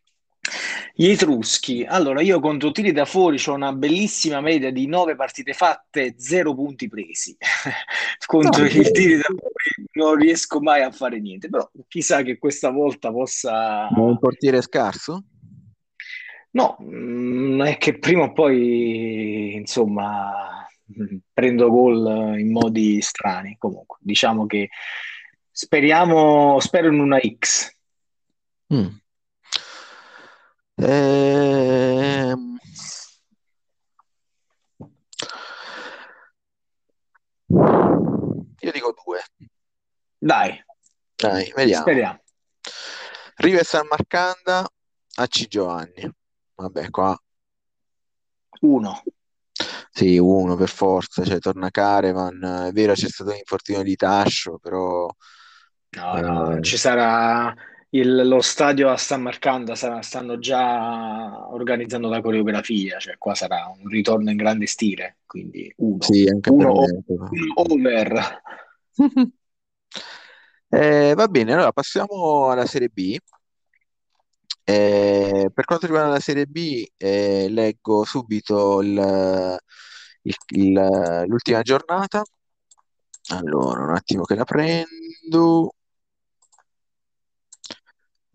Gli 0.94 1.08
Etruschi, 1.08 1.84
allora 1.84 2.20
io 2.20 2.40
contro 2.40 2.70
tiri 2.72 2.92
da 2.92 3.04
fuori 3.04 3.40
ho 3.46 3.52
una 3.54 3.72
bellissima 3.72 4.40
media 4.40 4.70
di 4.70 4.86
9 4.86 5.14
partite 5.14 5.52
fatte, 5.52 6.14
0 6.18 6.54
punti 6.54 6.88
presi. 6.88 7.36
contro 8.26 8.64
Ah, 8.64 8.66
i 8.66 8.92
tiri 8.92 9.16
da 9.16 9.26
fuori 9.26 9.88
non 9.92 10.14
riesco 10.16 10.60
mai 10.60 10.82
a 10.82 10.90
fare 10.90 11.20
niente, 11.20 11.48
però 11.48 11.68
chissà 11.86 12.22
che 12.22 12.38
questa 12.38 12.70
volta 12.70 13.10
possa... 13.10 13.88
Un 13.90 14.18
portiere 14.18 14.60
scarso? 14.62 15.24
No, 16.50 16.76
mm, 16.82 17.62
è 17.62 17.78
che 17.78 17.98
prima 17.98 18.24
o 18.24 18.32
poi, 18.32 19.54
insomma, 19.54 20.66
mm, 21.00 21.16
prendo 21.32 21.68
gol 21.70 22.38
in 22.38 22.50
modi 22.50 23.00
strani. 23.02 23.56
Comunque, 23.58 23.98
diciamo 24.00 24.46
che 24.46 24.70
speriamo, 25.50 26.58
spero 26.60 26.88
in 26.88 27.00
una 27.00 27.18
X. 27.18 27.76
Mm. 28.72 28.86
Ehm, 30.80 32.56
Io 38.60 38.72
dico 38.72 38.94
due. 39.04 39.20
Dai, 40.18 40.62
Dai, 41.16 41.52
vediamo. 41.54 41.82
speriamo. 41.82 42.20
Rive 43.36 43.62
San 43.64 43.86
Marcanda 43.88 44.68
a 45.16 45.26
C. 45.26 45.46
Giovanni. 45.46 46.10
Vabbè, 46.54 46.90
qua 46.90 47.16
Uno. 48.60 49.02
sì, 49.90 50.18
uno 50.18 50.56
per 50.56 50.68
forza, 50.68 51.24
cioè 51.24 51.38
torna 51.38 51.70
Caravan. 51.70 52.66
È 52.68 52.72
vero, 52.72 52.94
c'è 52.94 53.08
stato 53.08 53.30
un 53.30 53.36
infortunio 53.36 53.82
di 53.82 53.96
Tascio, 53.96 54.58
però 54.58 55.08
No, 55.90 56.20
no, 56.20 56.56
eh, 56.56 56.62
ci 56.62 56.76
sarà 56.76 57.54
il- 57.90 58.26
lo 58.28 58.40
stadio 58.40 58.90
a 58.90 58.96
San 58.96 59.22
Marcanda, 59.22 59.74
sarà- 59.74 60.02
stanno 60.02 60.38
già 60.38 61.48
organizzando 61.50 62.08
la 62.08 62.20
coreografia, 62.20 62.98
cioè 62.98 63.16
qua 63.18 63.34
sarà 63.34 63.72
un 63.78 63.88
ritorno 63.88 64.30
in 64.30 64.36
grande 64.36 64.66
stile, 64.66 65.18
quindi 65.26 65.72
uno. 65.76 66.02
sì, 66.02 66.28
uno 66.50 66.84
over. 67.54 68.42
Eh, 70.70 71.14
va 71.14 71.28
bene, 71.28 71.54
allora 71.54 71.72
passiamo 71.72 72.50
alla 72.50 72.66
Serie 72.66 72.90
B. 72.90 73.16
Eh, 74.64 75.50
per 75.50 75.64
quanto 75.64 75.86
riguarda 75.86 76.10
la 76.10 76.20
Serie 76.20 76.44
B, 76.44 76.84
eh, 76.98 77.46
leggo 77.48 78.04
subito 78.04 78.82
il- 78.82 79.58
il- 80.22 80.34
il- 80.48 81.24
l'ultima 81.26 81.62
giornata. 81.62 82.22
Allora, 83.30 83.82
un 83.84 83.94
attimo 83.94 84.24
che 84.24 84.34
la 84.34 84.44
prendo. 84.44 85.72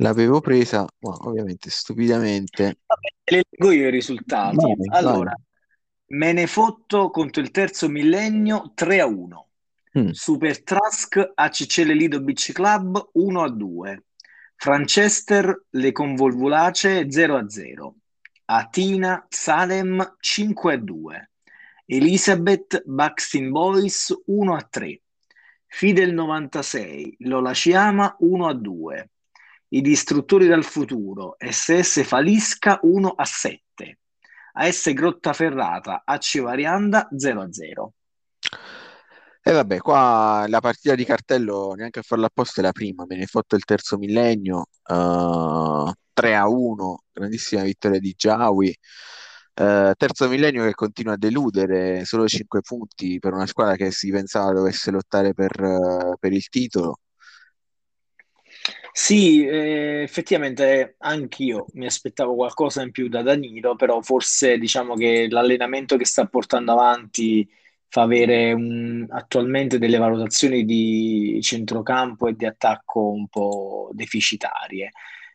L'avevo 0.04 0.42
presa, 0.42 0.86
ma 1.00 1.16
ovviamente 1.22 1.70
stupidamente. 1.70 2.80
Vabbè, 2.86 3.08
le 3.24 3.44
leggo 3.50 3.72
io 3.72 3.88
i 3.88 3.90
risultati. 3.90 4.58
Vai, 4.58 4.76
vai. 4.76 5.00
Allora, 5.00 5.34
Menefotto 6.08 7.10
contro 7.10 7.42
il 7.42 7.52
terzo 7.52 7.88
millennio 7.88 8.74
3 8.76 9.00
a 9.00 9.06
1. 9.06 9.48
Mm. 9.98 10.10
Super 10.10 10.62
Trask 10.62 11.32
ACC 11.34 11.78
Lido 11.86 12.22
Beach 12.22 12.52
Club 12.52 13.12
1 13.14 13.44
a 13.44 13.50
2. 13.50 14.04
Franchester 14.56 15.66
Le 15.70 15.92
Convolvulacee 15.94 17.10
0 17.10 17.38
a 17.38 17.50
0. 17.50 17.96
Atina 18.46 19.26
Salem 19.30 20.16
5 20.20 20.74
a 20.74 20.78
2. 20.78 21.30
Elizabeth 21.86 22.84
Buxton 22.86 23.52
Boys 23.52 24.14
1 24.26 24.56
a 24.56 24.68
3. 24.70 25.02
Fidel 25.66 26.14
96 26.14 27.16
Lola 27.20 27.54
Ciama 27.54 28.16
1 28.20 28.48
a 28.48 28.54
2. 28.54 29.10
I 29.74 29.82
distruttori 29.82 30.46
dal 30.46 30.64
futuro 30.64 31.36
SS 31.40 32.04
Falisca 32.04 32.78
1 32.84 33.10
a 33.10 33.26
7. 33.26 33.98
AS 34.54 34.94
Grottaferrata 34.94 36.04
AC 36.06 36.42
Varianda 36.42 37.08
0 37.18 37.42
a 37.42 37.48
0. 37.52 37.94
E 39.42 39.52
vabbè, 39.52 39.80
qua 39.80 40.46
la 40.48 40.60
partita 40.60 40.94
di 40.94 41.04
cartello 41.04 41.74
neanche 41.74 42.00
a 42.00 42.04
farla 42.04 42.28
apposta 42.28 42.62
è 42.62 42.64
la 42.64 42.72
prima, 42.72 43.06
me 43.08 43.16
ne 43.16 43.26
fotto 43.26 43.56
il 43.56 43.64
terzo 43.64 43.98
millennio, 43.98 44.68
eh, 44.88 45.94
3 46.14 46.36
a 46.36 46.48
1, 46.48 47.04
grandissima 47.12 47.64
vittoria 47.64 48.00
di 48.00 48.14
Giawi. 48.16 48.78
Eh, 49.56 49.94
terzo 49.98 50.30
millennio 50.30 50.64
che 50.66 50.74
continua 50.76 51.14
a 51.14 51.18
deludere, 51.18 52.06
solo 52.06 52.28
5 52.28 52.62
punti 52.62 53.18
per 53.18 53.34
una 53.34 53.48
squadra 53.48 53.76
che 53.76 53.92
si 53.92 54.12
pensava 54.12 54.54
dovesse 54.54 54.92
lottare 54.92 55.34
per, 55.34 55.60
eh, 55.60 56.16
per 56.20 56.32
il 56.32 56.48
titolo. 56.48 57.00
Sì, 58.96 59.44
eh, 59.46 60.04
effettivamente 60.04 60.96
anch'io 61.00 61.66
mi 61.74 61.86
aspettavo 61.88 62.36
qualcosa 62.36 62.84
in 62.84 62.92
più 62.92 63.08
da 63.10 63.24
Danilo, 63.24 63.76
però 63.76 64.02
forse 64.02 64.58
diciamo 64.60 64.94
che 64.96 65.28
l'allenamento 65.30 65.98
che 65.98 66.06
sta 66.06 66.28
portando 66.28 66.74
avanti 66.74 67.48
fa 67.88 68.04
avere 68.04 68.54
un- 68.54 69.06
attualmente 69.10 69.80
delle 69.80 69.98
valutazioni 69.98 70.64
di 70.64 71.40
centrocampo 71.42 72.28
e 72.28 72.36
di 72.36 72.46
attacco 72.46 73.10
un 73.12 73.28
po' 73.28 73.90
deficitarie. 73.94 74.92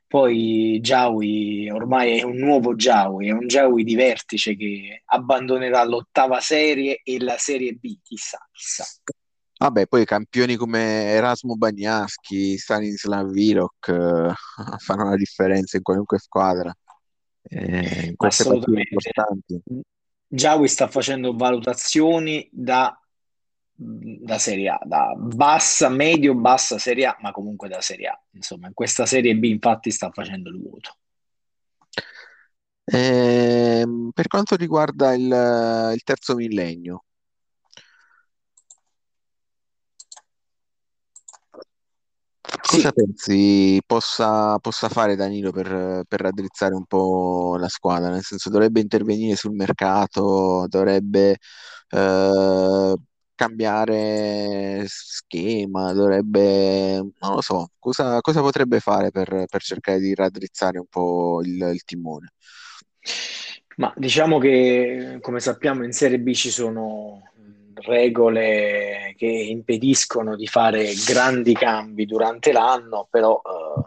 Poi 0.07 0.79
Giaui 0.81 1.69
ormai 1.71 2.19
è 2.19 2.23
un 2.23 2.37
nuovo 2.37 2.75
Giaui, 2.77 3.29
è 3.29 3.33
un 3.33 3.47
Giaui 3.49 3.83
di 3.85 3.95
vertice 3.97 4.57
che 4.57 5.03
abbandonerà 5.07 5.85
l'ottava 5.85 6.41
serie 6.41 7.01
e 7.03 7.19
la 7.21 7.37
serie 7.39 7.73
B, 7.75 7.99
chissà, 8.03 8.39
chissà. 8.53 8.85
Vabbè, 9.59 9.89
poi 9.89 10.05
campioni 10.05 10.55
come 10.55 11.07
Erasmo 11.07 11.57
Bagnaschi, 11.57 12.57
Stanislav 12.57 13.29
Virok 13.29 13.89
eh, 13.89 14.33
fanno 14.79 15.09
la 15.09 15.17
differenza 15.17 15.77
in 15.77 15.83
qualunque 15.83 16.19
squadra, 16.19 16.73
eh, 17.43 18.07
in 18.07 18.17
queste 18.17 18.45
partite 18.45 18.71
Assolutamente. 18.71 18.89
importanti. 18.93 19.63
Giaui 20.29 20.69
sta 20.69 20.87
facendo 20.87 21.35
valutazioni 21.35 22.49
da, 22.53 22.97
da 23.75 24.39
Serie 24.39 24.69
A, 24.69 24.79
da 24.85 25.15
bassa, 25.17 25.89
medio-bassa 25.89 26.79
Serie 26.79 27.07
A, 27.07 27.17
ma 27.21 27.33
comunque 27.33 27.69
da 27.69 27.81
Serie 27.81 28.07
A. 28.07 28.23
Insomma, 28.33 28.69
in 28.69 28.75
questa 28.75 29.07
Serie 29.07 29.35
B 29.35 29.43
infatti 29.45 29.91
sta 29.91 30.11
facendo 30.13 30.51
il 30.51 30.61
vuoto. 30.61 30.99
Ehm, 32.85 34.11
per 34.15 34.29
quanto 34.29 34.55
riguarda 34.55 35.15
il, 35.15 35.93
il 35.95 36.03
terzo 36.05 36.37
millennio, 36.37 37.05
cosa 42.67 42.91
Sì, 42.91 42.93
pensi 42.93 43.81
possa, 43.87 44.59
possa 44.59 44.89
fare 44.89 45.17
Danilo 45.17 45.51
per, 45.53 46.03
per 46.07 46.21
raddrizzare 46.21 46.75
un 46.75 46.85
po' 46.87 47.57
la 47.59 47.69
squadra? 47.69 48.11
Nel 48.11 48.23
senso, 48.23 48.51
dovrebbe 48.51 48.81
intervenire 48.81 49.37
sul 49.37 49.53
mercato, 49.55 50.67
dovrebbe 50.69 51.37
eh, 51.91 52.95
cambiare 53.35 54.85
schema, 54.89 55.93
dovrebbe, 55.93 56.97
non 56.99 57.35
lo 57.35 57.41
so, 57.41 57.71
cosa, 57.79 58.21
cosa 58.21 58.41
potrebbe 58.41 58.81
fare 58.81 59.11
per, 59.11 59.45
per 59.49 59.63
cercare 59.63 59.99
di 60.01 60.15
raddrizzare 60.15 60.79
un 60.79 60.87
po' 60.89 61.41
il, 61.43 61.61
il 61.73 61.85
timone? 61.85 62.33
ma 63.77 63.93
diciamo 63.97 64.39
che 64.39 65.19
come 65.21 65.41
sappiamo 65.41 65.85
in 65.85 65.93
Serie 65.93 66.19
B 66.19 66.33
ci 66.33 66.51
sono 66.51 67.28
regole 67.83 69.15
che 69.17 69.27
impediscono 69.27 70.37
di 70.37 70.47
fare 70.47 70.93
grandi 71.07 71.53
cambi 71.55 72.07
durante 72.07 72.53
l'anno, 72.53 73.07
però 73.11 73.41
eh, 73.45 73.83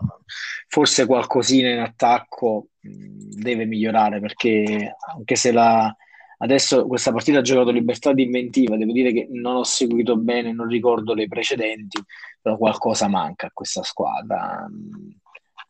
forse 0.68 1.06
qualcosina 1.06 1.70
in 1.70 1.80
attacco 1.80 2.68
mh, 2.80 3.40
deve 3.42 3.66
migliorare 3.66 4.20
perché 4.20 4.96
anche 5.16 5.36
se 5.36 5.52
la, 5.52 5.94
adesso 6.40 6.86
questa 6.88 7.12
partita 7.12 7.40
ha 7.40 7.42
giocato 7.42 7.72
libertà 7.72 8.14
di 8.14 8.24
inventiva, 8.24 8.78
devo 8.78 8.92
dire 8.92 9.12
che 9.14 9.28
non 9.32 9.56
ho 9.56 9.64
seguito 9.64 10.16
bene, 10.18 10.52
non 10.54 10.68
ricordo 10.68 11.14
le 11.14 11.28
precedenti, 11.28 12.02
però 12.42 12.58
qualcosa 12.58 13.08
manca 13.08 13.48
a 13.48 13.52
questa 13.54 13.84
squadra. 13.84 14.68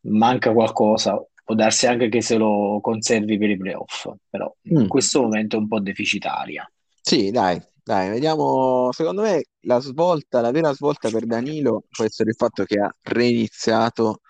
Manca 0.03 0.51
qualcosa, 0.51 1.24
può 1.43 1.53
darsi 1.53 1.86
anche 1.86 2.09
che 2.09 2.22
se 2.22 2.36
lo 2.38 2.80
conservi 2.82 3.38
per 3.38 3.51
i 3.51 3.57
playoff, 3.57 4.09
però 4.30 4.51
in 4.63 4.84
Mm. 4.84 4.88
questo 4.88 5.22
momento 5.22 5.57
è 5.57 5.59
un 5.59 5.67
po' 5.67 5.80
deficitaria. 5.80 6.69
Sì, 6.99 7.30
dai, 7.30 7.61
dai, 7.84 8.09
vediamo. 8.09 8.91
Secondo 8.91 9.21
me 9.23 9.43
la 9.61 9.79
svolta, 9.79 10.41
la 10.41 10.51
vera 10.51 10.73
svolta 10.73 11.09
per 11.09 11.25
Danilo 11.25 11.84
può 11.89 12.05
essere 12.05 12.29
il 12.29 12.36
fatto 12.36 12.63
che 12.63 12.79
ha 12.79 12.93
reiniziato 13.03 14.21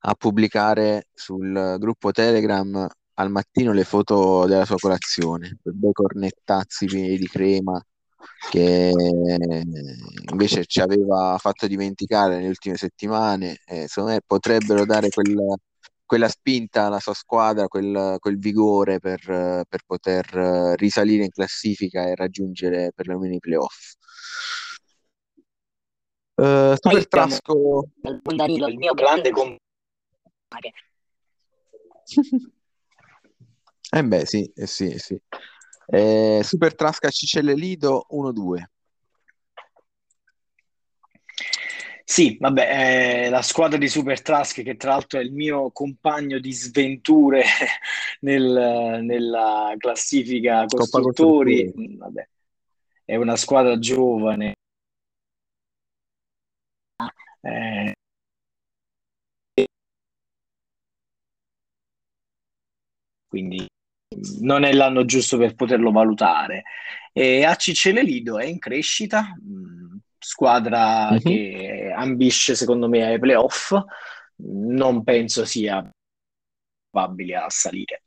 a 0.00 0.14
pubblicare 0.14 1.08
sul 1.12 1.76
gruppo 1.78 2.10
Telegram 2.12 2.88
al 3.14 3.30
mattino 3.30 3.72
le 3.72 3.84
foto 3.84 4.46
della 4.46 4.64
sua 4.64 4.76
colazione, 4.78 5.58
bei 5.62 5.92
cornettazzi 5.92 6.86
pieni 6.86 7.16
di 7.18 7.26
crema 7.26 7.82
che 8.50 8.92
invece 10.30 10.64
ci 10.66 10.80
aveva 10.80 11.36
fatto 11.38 11.66
dimenticare 11.66 12.36
nelle 12.36 12.48
ultime 12.48 12.76
settimane. 12.76 13.58
E 13.64 13.88
secondo 13.88 14.12
me 14.12 14.20
potrebbero 14.26 14.84
dare 14.84 15.08
quel- 15.10 15.58
quella 16.10 16.28
spinta 16.28 16.86
alla 16.86 16.98
sua 16.98 17.14
squadra, 17.14 17.68
quel, 17.68 18.16
quel 18.18 18.36
vigore 18.36 18.98
per, 18.98 19.20
per 19.68 19.84
poter 19.86 20.74
risalire 20.76 21.22
in 21.22 21.30
classifica 21.30 22.02
e 22.02 22.16
raggiungere 22.16 22.90
perlomeno 22.92 23.34
i 23.34 23.38
playoff. 23.38 23.92
Poi 26.34 26.76
Super 26.80 27.06
Trasco. 27.06 27.90
il 28.02 28.20
Danilo, 28.34 28.66
il 28.66 28.76
mio 28.76 28.92
grande 28.92 29.30
compagno. 29.30 29.60
Eh 33.92 34.04
beh, 34.04 34.24
sì, 34.24 34.44
eh 34.54 34.66
sì, 34.68 34.96
sì. 34.98 35.20
Eh, 35.86 36.42
Super 36.44 36.76
Trasca 36.76 37.08
Cicelle 37.10 37.54
Lido 37.54 38.06
1-2. 38.10 38.70
Sì, 42.10 42.36
vabbè, 42.40 43.26
eh, 43.26 43.30
la 43.30 43.40
squadra 43.40 43.78
di 43.78 43.86
Super 43.88 44.20
Trask, 44.20 44.62
che 44.62 44.76
tra 44.76 44.90
l'altro 44.90 45.20
è 45.20 45.22
il 45.22 45.32
mio 45.32 45.70
compagno 45.70 46.40
di 46.40 46.52
sventure 46.52 47.44
nel- 48.22 48.98
nella 49.04 49.72
classifica 49.78 50.64
costruttori, 50.66 51.70
mh, 51.72 51.96
vabbè, 51.98 52.28
è 53.04 53.14
una 53.16 53.36
squadra 53.36 53.78
giovane, 53.78 54.54
eh, 57.44 57.94
quindi 63.28 63.66
non 64.40 64.64
è 64.64 64.72
l'anno 64.72 65.04
giusto 65.04 65.38
per 65.38 65.54
poterlo 65.54 65.90
valutare. 65.92 66.64
E 67.12 67.44
ACC 67.44 67.86
Lido 68.02 68.38
è 68.38 68.44
in 68.46 68.58
crescita, 68.58 69.34
mh, 69.40 69.79
squadra 70.30 71.10
Mhm. 71.10 71.18
che 71.18 71.92
ambisce 71.94 72.54
secondo 72.54 72.88
me 72.88 73.04
ai 73.04 73.18
playoff, 73.18 73.74
non 74.46 75.02
penso 75.02 75.44
sia 75.44 75.84
probabile 76.88 77.34
a 77.36 77.46
salire. 77.48 78.02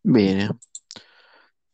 Bene. 0.00 0.58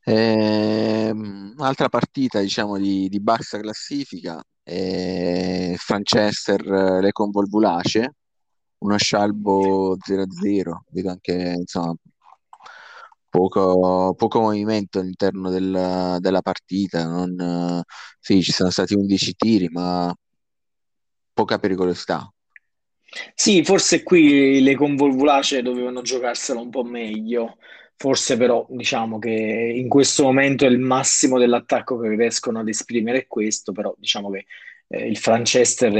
Ehm, 0.05 1.55
altra 1.59 1.89
partita, 1.89 2.41
diciamo, 2.41 2.79
di, 2.79 3.09
di 3.09 3.21
bassa 3.21 3.59
classifica 3.59 4.43
è 4.63 5.75
Franchester 5.77 6.61
eh, 6.65 7.01
Lecon 7.03 7.31
Volvulace, 7.31 8.15
uno 8.79 8.97
scialbo 8.97 9.97
0-0. 10.01 10.85
Vedo 10.91 11.11
anche, 11.11 11.33
insomma, 11.59 11.95
poco, 13.37 14.15
poco 14.17 14.41
movimento 14.41 14.99
all'interno 15.01 15.51
del- 15.51 16.17
della 16.21 16.41
partita. 16.43 17.05
Non, 17.07 17.83
sì, 18.19 18.43
ci 18.43 18.53
sono 18.53 18.71
stati 18.71 18.95
11 18.95 19.35
tiri, 19.35 19.69
ma 19.69 20.15
poca 21.35 21.59
pericolosità. 21.61 22.29
Sì, 23.35 23.63
forse 23.65 24.03
qui 24.03 24.61
le 24.63 24.75
convolvulacee 24.75 25.63
dovevano 25.63 26.03
giocarsela 26.03 26.61
un 26.61 26.71
po' 26.71 26.83
meglio. 26.85 27.59
Forse 27.97 28.37
però 28.37 28.67
diciamo 28.69 29.19
che 29.19 29.31
in 29.31 29.89
questo 29.89 30.25
momento 30.25 30.67
è 30.67 30.69
il 30.69 30.79
massimo 30.79 31.39
dell'attacco 31.39 31.99
che 31.99 32.09
riescono 32.15 32.59
ad 32.61 32.69
esprimere 32.69 33.21
è 33.21 33.27
questo, 33.27 33.73
però 33.73 33.95
diciamo 33.97 34.31
che 34.31 34.45
eh, 34.89 35.07
il 35.09 35.17
Franchester 35.17 35.93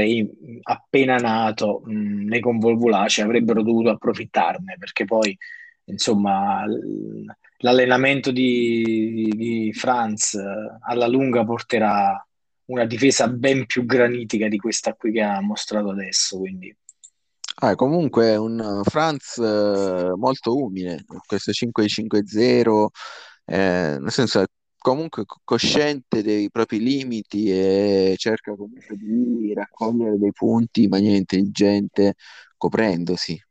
appena 0.63 1.15
nato, 1.17 1.81
mh, 1.85 2.27
le 2.27 2.39
convolvulacee 2.39 3.23
avrebbero 3.23 3.63
dovuto 3.63 3.89
approfittarne 3.89 4.75
perché 4.77 5.05
poi 5.05 5.35
insomma 5.87 6.63
l'allenamento 7.59 8.31
di, 8.31 9.31
di 9.35 9.73
Franz 9.73 10.33
eh, 10.35 10.77
alla 10.81 11.07
lunga 11.07 11.43
porterà 11.43 12.21
una 12.65 12.85
difesa 12.85 13.27
ben 13.27 13.65
più 13.65 13.85
granitica 13.85 14.47
di 14.47 14.57
questa 14.57 14.93
qui 14.93 15.11
che 15.11 15.21
ha 15.21 15.41
mostrato 15.41 15.89
adesso, 15.89 16.37
quindi 16.37 16.75
Ah, 17.59 17.73
comunque 17.73 18.35
un 18.35 18.81
Franz 18.83 19.37
eh, 19.39 20.11
molto 20.15 20.55
umile, 20.55 21.03
questo 21.25 21.51
5-5-0, 21.51 22.89
eh, 23.45 23.97
nel 23.99 24.11
senso 24.11 24.45
comunque 24.77 25.25
co- 25.25 25.39
cosciente 25.43 26.21
dei 26.21 26.51
propri 26.51 26.79
limiti 26.79 27.49
e 27.49 28.13
cerca 28.17 28.53
comunque 28.55 28.95
di 28.95 29.53
raccogliere 29.55 30.19
dei 30.19 30.31
punti 30.33 30.83
in 30.83 30.89
maniera 30.89 31.17
intelligente, 31.17 32.13
coprendosi. 32.57 33.41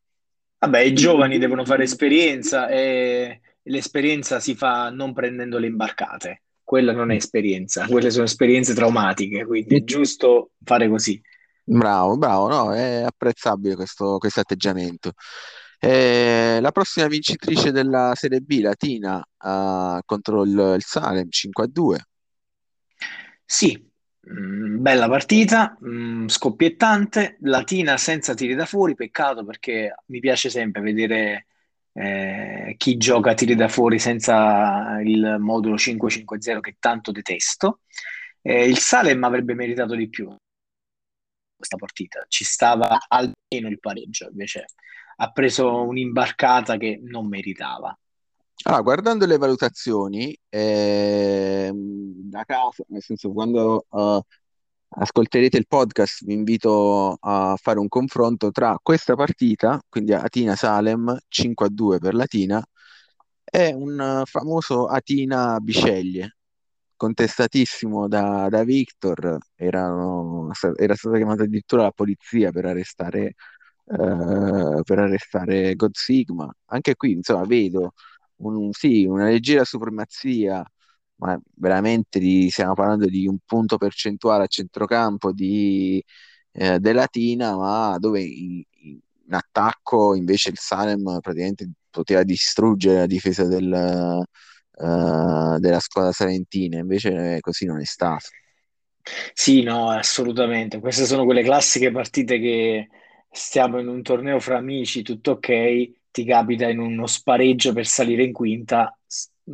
Vabbè, 0.58 0.80
i 0.80 0.94
giovani 0.94 1.38
devono 1.38 1.64
fare 1.64 1.84
esperienza 1.84 2.68
e 2.68 3.40
l'esperienza 3.62 4.40
si 4.40 4.54
fa 4.54 4.90
non 4.90 5.12
prendendo 5.12 5.58
le 5.58 5.66
imbarcate. 5.66 6.42
Quella 6.62 6.92
non 6.92 7.10
è 7.12 7.14
esperienza, 7.14 7.86
quelle 7.86 8.10
sono 8.10 8.24
esperienze 8.24 8.74
traumatiche, 8.74 9.44
quindi 9.44 9.76
è 9.76 9.84
giusto 9.84 10.50
fare 10.64 10.88
così. 10.88 11.20
Bravo, 11.62 12.16
bravo, 12.16 12.48
no, 12.48 12.74
è 12.74 13.02
apprezzabile 13.02 13.76
questo, 13.76 14.18
questo 14.18 14.40
atteggiamento. 14.40 15.12
Eh, 15.78 16.58
la 16.60 16.72
prossima 16.72 17.06
vincitrice 17.06 17.70
della 17.70 18.12
Serie 18.14 18.40
B, 18.40 18.60
Latina, 18.60 19.24
ah, 19.38 20.00
contro 20.04 20.42
il, 20.42 20.74
il 20.76 20.82
Salem 20.82 21.28
5-2. 21.28 21.96
Sì, 23.44 23.78
mm, 23.78 23.86
bella 24.28 25.08
partita, 25.08 25.76
mm, 25.84 26.26
scoppiettante, 26.26 27.36
Latina 27.42 27.96
senza 27.96 28.34
tiri 28.34 28.54
da 28.54 28.66
fuori, 28.66 28.94
peccato 28.94 29.44
perché 29.44 29.94
mi 30.06 30.18
piace 30.20 30.50
sempre 30.50 30.80
vedere 30.82 31.46
eh, 31.92 32.74
chi 32.76 32.96
gioca 32.96 33.34
tiri 33.34 33.54
da 33.54 33.68
fuori 33.68 33.98
senza 33.98 35.00
il 35.02 35.36
modulo 35.38 35.76
5-5-0 35.76 36.60
che 36.60 36.76
tanto 36.78 37.12
detesto. 37.12 37.80
Eh, 38.42 38.66
il 38.68 38.78
Salem 38.78 39.22
avrebbe 39.24 39.54
meritato 39.54 39.94
di 39.94 40.08
più. 40.08 40.34
questa 41.56 41.76
partita, 41.76 42.24
ci 42.28 42.44
stava 42.44 42.98
almeno 43.08 43.68
il 43.68 43.80
pareggio, 43.80 44.28
invece 44.28 44.66
ha 45.16 45.30
preso 45.32 45.82
un'imbarcata 45.84 46.76
che 46.76 47.00
non 47.02 47.28
meritava. 47.28 47.96
Allora, 48.64 48.82
guardando 48.82 49.26
le 49.26 49.36
valutazioni, 49.38 50.36
ehm, 50.48 52.28
da 52.30 52.44
casa, 52.44 52.84
nel 52.88 53.02
senso 53.02 53.30
quando 53.32 53.86
uh, 53.88 54.20
ascolterete 54.88 55.56
il 55.56 55.66
podcast, 55.68 56.24
vi 56.24 56.32
invito 56.32 57.16
a 57.20 57.56
fare 57.60 57.78
un 57.78 57.88
confronto 57.88 58.50
tra 58.50 58.76
questa 58.82 59.14
partita, 59.14 59.80
quindi 59.88 60.12
Atina-Salem 60.12 61.16
5 61.28 61.66
a 61.66 61.68
2 61.70 61.98
per 61.98 62.14
l'Atina, 62.14 62.64
e 63.44 63.72
un 63.74 64.22
famoso 64.24 64.86
Atina-Biceglie, 64.86 66.36
contestatissimo 66.96 68.08
da, 68.08 68.48
da 68.48 68.64
Victor, 68.64 69.38
erano, 69.54 70.50
era 70.76 70.94
stata 70.94 71.16
chiamata 71.16 71.42
addirittura 71.44 71.82
la 71.82 71.92
polizia 71.92 72.50
per 72.50 72.64
arrestare, 72.66 73.34
uh, 73.84 74.82
per 74.82 74.98
arrestare 74.98 75.74
God 75.76 75.94
Sigma. 75.94 76.50
Anche 76.66 76.96
qui, 76.96 77.12
insomma, 77.12 77.44
vedo 77.44 77.92
un, 78.38 78.72
sì, 78.72 79.04
una 79.04 79.26
leggera 79.26 79.64
supremazia 79.64 80.64
ma 81.16 81.38
veramente 81.54 82.18
di, 82.18 82.50
stiamo 82.50 82.74
parlando 82.74 83.06
di 83.06 83.26
un 83.26 83.38
punto 83.44 83.78
percentuale 83.78 84.44
a 84.44 84.46
centrocampo 84.46 85.32
di, 85.32 86.02
eh, 86.52 86.78
dell'Atina, 86.78 87.56
ma 87.56 87.96
dove 87.98 88.22
in, 88.22 88.62
in, 88.80 89.00
attacco 89.28 90.14
invece 90.14 90.50
il 90.50 90.58
Salem 90.58 91.18
praticamente 91.20 91.68
poteva 91.90 92.22
distruggere 92.22 92.98
la 92.98 93.06
difesa 93.06 93.44
del, 93.44 94.24
uh, 94.76 95.58
della 95.58 95.80
squadra 95.80 96.12
salentina, 96.12 96.78
invece 96.78 97.38
così 97.40 97.64
non 97.64 97.80
è 97.80 97.84
stato. 97.84 98.28
Sì, 99.32 99.62
no, 99.62 99.90
assolutamente. 99.90 100.78
Queste 100.80 101.06
sono 101.06 101.24
quelle 101.24 101.42
classiche 101.42 101.90
partite 101.90 102.38
che 102.38 102.88
stiamo 103.30 103.78
in 103.78 103.88
un 103.88 104.02
torneo 104.02 104.38
fra 104.40 104.58
amici, 104.58 105.02
tutto 105.02 105.32
ok, 105.32 105.90
ti 106.16 106.24
capita 106.24 106.66
in 106.66 106.78
uno 106.78 107.06
spareggio 107.06 107.74
per 107.74 107.86
salire 107.86 108.22
in 108.22 108.32
quinta, 108.32 108.98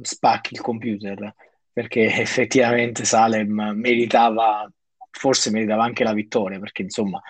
spacchi 0.01 0.55
il 0.55 0.61
computer 0.61 1.35
perché 1.73 2.05
effettivamente 2.21 3.05
Salem 3.05 3.73
meritava, 3.75 4.71
forse 5.11 5.51
meritava 5.51 5.83
anche 5.83 6.05
la 6.05 6.13
vittoria, 6.13 6.61
perché 6.61 6.83
insomma 6.83 7.21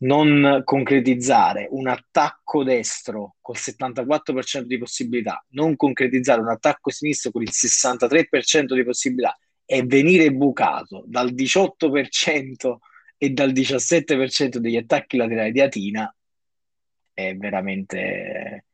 non 0.00 0.60
concretizzare 0.64 1.66
un 1.70 1.88
attacco 1.88 2.62
destro 2.62 3.36
col 3.40 3.56
74% 3.56 4.60
di 4.60 4.76
possibilità, 4.76 5.42
non 5.52 5.74
concretizzare 5.74 6.42
un 6.42 6.50
attacco 6.50 6.90
sinistro 6.90 7.30
con 7.30 7.40
il 7.40 7.50
63% 7.50 8.74
di 8.74 8.84
possibilità 8.84 9.34
e 9.64 9.82
venire 9.82 10.30
bucato 10.30 11.04
dal 11.06 11.32
18% 11.32 12.76
e 13.16 13.30
dal 13.30 13.50
17% 13.50 14.58
degli 14.58 14.76
attacchi 14.76 15.16
laterali 15.16 15.52
di 15.52 15.60
Atina 15.62 16.12
è 17.18 17.34
veramente 17.36 18.66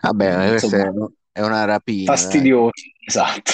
Vabbè, 0.00 0.52
insomma, 0.54 1.08
è 1.30 1.40
una 1.40 1.64
rapina. 1.64 2.12
Fastidioso, 2.12 2.72
dai. 2.74 2.92
esatto. 3.06 3.52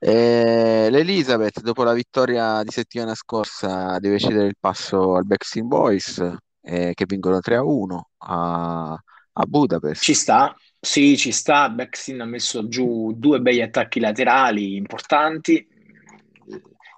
Eh, 0.00 0.88
L'Elizabeth, 0.90 1.60
dopo 1.60 1.84
la 1.84 1.92
vittoria 1.92 2.64
di 2.64 2.70
settimana 2.70 3.14
scorsa, 3.14 4.00
deve 4.00 4.18
cedere 4.18 4.48
il 4.48 4.56
passo 4.58 5.14
al 5.14 5.24
Backstreet 5.24 5.66
Boys, 5.66 6.36
eh, 6.62 6.92
che 6.94 7.04
vincono 7.06 7.38
3-1 7.38 8.00
a, 8.18 8.92
a 8.94 9.44
Budapest. 9.46 10.02
Ci 10.02 10.14
sta, 10.14 10.56
sì, 10.80 11.16
ci 11.16 11.30
sta. 11.30 11.68
Backstreet 11.70 12.20
ha 12.20 12.24
messo 12.24 12.66
giù 12.66 13.12
due 13.14 13.38
bei 13.38 13.62
attacchi 13.62 14.00
laterali 14.00 14.74
importanti. 14.74 15.64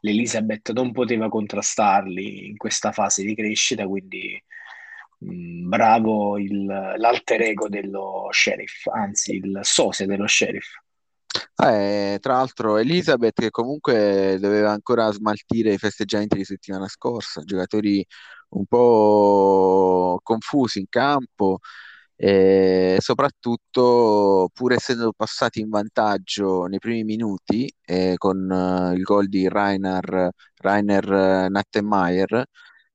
L'Elizabeth 0.00 0.72
non 0.72 0.92
poteva 0.92 1.28
contrastarli 1.28 2.48
in 2.48 2.56
questa 2.56 2.92
fase 2.92 3.22
di 3.22 3.34
crescita, 3.34 3.86
quindi 3.86 4.42
bravo 5.24 6.38
il, 6.38 6.64
l'alter 6.64 7.42
ego 7.42 7.68
dello 7.68 8.28
sheriff, 8.30 8.86
anzi 8.86 9.36
il 9.36 9.58
sosia 9.62 10.06
dello 10.06 10.26
sheriff. 10.26 10.66
Eh, 11.56 12.18
tra 12.20 12.34
l'altro 12.34 12.76
Elizabeth 12.78 13.40
che 13.40 13.50
comunque 13.50 14.38
doveva 14.40 14.70
ancora 14.70 15.10
smaltire 15.10 15.72
i 15.72 15.78
festeggiamenti 15.78 16.36
di 16.36 16.44
settimana 16.44 16.88
scorsa, 16.88 17.42
giocatori 17.42 18.04
un 18.50 18.66
po' 18.66 20.20
confusi 20.22 20.80
in 20.80 20.86
campo 20.88 21.58
e 22.16 22.96
soprattutto 23.00 24.48
pur 24.52 24.72
essendo 24.72 25.12
passati 25.16 25.60
in 25.60 25.68
vantaggio 25.68 26.66
nei 26.66 26.78
primi 26.78 27.02
minuti 27.02 27.72
eh, 27.84 28.14
con 28.16 28.48
uh, 28.48 28.94
il 28.94 29.02
gol 29.02 29.28
di 29.28 29.48
Rainer, 29.48 30.30
Rainer 30.56 31.50
Nattenmeier 31.50 32.46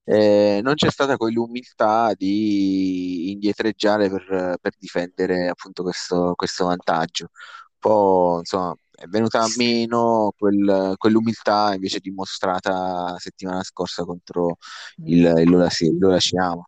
eh, 0.04 0.60
non 0.64 0.74
c'è 0.76 0.90
stata 0.90 1.18
quell'umiltà 1.18 2.14
di 2.16 3.32
indietreggiare 3.32 4.10
per, 4.10 4.58
per 4.62 4.74
difendere 4.78 5.50
appunto 5.50 5.84
questo, 5.84 6.34
questo 6.36 6.66
vantaggio 6.66 7.30
po' 7.80 8.38
insomma 8.40 8.76
è 8.92 9.06
venuta 9.08 9.46
meno 9.58 10.34
quel, 10.38 10.94
quell'umiltà 10.98 11.74
invece 11.74 12.00
dimostrata 12.00 13.16
settimana 13.18 13.64
scorsa 13.64 14.04
contro 14.04 14.58
il, 15.06 15.34
il 15.38 15.50
Lola, 15.50 15.70
Lola 15.98 16.20
Ciama. 16.20 16.64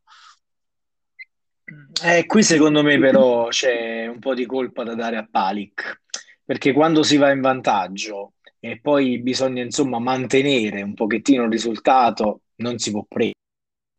Eh, 2.03 2.25
qui 2.25 2.41
secondo 2.41 2.83
me 2.83 2.97
però 2.99 3.47
c'è 3.49 4.07
un 4.07 4.19
po' 4.19 4.33
di 4.33 4.45
colpa 4.45 4.83
da 4.83 4.95
dare 4.95 5.17
a 5.17 5.27
Palic, 5.29 6.01
perché 6.43 6.71
quando 6.71 7.03
si 7.03 7.17
va 7.17 7.31
in 7.31 7.41
vantaggio 7.41 8.33
e 8.59 8.79
poi 8.79 9.21
bisogna 9.21 9.61
insomma 9.61 9.99
mantenere 9.99 10.81
un 10.81 10.93
pochettino 10.93 11.43
il 11.43 11.51
risultato, 11.51 12.43
non 12.61 12.77
si 12.77 12.91
può 12.91 13.03
prendere 13.07 13.39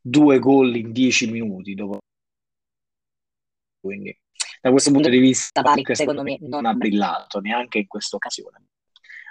due 0.01 0.39
gol 0.39 0.77
in 0.77 0.93
dieci 0.93 1.31
minuti 1.31 1.75
dopo. 1.75 1.99
Quindi 3.81 4.17
da 4.61 4.71
questo 4.71 4.91
punto 4.93 5.09
di 5.09 5.19
vista 5.19 5.61
Panic 5.63 5.97
secondo 5.97 6.23
me 6.23 6.39
non 6.41 6.67
ha 6.67 6.73
brillato 6.73 7.41
neanche 7.41 7.79
in 7.79 7.87
questa 7.87 8.17
occasione. 8.17 8.67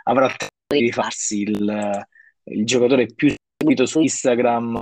Avrà 0.03 0.27
tempo 0.27 0.53
di 0.67 0.81
rifarsi 0.81 1.41
il, 1.41 2.07
il 2.43 2.65
giocatore 2.65 3.05
più 3.07 3.33
seguito 3.57 3.85
su 3.85 4.01
Instagram. 4.01 4.81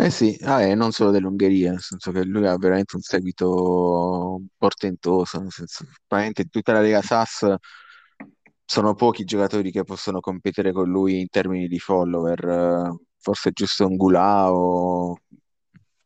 Eh 0.00 0.10
sì, 0.10 0.38
ah, 0.42 0.62
eh, 0.62 0.76
non 0.76 0.92
solo 0.92 1.10
dell'Ungheria, 1.10 1.72
nel 1.72 1.80
senso 1.80 2.12
che 2.12 2.22
lui 2.22 2.46
ha 2.46 2.56
veramente 2.56 2.94
un 2.94 3.02
seguito 3.02 4.42
portentoso, 4.56 5.40
nel 5.40 5.50
senso, 5.50 5.84
in 6.08 6.48
tutta 6.50 6.72
la 6.72 6.80
Lega 6.80 7.02
Sass 7.02 7.52
sono 8.70 8.94
pochi 8.94 9.24
giocatori 9.24 9.70
che 9.70 9.82
possono 9.82 10.20
competere 10.20 10.72
con 10.72 10.90
lui 10.90 11.20
in 11.20 11.28
termini 11.30 11.68
di 11.68 11.78
follower, 11.78 12.92
forse 13.18 13.50
giusto 13.52 13.86
un 13.86 13.96
Gulao, 13.96 15.16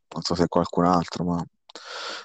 non 0.09 0.23
so 0.23 0.37
se 0.37 0.47
qualcun 0.47 0.85
altro, 0.85 1.25
ma... 1.25 1.45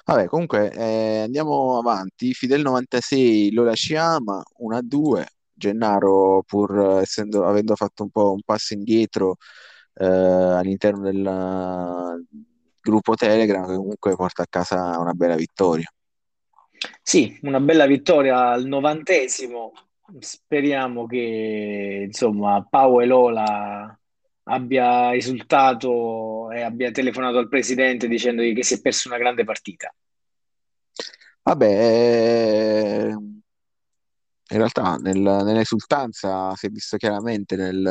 Vabbè, 0.04 0.26
comunque 0.26 0.70
eh, 0.70 1.22
andiamo 1.24 1.76
avanti. 1.78 2.34
Fidel 2.34 2.62
96 2.62 3.50
lo 3.50 3.64
lasciamo 3.64 4.42
1-2. 4.62 5.24
Gennaro, 5.52 6.44
pur 6.46 7.00
essendo, 7.00 7.44
avendo 7.44 7.74
fatto 7.74 8.04
un 8.04 8.10
po' 8.10 8.30
un 8.30 8.42
passo 8.44 8.74
indietro 8.74 9.38
eh, 9.94 10.06
all'interno 10.06 11.02
del 11.02 12.24
gruppo 12.80 13.16
Telegram, 13.16 13.66
comunque 13.66 14.14
porta 14.14 14.44
a 14.44 14.46
casa 14.48 14.96
una 15.00 15.14
bella 15.14 15.34
vittoria. 15.34 15.92
Sì, 17.02 17.36
una 17.42 17.58
bella 17.58 17.86
vittoria 17.86 18.50
al 18.50 18.66
novantesimo. 18.66 19.72
Speriamo 20.20 21.06
che 21.06 22.04
insomma 22.06 22.66
Pau 22.68 23.00
e 23.00 23.06
Lola 23.06 23.98
abbia 24.44 25.14
esultato 25.14 26.50
e 26.50 26.62
abbia 26.62 26.90
telefonato 26.90 27.36
al 27.36 27.48
presidente 27.48 28.08
dicendogli 28.08 28.54
che 28.54 28.64
si 28.64 28.74
è 28.74 28.80
perso 28.80 29.08
una 29.08 29.18
grande 29.18 29.44
partita. 29.44 29.94
Vabbè, 31.42 31.66
eh, 31.66 33.08
in 33.10 34.56
realtà 34.56 34.96
nel, 34.96 35.18
nell'esultanza 35.18 36.54
si 36.54 36.66
è 36.66 36.70
visto 36.70 36.96
chiaramente 36.96 37.56
nel, 37.56 37.86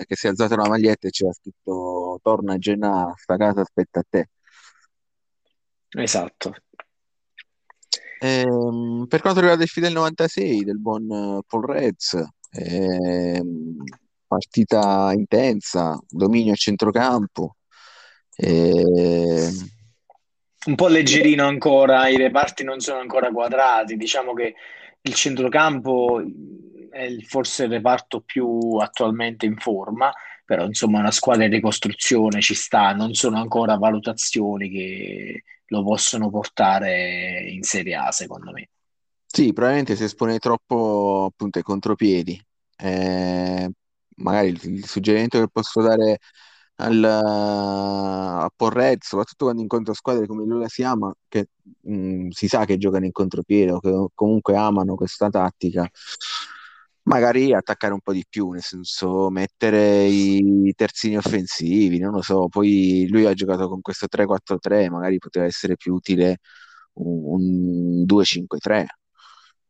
eh, 0.00 0.04
che 0.06 0.16
si 0.16 0.26
è 0.26 0.30
alzata 0.30 0.54
una 0.54 0.68
maglietta 0.68 1.06
e 1.06 1.10
c'era 1.10 1.32
scritto 1.32 2.18
torna 2.22 2.54
a 2.54 2.58
Genà, 2.58 3.12
sta 3.16 3.36
casa 3.36 3.60
aspetta 3.60 4.00
a 4.00 4.04
te. 4.08 4.28
Esatto. 5.90 6.54
Ehm, 8.20 9.06
per 9.08 9.20
quanto 9.20 9.40
riguarda 9.40 9.62
il 9.62 9.68
Fidel 9.68 9.92
96 9.92 10.64
del 10.64 10.80
buon 10.80 11.40
Paul 11.46 11.64
Reds, 11.64 12.22
ehm, 12.50 13.76
partita 14.26 15.12
intensa, 15.14 15.98
dominio 16.08 16.52
a 16.52 16.56
centrocampo. 16.56 17.56
E... 18.36 18.84
Un 20.66 20.74
po' 20.74 20.88
leggerino 20.88 21.46
ancora, 21.46 22.08
i 22.08 22.16
reparti 22.16 22.64
non 22.64 22.80
sono 22.80 22.98
ancora 23.00 23.30
quadrati, 23.30 23.96
diciamo 23.96 24.34
che 24.34 24.54
il 25.00 25.14
centrocampo 25.14 26.20
è 26.90 27.16
forse 27.20 27.64
il 27.64 27.70
reparto 27.70 28.20
più 28.20 28.76
attualmente 28.76 29.46
in 29.46 29.56
forma, 29.56 30.12
però 30.44 30.64
insomma 30.66 30.98
una 30.98 31.10
squadra 31.10 31.44
in 31.44 31.50
ricostruzione 31.50 32.40
ci 32.40 32.54
sta, 32.54 32.92
non 32.92 33.14
sono 33.14 33.38
ancora 33.38 33.76
valutazioni 33.76 34.68
che 34.68 35.42
lo 35.68 35.82
possono 35.82 36.30
portare 36.30 37.48
in 37.50 37.62
Serie 37.62 37.94
A 37.94 38.10
secondo 38.12 38.52
me. 38.52 38.68
Sì, 39.26 39.52
probabilmente 39.52 39.94
si 39.96 40.04
espone 40.04 40.38
troppo 40.38 41.26
appunto 41.30 41.58
ai 41.58 41.64
contropiedi. 41.64 42.40
Eh, 42.76 43.70
magari 44.16 44.48
il, 44.48 44.60
il 44.64 44.86
suggerimento 44.86 45.38
che 45.38 45.48
posso 45.50 45.80
dare 45.82 46.18
al, 46.76 47.04
a 47.04 48.50
Porret, 48.54 49.04
soprattutto 49.04 49.44
quando 49.44 49.62
incontra 49.62 49.94
squadre 49.94 50.26
come 50.26 50.44
Lula 50.44 50.68
Siama, 50.68 51.12
che 51.28 51.48
mh, 51.82 52.28
si 52.30 52.48
sa 52.48 52.64
che 52.64 52.78
giocano 52.78 53.04
in 53.04 53.12
contropiede 53.12 53.72
o 53.72 53.80
che 53.80 54.08
comunque 54.14 54.56
amano 54.56 54.94
questa 54.94 55.28
tattica, 55.28 55.88
magari 57.08 57.52
attaccare 57.52 57.92
un 57.92 58.00
po' 58.00 58.12
di 58.12 58.24
più, 58.28 58.50
nel 58.50 58.62
senso 58.62 59.30
mettere 59.30 60.04
i 60.04 60.72
terzini 60.76 61.16
offensivi, 61.16 61.98
non 61.98 62.12
lo 62.12 62.22
so, 62.22 62.48
poi 62.48 63.06
lui 63.10 63.24
ha 63.24 63.32
giocato 63.32 63.68
con 63.68 63.80
questo 63.80 64.06
3-4-3, 64.06 64.90
magari 64.90 65.18
poteva 65.18 65.46
essere 65.46 65.76
più 65.76 65.94
utile 65.94 66.38
un, 66.94 67.22
un 67.24 68.04
2-5-3. 68.04 68.84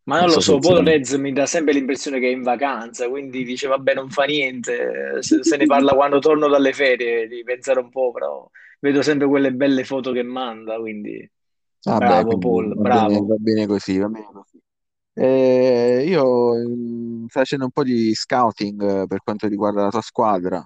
Ma 0.09 0.21
non, 0.21 0.27
non 0.27 0.35
lo 0.37 0.41
so, 0.41 0.61
so 0.61 0.83
Reds 0.83 1.13
mi 1.15 1.33
dà 1.33 1.47
sempre 1.47 1.75
l'impressione 1.75 2.19
che 2.19 2.29
è 2.29 2.33
in 2.33 2.43
vacanza, 2.43 3.09
quindi 3.09 3.45
dice 3.45 3.69
vabbè 3.69 3.95
non 3.95 4.09
fa 4.11 4.25
niente, 4.25 5.19
se, 5.21 5.45
se 5.45 5.57
ne 5.57 5.67
parla 5.67 5.93
quando 5.93 6.19
torno 6.19 6.49
dalle 6.49 6.73
ferie, 6.73 7.29
di 7.29 7.43
pensare 7.45 7.79
un 7.81 7.91
po', 7.91 8.11
però 8.11 8.49
vedo 8.81 9.03
sempre 9.03 9.29
quelle 9.29 9.53
belle 9.53 9.85
foto 9.85 10.11
che 10.13 10.23
manda, 10.23 10.79
quindi 10.79 11.31
ah, 11.85 11.99
bravo 11.99 12.37
beh, 12.37 12.39
Paul, 12.39 12.75
va 12.75 12.81
bravo. 12.81 13.09
Bene, 13.09 13.27
va 13.27 13.37
bene 13.39 13.67
così, 13.67 13.99
va 13.99 14.09
bene 14.09 14.29
così. 14.33 14.58
Eh, 15.21 16.05
io 16.07 16.55
mm, 16.55 17.27
sto 17.27 17.41
facendo 17.41 17.65
un 17.65 17.73
po' 17.73 17.83
di 17.83 18.15
scouting 18.15 19.09
per 19.09 19.21
quanto 19.23 19.49
riguarda 19.49 19.83
la 19.83 19.91
tua 19.91 20.01
squadra. 20.01 20.65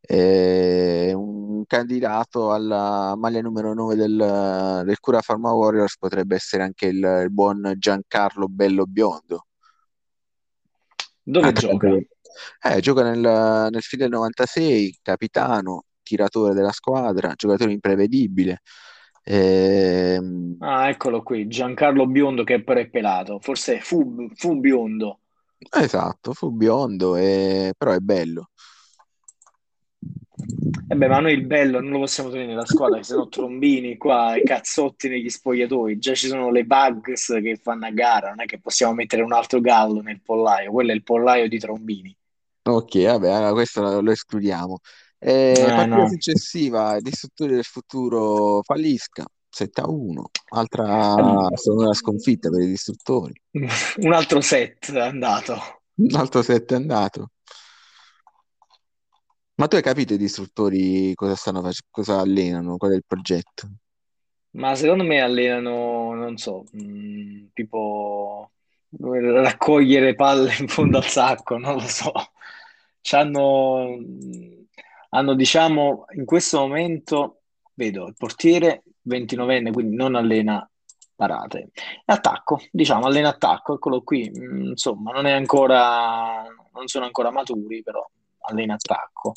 Eh, 0.00 1.12
un 1.14 1.64
candidato 1.66 2.52
alla 2.52 3.14
maglia 3.16 3.40
numero 3.40 3.74
9 3.74 3.96
del, 3.96 4.82
del 4.84 5.00
Cura 5.00 5.20
Pharma 5.20 5.52
Warriors 5.52 5.98
potrebbe 5.98 6.36
essere 6.36 6.62
anche 6.62 6.86
il, 6.86 7.22
il 7.24 7.32
buon 7.32 7.74
Giancarlo 7.76 8.46
Bello 8.46 8.84
Biondo. 8.86 9.46
Dove 11.20 11.48
anche 11.48 11.60
gioca? 11.60 11.88
Eh, 11.88 12.80
gioca 12.80 13.02
nel, 13.02 13.18
nel 13.70 13.82
Fidel 13.82 14.10
96, 14.10 14.98
capitano, 15.02 15.86
tiratore 16.02 16.54
della 16.54 16.70
squadra, 16.72 17.32
giocatore 17.34 17.72
imprevedibile. 17.72 18.60
Eh, 19.30 20.18
ah, 20.60 20.88
eccolo 20.88 21.22
qui, 21.22 21.48
Giancarlo 21.48 22.06
Biondo 22.06 22.44
che 22.44 22.64
è 22.64 22.88
pelato, 22.88 23.38
forse 23.40 23.78
fu, 23.78 24.26
fu 24.34 24.58
biondo. 24.58 25.20
Esatto, 25.70 26.32
fu 26.32 26.50
biondo, 26.50 27.14
e... 27.14 27.74
però 27.76 27.92
è 27.92 27.98
bello. 27.98 28.48
E 30.00 30.94
eh 30.94 30.96
beh, 30.96 31.08
ma 31.08 31.20
noi 31.20 31.34
il 31.34 31.44
bello 31.44 31.80
non 31.82 31.90
lo 31.90 31.98
possiamo 31.98 32.30
tenere 32.30 32.48
nella 32.48 32.64
squadra, 32.64 32.96
ci 33.02 33.10
sono 33.10 33.28
trombini 33.28 33.98
qua 33.98 34.34
e 34.34 34.44
cazzotti 34.44 35.10
negli 35.10 35.28
spogliatoi, 35.28 35.98
già 35.98 36.14
ci 36.14 36.28
sono 36.28 36.50
le 36.50 36.64
bugs 36.64 37.38
che 37.42 37.58
fanno 37.60 37.84
a 37.84 37.90
gara, 37.90 38.30
non 38.30 38.40
è 38.40 38.46
che 38.46 38.60
possiamo 38.60 38.94
mettere 38.94 39.20
un 39.20 39.34
altro 39.34 39.60
gallo 39.60 40.00
nel 40.00 40.22
pollaio, 40.22 40.70
quello 40.70 40.92
è 40.92 40.94
il 40.94 41.02
pollaio 41.02 41.48
di 41.48 41.58
trombini. 41.58 42.16
Ok, 42.62 43.04
vabbè, 43.04 43.30
allora 43.30 43.52
questo 43.52 44.00
lo 44.00 44.10
escludiamo. 44.10 44.78
Eh, 45.18 45.52
eh, 45.52 45.64
partita 45.64 45.96
no. 45.96 46.08
successiva, 46.08 46.98
Distruttori 47.00 47.54
del 47.54 47.64
futuro 47.64 48.62
fallisca, 48.62 49.24
7 49.48 49.80
a 49.80 49.88
1, 49.88 50.30
altra 50.50 51.48
seconda 51.54 51.92
sconfitta 51.92 52.50
per 52.50 52.62
i 52.62 52.66
distruttori. 52.66 53.34
Un 53.52 54.12
altro 54.12 54.40
set 54.40 54.92
è 54.92 55.00
andato. 55.00 55.56
Un 55.94 56.14
altro 56.14 56.42
set 56.42 56.72
è 56.72 56.76
andato. 56.76 57.30
Ma 59.56 59.66
tu 59.66 59.74
hai 59.74 59.82
capito 59.82 60.14
i 60.14 60.18
distruttori 60.18 61.12
cosa 61.14 61.34
stanno 61.34 61.60
facendo, 61.60 61.88
cosa 61.90 62.20
allenano, 62.20 62.76
qual 62.76 62.92
è 62.92 62.94
il 62.94 63.02
progetto? 63.04 63.68
Ma 64.50 64.76
secondo 64.76 65.02
me 65.02 65.20
allenano, 65.20 66.14
non 66.14 66.36
so, 66.36 66.64
mh, 66.70 66.80
mm, 66.80 67.46
tipo 67.52 68.52
raccogliere 68.90 70.14
palle 70.14 70.54
in 70.60 70.68
fondo 70.68 70.98
al 70.98 71.04
sacco, 71.04 71.58
non 71.58 71.74
lo 71.74 71.80
so. 71.80 72.12
C'hanno, 73.00 73.98
hanno, 75.10 75.34
diciamo, 75.34 76.04
in 76.16 76.24
questo 76.24 76.58
momento, 76.58 77.40
vedo, 77.74 78.06
il 78.06 78.14
portiere 78.16 78.82
29enne, 79.08 79.72
quindi 79.72 79.96
non 79.96 80.14
allena 80.14 80.68
parate. 81.14 81.70
Attacco, 82.04 82.60
diciamo, 82.70 83.06
allena 83.06 83.30
attacco, 83.30 83.74
eccolo 83.74 84.02
qui. 84.02 84.30
Mm, 84.30 84.68
insomma, 84.68 85.10
non 85.12 85.26
è 85.26 85.32
ancora, 85.32 86.44
non 86.72 86.86
sono 86.86 87.06
ancora 87.06 87.30
maturi, 87.30 87.82
però 87.82 88.08
allena 88.42 88.74
attacco. 88.74 89.32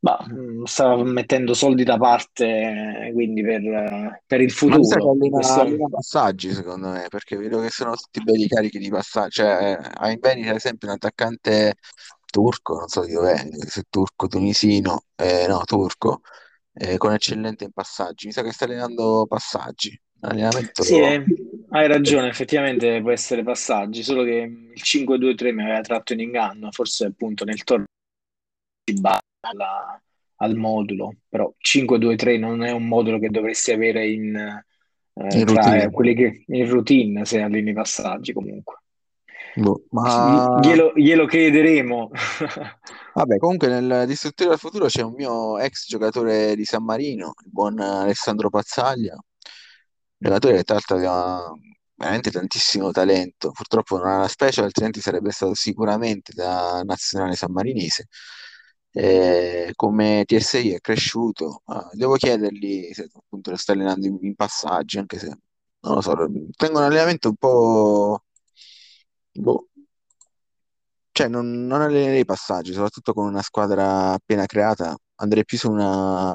Bah, 0.00 0.26
mm, 0.28 0.64
sta 0.64 0.96
mettendo 0.96 1.54
soldi 1.54 1.84
da 1.84 1.96
parte 1.96 3.12
quindi 3.12 3.40
per, 3.42 4.20
per 4.26 4.40
il 4.40 4.50
futuro. 4.50 4.80
Ma 5.04 5.10
allena, 5.12 5.36
Questo... 5.36 5.60
allena 5.60 5.88
passaggi 5.88 6.52
secondo 6.52 6.88
me 6.88 7.06
perché 7.08 7.36
vedo 7.36 7.60
che 7.60 7.70
sono 7.70 7.94
tutti 7.94 8.20
belli 8.20 8.48
carichi 8.48 8.78
di 8.78 8.90
passaggi. 8.90 9.42
Cioè, 9.42 9.78
hai 9.94 10.14
in 10.14 10.18
Beni, 10.18 10.48
ad 10.48 10.56
esempio, 10.56 10.88
un 10.88 10.94
attaccante 10.94 11.76
turco, 12.32 12.78
non 12.78 12.88
so 12.88 13.04
di 13.04 13.12
dov'è, 13.12 13.46
se 13.66 13.84
turco, 13.90 14.26
tunisino, 14.26 15.04
eh, 15.16 15.46
no, 15.46 15.60
turco, 15.64 16.22
eh, 16.72 16.96
con 16.96 17.12
eccellente 17.12 17.64
in 17.64 17.72
passaggi. 17.72 18.26
Mi 18.26 18.32
sa 18.32 18.42
che 18.42 18.52
sta 18.52 18.64
allenando 18.64 19.26
passaggi. 19.28 20.00
Allenamento... 20.20 20.82
Sì, 20.82 20.98
eh, 20.98 21.24
hai 21.70 21.86
ragione, 21.86 22.28
effettivamente 22.28 23.00
può 23.02 23.10
essere 23.10 23.42
passaggi, 23.42 24.02
solo 24.02 24.24
che 24.24 24.50
il 24.74 24.82
5-2-3 24.82 25.52
mi 25.52 25.62
aveva 25.62 25.80
tratto 25.82 26.14
in 26.14 26.20
inganno, 26.20 26.70
forse 26.70 27.06
appunto 27.06 27.44
nel 27.44 27.62
torneo 27.62 27.86
alla, 29.40 30.02
al 30.36 30.56
modulo, 30.56 31.16
però 31.28 31.52
5-2-3 31.58 32.38
non 32.38 32.62
è 32.62 32.70
un 32.70 32.86
modulo 32.86 33.18
che 33.18 33.28
dovresti 33.28 33.72
avere 33.72 34.08
in, 34.08 34.34
eh, 34.34 35.38
in 35.38 35.44
tra 35.44 35.90
quelli 35.90 36.14
che 36.14 36.44
in 36.46 36.68
routine 36.68 37.24
se 37.24 37.40
alleni 37.40 37.70
i 37.70 37.74
passaggi 37.74 38.32
comunque. 38.32 38.81
Boh, 39.54 39.84
ma... 39.90 40.58
glielo, 40.60 40.92
glielo 40.94 41.26
chiederemo. 41.26 42.10
Vabbè, 43.14 43.36
comunque 43.38 43.68
nel 43.68 44.06
Distruttore 44.06 44.50
del 44.50 44.58
Futuro 44.58 44.86
c'è 44.86 45.02
un 45.02 45.14
mio 45.14 45.58
ex 45.58 45.86
giocatore 45.86 46.56
di 46.56 46.64
San 46.64 46.84
Marino, 46.84 47.34
il 47.44 47.50
buon 47.50 47.78
Alessandro 47.78 48.48
Pazzaglia, 48.48 49.16
giocatore 50.16 50.56
che 50.56 50.62
tra 50.64 50.74
l'altro 50.74 50.96
aveva 50.96 51.52
veramente 51.94 52.30
tantissimo 52.30 52.90
talento. 52.90 53.50
Purtroppo 53.50 53.98
non 53.98 54.06
ha 54.08 54.18
la 54.20 54.28
special, 54.28 54.64
altrimenti 54.64 55.00
sarebbe 55.00 55.30
stato 55.30 55.54
sicuramente 55.54 56.32
da 56.34 56.82
nazionale 56.84 57.34
sammarinese 57.34 58.08
eh, 58.92 59.72
come 59.74 60.24
TSI 60.26 60.74
è 60.74 60.80
cresciuto, 60.80 61.62
ah, 61.66 61.88
devo 61.92 62.14
chiedergli 62.16 62.92
se 62.92 63.08
appunto 63.12 63.50
lo 63.50 63.56
sta 63.56 63.72
allenando 63.72 64.06
in, 64.06 64.18
in 64.20 64.34
passaggi, 64.34 64.98
anche 64.98 65.18
se 65.18 65.28
non 65.80 65.94
lo 65.94 66.00
so, 66.00 66.14
tengo 66.56 66.78
un 66.78 66.84
allenamento 66.84 67.28
un 67.28 67.36
po'... 67.36 68.24
Boh. 69.32 69.68
Cioè, 71.12 71.28
non, 71.28 71.66
non 71.66 71.82
allenerei 71.82 72.20
i 72.20 72.24
passaggi, 72.24 72.72
soprattutto 72.72 73.12
con 73.12 73.26
una 73.26 73.42
squadra 73.42 74.12
appena 74.12 74.46
creata, 74.46 74.96
andrei 75.16 75.44
più 75.44 75.58
su 75.58 75.70
una, 75.70 76.34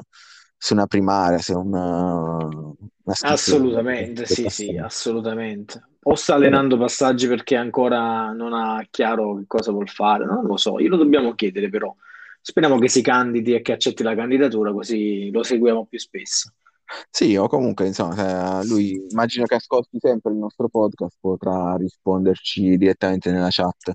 su 0.56 0.72
una 0.72 0.86
primaria, 0.86 1.38
su 1.38 1.58
una, 1.58 2.36
una 2.36 3.14
Assolutamente, 3.22 4.24
sì, 4.26 4.48
sì, 4.48 4.76
assolutamente. 4.76 5.82
O 6.02 6.14
sta 6.14 6.34
allenando 6.34 6.78
passaggi 6.78 7.26
perché 7.26 7.56
ancora 7.56 8.30
non 8.32 8.52
ha 8.52 8.86
chiaro 8.88 9.36
che 9.36 9.44
cosa 9.46 9.72
vuol 9.72 9.88
fare, 9.88 10.24
non 10.24 10.44
lo 10.44 10.56
so, 10.56 10.78
glielo 10.78 10.96
dobbiamo 10.96 11.34
chiedere 11.34 11.68
però. 11.68 11.94
Speriamo 12.40 12.78
che 12.78 12.88
si 12.88 13.02
candidi 13.02 13.54
e 13.54 13.62
che 13.62 13.72
accetti 13.72 14.02
la 14.04 14.14
candidatura, 14.14 14.72
così 14.72 15.30
lo 15.32 15.42
seguiamo 15.42 15.86
più 15.86 15.98
spesso. 15.98 16.52
Sì, 17.10 17.36
o 17.36 17.48
comunque, 17.48 17.86
insomma, 17.86 18.62
lui 18.64 18.98
immagino 19.10 19.44
che 19.44 19.56
ascolti 19.56 19.98
sempre 20.00 20.32
il 20.32 20.38
nostro 20.38 20.68
podcast, 20.68 21.16
potrà 21.20 21.76
risponderci 21.76 22.76
direttamente 22.76 23.30
nella 23.30 23.48
chat 23.50 23.92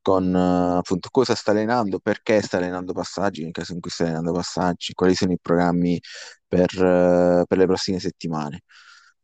con 0.00 0.32
uh, 0.34 0.78
appunto 0.78 1.08
cosa 1.10 1.34
sta 1.34 1.52
allenando, 1.52 1.98
perché 2.00 2.40
sta 2.42 2.56
allenando 2.56 2.92
passaggi, 2.92 3.42
nel 3.42 3.52
caso 3.52 3.72
in 3.74 3.80
cui 3.80 3.90
sta 3.90 4.04
allenando 4.04 4.32
passaggi, 4.32 4.92
quali 4.94 5.14
sono 5.14 5.32
i 5.32 5.38
programmi 5.40 6.00
per, 6.46 6.70
uh, 6.74 7.44
per 7.46 7.58
le 7.58 7.66
prossime 7.66 8.00
settimane. 8.00 8.62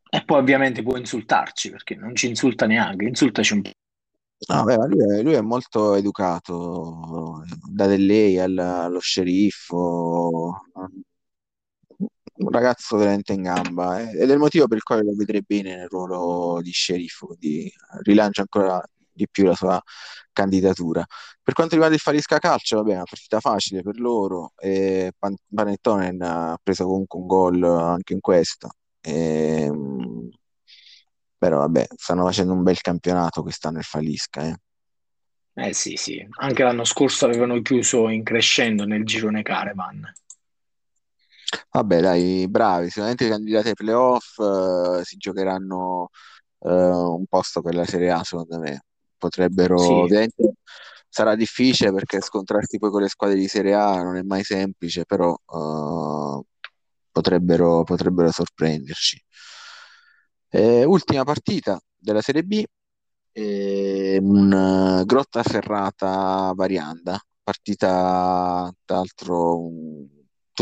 E 0.09 0.23
poi 0.23 0.39
ovviamente 0.39 0.81
può 0.81 0.97
insultarci, 0.97 1.69
perché 1.71 1.95
non 1.95 2.15
ci 2.15 2.27
insulta 2.27 2.65
neanche, 2.65 3.05
insultaci 3.05 3.53
un 3.53 3.61
po'. 3.61 3.71
No, 4.47 4.63
beh, 4.63 4.87
lui 4.87 5.17
è, 5.17 5.21
lui 5.21 5.33
è 5.33 5.41
molto 5.41 5.95
educato, 5.95 7.43
da 7.69 7.85
lei 7.87 8.39
al- 8.39 8.57
allo 8.57 8.99
sceriffo, 8.99 10.61
un 12.39 12.51
ragazzo 12.51 12.97
veramente 12.97 13.33
in 13.33 13.43
gamba 13.43 13.99
eh, 14.01 14.21
ed 14.21 14.29
è 14.29 14.33
il 14.33 14.39
motivo 14.39 14.67
per 14.67 14.77
il 14.77 14.83
quale 14.83 15.03
lo 15.03 15.13
vedrei 15.15 15.43
bene 15.45 15.75
nel 15.75 15.87
ruolo 15.87 16.61
di 16.61 16.71
sceriffo, 16.71 17.27
quindi 17.27 17.71
rilancia 18.03 18.41
ancora 18.41 18.81
di 19.11 19.27
più 19.29 19.45
la 19.45 19.55
sua 19.55 19.81
candidatura. 20.31 21.05
Per 21.43 21.53
quanto 21.53 21.73
riguarda 21.73 21.95
il 21.95 22.01
Farisca 22.01 22.39
Calcio, 22.39 22.77
vabbè, 22.77 22.93
una 22.93 23.03
partita 23.03 23.39
facile 23.39 23.81
per 23.81 23.99
loro, 23.99 24.53
e 24.57 25.11
Pan- 25.17 25.35
Panettone 25.53 26.15
ha 26.21 26.57
preso 26.61 26.85
comunque 26.85 27.19
un 27.19 27.25
gol 27.25 27.63
anche 27.63 28.13
in 28.13 28.21
questa. 28.21 28.69
E, 29.01 29.63
ehm, 29.63 30.29
però 31.37 31.59
vabbè, 31.59 31.87
stanno 31.95 32.25
facendo 32.25 32.53
un 32.53 32.63
bel 32.63 32.79
campionato 32.81 33.41
quest'anno 33.41 33.79
il 33.79 33.83
Falisca. 33.83 34.43
Eh. 34.43 35.65
eh 35.67 35.73
sì, 35.73 35.95
sì, 35.95 36.25
anche 36.39 36.63
l'anno 36.63 36.83
scorso 36.85 37.25
avevano 37.25 37.61
chiuso 37.61 38.09
in 38.09 38.23
crescendo 38.23 38.85
nel 38.85 39.03
girone 39.05 39.41
Caravan. 39.41 40.09
Vabbè, 41.71 42.01
dai, 42.01 42.47
bravi, 42.47 42.87
sicuramente 42.87 43.25
i 43.25 43.29
candidati 43.29 43.69
ai 43.69 43.73
playoff 43.73 44.37
eh, 44.39 45.01
si 45.03 45.17
giocheranno 45.17 46.09
eh, 46.59 46.69
un 46.71 47.25
posto 47.27 47.61
per 47.61 47.75
la 47.75 47.85
Serie 47.85 48.11
A, 48.11 48.23
secondo 48.23 48.59
me. 48.59 48.83
Potrebbero, 49.17 49.77
sì. 49.77 49.91
ovviamente, 49.91 50.53
sarà 51.09 51.35
difficile 51.35 51.91
perché 51.91 52.21
scontrarsi 52.21 52.77
poi 52.77 52.89
con 52.91 53.01
le 53.01 53.09
squadre 53.09 53.37
di 53.37 53.47
Serie 53.47 53.73
A 53.73 54.01
non 54.01 54.15
è 54.15 54.21
mai 54.21 54.43
semplice, 54.43 55.05
però 55.05 55.33
eh, 55.33 56.43
potrebbero, 57.11 57.83
potrebbero 57.83 58.31
sorprenderci. 58.31 59.21
Eh, 60.51 60.83
ultima 60.83 61.23
partita 61.23 61.79
della 61.95 62.21
Serie 62.21 62.43
B, 62.43 62.63
eh, 63.31 64.17
un 64.21 64.51
uh, 65.01 65.05
Grotta 65.05 65.43
Ferrata 65.43 66.51
Varianda, 66.55 67.19
partita 67.43 68.73
tra 68.85 68.97
l'altro 68.97 69.59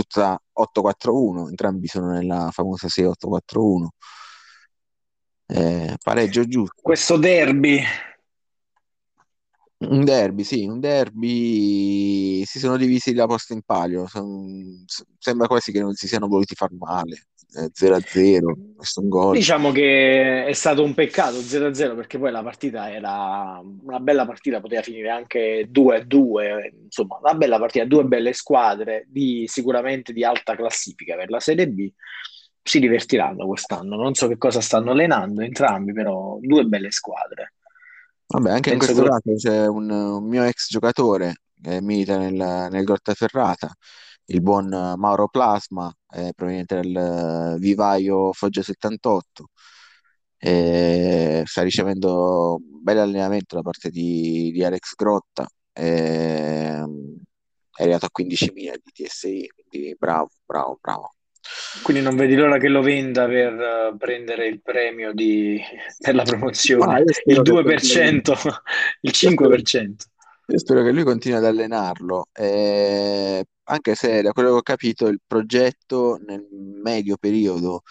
tutta 0.01 0.39
8-4-1, 0.53 1.47
entrambi 1.49 1.87
sono 1.87 2.11
nella 2.11 2.49
famosa 2.51 2.87
6-8-4-1. 2.87 3.89
Eh, 5.47 5.95
pareggio 6.03 6.45
giusto. 6.45 6.75
Questo 6.81 7.17
derby. 7.17 7.81
Un 9.79 10.03
derby, 10.03 10.43
sì, 10.43 10.65
un 10.65 10.79
derby. 10.79 12.43
Si 12.45 12.59
sono 12.59 12.77
divisi 12.77 13.13
la 13.13 13.25
posta 13.25 13.53
in 13.53 13.61
palio. 13.63 14.07
Son- 14.07 14.85
sembra 15.17 15.47
quasi 15.47 15.71
che 15.71 15.79
non 15.79 15.93
si 15.93 16.07
siano 16.07 16.27
voluti 16.27 16.55
far 16.55 16.71
male. 16.73 17.27
0-0, 17.53 18.75
nessun 18.77 19.07
gol. 19.07 19.33
Diciamo 19.35 19.71
che 19.71 20.45
è 20.45 20.53
stato 20.53 20.83
un 20.83 20.93
peccato 20.93 21.37
0-0 21.37 21.95
perché 21.95 22.19
poi 22.19 22.31
la 22.31 22.43
partita 22.43 22.91
era 22.91 23.61
una 23.83 23.99
bella 23.99 24.25
partita, 24.25 24.59
poteva 24.59 24.81
finire 24.81 25.09
anche 25.09 25.69
2-2, 25.71 26.71
insomma, 26.83 27.19
una 27.21 27.33
bella 27.33 27.57
partita, 27.57 27.85
due 27.85 28.03
belle 28.03 28.33
squadre 28.33 29.05
di, 29.07 29.45
sicuramente 29.47 30.13
di 30.13 30.23
alta 30.23 30.55
classifica 30.55 31.15
per 31.15 31.29
la 31.29 31.39
Serie 31.39 31.67
B. 31.67 31.91
Si 32.61 32.79
divertiranno 32.79 33.47
quest'anno, 33.47 33.95
non 33.95 34.13
so 34.13 34.27
che 34.27 34.37
cosa 34.37 34.59
stanno 34.59 34.91
allenando 34.91 35.41
entrambi, 35.41 35.93
però 35.93 36.37
due 36.41 36.65
belle 36.65 36.91
squadre. 36.91 37.53
Vabbè, 38.27 38.49
anche 38.51 38.73
in 38.73 38.79
Penso 38.79 38.93
questo 38.93 39.03
che 39.03 39.21
caso 39.21 39.35
c'è 39.35 39.67
un, 39.67 39.89
un 39.89 40.27
mio 40.27 40.43
ex 40.43 40.67
giocatore 40.67 41.35
che 41.61 41.81
milita 41.81 42.17
nel, 42.17 42.33
nel 42.69 42.83
Grottaferrata, 42.83 43.73
il 44.27 44.41
buon 44.41 44.67
Mauro 44.97 45.27
Plasma, 45.29 45.93
eh, 46.13 46.31
proveniente 46.35 46.75
dal 46.75 47.55
eh, 47.55 47.59
Vivaio 47.59 48.31
Foggia 48.33 48.61
78. 48.61 49.49
E 50.39 51.43
sta 51.45 51.63
ricevendo 51.63 52.55
un 52.55 52.83
bel 52.83 52.99
allenamento 52.99 53.55
da 53.55 53.61
parte 53.61 53.89
di, 53.89 54.51
di 54.51 54.63
Alex 54.63 54.93
Grotta. 54.95 55.47
e- 55.73 56.83
è 57.77 57.83
arrivato 57.83 58.05
a 58.07 58.09
15.000 58.11 58.73
di 58.83 58.91
TSI, 58.91 59.47
quindi 59.53 59.95
bravo, 59.97 60.29
bravo, 60.45 60.79
bravo. 60.81 61.13
quindi 61.83 62.01
non 62.01 62.15
vedi 62.15 62.35
l'ora 62.35 62.57
che 62.57 62.67
lo 62.69 62.81
venda 62.81 63.27
per 63.27 63.53
eh, 63.53 63.95
prendere 63.97 64.47
il 64.47 64.61
premio 64.61 65.13
di- 65.13 65.61
per 65.99 66.15
la 66.15 66.23
promozione, 66.23 66.99
io 66.99 67.03
il 67.05 67.13
spero 67.13 67.43
che 67.43 67.61
continui, 67.61 68.21
2%, 68.21 68.31
il 69.01 69.15
io 69.19 69.35
spero, 69.35 69.57
5%. 69.57 70.05
io 70.47 70.57
spero 70.59 70.83
che 70.83 70.91
lui 70.91 71.03
continui 71.03 71.37
ad 71.37 71.45
allenarlo, 71.45 72.27
eh, 72.33 73.45
anche 73.67 73.95
se 73.95 74.21
da 74.21 74.31
quello 74.31 74.49
che 74.51 74.55
ho 74.57 74.61
capito 74.61 75.07
il 75.07 75.19
progetto 75.25 76.17
nel 76.25 76.47
medio 76.51 77.17
periodo 77.17 77.83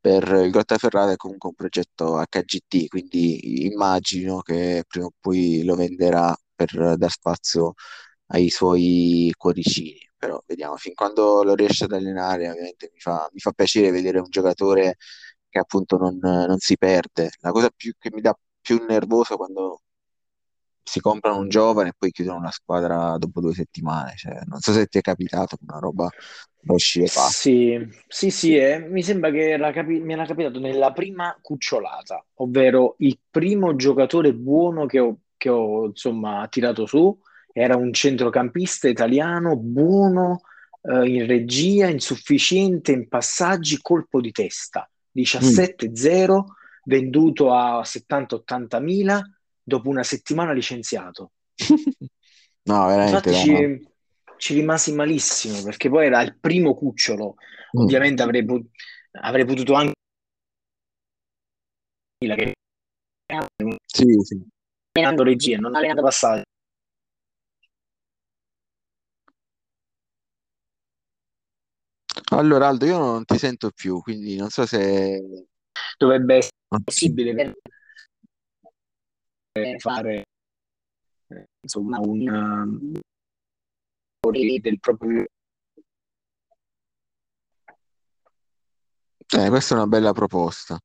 per 0.00 0.24
il 0.44 0.50
Grottaferrata 0.50 1.12
è 1.12 1.16
comunque 1.16 1.48
un 1.48 1.54
progetto 1.54 2.22
HGT, 2.28 2.88
quindi 2.88 3.64
immagino 3.66 4.40
che 4.42 4.84
prima 4.86 5.06
o 5.06 5.12
poi 5.20 5.62
lo 5.64 5.74
venderà 5.76 6.36
per 6.54 6.96
dar 6.96 7.10
spazio 7.10 7.74
ai 8.28 8.48
suoi 8.50 9.32
cuoricini. 9.36 9.98
Però 10.16 10.42
vediamo, 10.46 10.76
fin 10.76 10.94
quando 10.94 11.42
lo 11.42 11.54
riesce 11.54 11.84
ad 11.84 11.92
allenare, 11.92 12.48
ovviamente 12.50 12.90
mi 12.92 12.98
fa, 13.00 13.28
mi 13.32 13.40
fa 13.40 13.52
piacere 13.52 13.90
vedere 13.90 14.18
un 14.18 14.28
giocatore 14.30 14.96
che 15.48 15.58
appunto 15.58 15.96
non, 15.98 16.18
non 16.18 16.58
si 16.58 16.76
perde. 16.76 17.30
La 17.40 17.50
cosa 17.50 17.70
più, 17.74 17.92
che 17.98 18.10
mi 18.12 18.20
dà 18.20 18.36
più 18.60 18.84
nervoso 18.86 19.36
quando 19.36 19.82
si 20.84 21.00
comprano 21.00 21.38
un 21.38 21.48
giovane 21.48 21.90
e 21.90 21.94
poi 21.96 22.10
chiudono 22.12 22.42
la 22.42 22.50
squadra 22.50 23.16
dopo 23.18 23.40
due 23.40 23.54
settimane. 23.54 24.14
Cioè, 24.16 24.40
non 24.46 24.60
so 24.60 24.72
se 24.72 24.86
ti 24.86 24.98
è 24.98 25.00
capitato 25.00 25.56
una 25.66 25.78
roba 25.78 26.08
uscire 26.66 27.08
pazzo. 27.12 27.30
Sì, 27.30 27.78
sì, 28.06 28.30
sì, 28.30 28.56
eh, 28.56 28.78
mi 28.78 29.02
sembra 29.02 29.30
che 29.30 29.50
era 29.50 29.72
capi- 29.72 30.00
mi 30.00 30.12
era 30.12 30.24
capitato 30.26 30.58
nella 30.60 30.92
prima 30.92 31.36
cucciolata, 31.40 32.24
ovvero 32.36 32.94
il 32.98 33.18
primo 33.30 33.76
giocatore 33.76 34.34
buono 34.34 34.86
che 34.86 34.98
ho, 35.00 35.18
che 35.36 35.48
ho, 35.48 35.86
insomma 35.86 36.46
tirato 36.48 36.86
su 36.86 37.18
era 37.52 37.76
un 37.76 37.92
centrocampista 37.92 38.88
italiano 38.88 39.56
buono 39.56 40.40
eh, 40.82 41.06
in 41.08 41.26
regia, 41.26 41.88
insufficiente 41.88 42.92
in 42.92 43.08
passaggi, 43.08 43.78
colpo 43.80 44.20
di 44.20 44.32
testa, 44.32 44.88
Mm. 45.16 45.20
17-0, 45.22 46.44
venduto 46.84 47.52
a 47.52 47.84
70-80 47.84 48.80
mila, 48.80 49.22
dopo 49.64 49.88
una 49.88 50.04
settimana 50.04 50.52
licenziato. 50.52 51.32
No, 52.66 52.86
veramente, 52.86 53.28
Infatti 53.28 53.50
no. 53.52 53.58
ci, 53.58 53.88
ci 54.38 54.54
rimasi 54.54 54.94
malissimo 54.94 55.62
perché 55.62 55.90
poi 55.90 56.06
era 56.06 56.22
il 56.22 56.38
primo 56.38 56.74
cucciolo. 56.74 57.34
Mm. 57.76 57.80
Ovviamente 57.82 58.22
avrei, 58.22 58.42
pu- 58.42 58.66
avrei 59.20 59.44
potuto 59.44 59.74
anche 59.74 59.92
che 62.18 62.52
Sì, 63.84 64.04
sì. 64.22 64.42
allenando 64.92 65.22
regia, 65.22 65.58
non 65.58 65.74
allenando 65.74 66.00
passaggi. 66.00 66.42
Allora, 72.30 72.68
Aldo, 72.68 72.86
io 72.86 72.98
non 72.98 73.24
ti 73.24 73.36
sento 73.38 73.70
più, 73.70 74.00
quindi 74.00 74.36
non 74.36 74.48
so 74.48 74.64
se... 74.66 75.46
Dovrebbe 75.98 76.36
essere 76.36 76.82
possibile 76.82 77.54
fare 79.78 80.24
eh, 81.28 81.46
insomma 81.60 82.00
un 82.00 82.98
del 84.60 84.80
proprio 84.80 85.26
Eh, 89.26 89.48
questa 89.48 89.74
è 89.74 89.76
una 89.78 89.86
bella 89.86 90.12
proposta. 90.12 90.78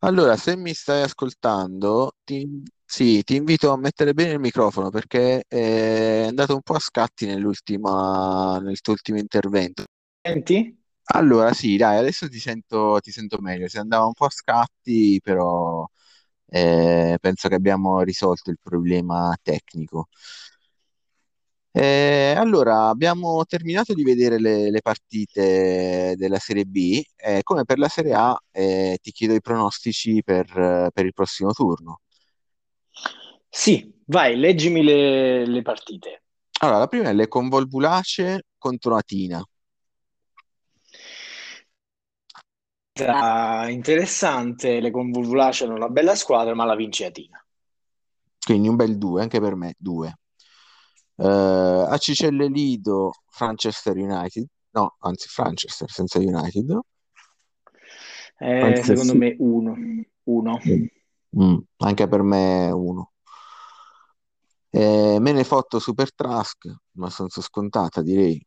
Allora, 0.00 0.36
se 0.36 0.56
mi 0.56 0.72
stai 0.72 1.02
ascoltando, 1.02 2.14
ti, 2.24 2.62
sì, 2.84 3.22
ti 3.22 3.36
invito 3.36 3.70
a 3.70 3.76
mettere 3.76 4.14
bene 4.14 4.32
il 4.32 4.40
microfono 4.40 4.88
perché 4.90 5.44
è 5.46 6.24
andato 6.26 6.54
un 6.54 6.62
po' 6.62 6.74
a 6.74 6.78
scatti 6.78 7.26
nell'ultima, 7.26 8.58
nel 8.60 8.80
tuo 8.80 8.94
ultimo 8.94 9.18
intervento. 9.18 9.84
Senti? 10.22 10.76
Allora, 11.12 11.52
sì, 11.52 11.76
dai, 11.76 11.98
adesso 11.98 12.28
ti 12.28 12.38
sento, 12.38 12.98
ti 13.00 13.10
sento 13.10 13.38
meglio. 13.40 13.68
Si 13.68 13.78
andava 13.78 14.06
un 14.06 14.12
po' 14.14 14.26
a 14.26 14.30
scatti, 14.30 15.20
però 15.22 15.86
eh, 16.50 17.16
penso 17.20 17.48
che 17.48 17.54
abbiamo 17.54 18.02
risolto 18.02 18.50
il 18.50 18.58
problema 18.62 19.36
tecnico. 19.42 20.08
Eh, 21.72 22.34
allora, 22.36 22.88
abbiamo 22.88 23.44
terminato 23.44 23.94
di 23.94 24.02
vedere 24.02 24.40
le, 24.40 24.70
le 24.70 24.80
partite 24.80 26.14
della 26.16 26.38
Serie 26.38 26.64
B. 26.64 27.00
Eh, 27.16 27.42
come 27.44 27.64
per 27.64 27.78
la 27.78 27.88
Serie 27.88 28.12
A, 28.14 28.36
eh, 28.50 28.98
ti 29.00 29.12
chiedo 29.12 29.34
i 29.34 29.40
pronostici 29.40 30.22
per, 30.24 30.90
per 30.92 31.04
il 31.04 31.12
prossimo 31.12 31.52
turno. 31.52 32.00
Sì, 33.48 33.92
vai, 34.06 34.36
leggimi 34.36 34.82
le, 34.82 35.46
le 35.46 35.62
partite. 35.62 36.24
Allora, 36.60 36.78
la 36.78 36.86
prima 36.88 37.08
è 37.08 37.12
le 37.12 37.28
Convolvulace 37.28 38.46
contro 38.58 38.96
Atina. 38.96 39.42
Tra- 43.04 43.68
Interessante, 43.68 44.80
le 44.80 44.90
Convolvulace 44.90 45.64
hanno 45.64 45.74
una 45.74 45.88
bella 45.88 46.14
squadra, 46.14 46.54
ma 46.54 46.64
la 46.64 46.74
vince 46.74 47.06
Atina. 47.06 47.42
Quindi 48.44 48.68
un 48.68 48.76
bel 48.76 48.98
2, 48.98 49.22
anche 49.22 49.40
per 49.40 49.54
me, 49.54 49.74
2. 49.78 50.18
Eh, 51.16 51.86
Acicelle 51.88 52.48
Lido, 52.48 53.12
Manchester 53.38 53.96
United. 53.96 54.46
No, 54.72 54.96
anzi, 55.00 55.28
Manchester 55.36 55.90
senza 55.90 56.18
United. 56.18 56.78
Eh, 58.38 58.76
secondo 58.82 59.14
me 59.14 59.36
uno, 59.38 59.76
uno. 60.24 60.60
Mm, 61.38 61.58
anche 61.78 62.08
per 62.08 62.22
me 62.22 62.70
1. 62.70 63.12
Eh, 64.70 65.18
me 65.20 65.32
ne 65.32 65.44
fotto 65.44 65.78
Super 65.78 66.14
Trask, 66.14 66.66
abbastanza 66.94 67.40
scontata, 67.40 68.02
direi. 68.02 68.44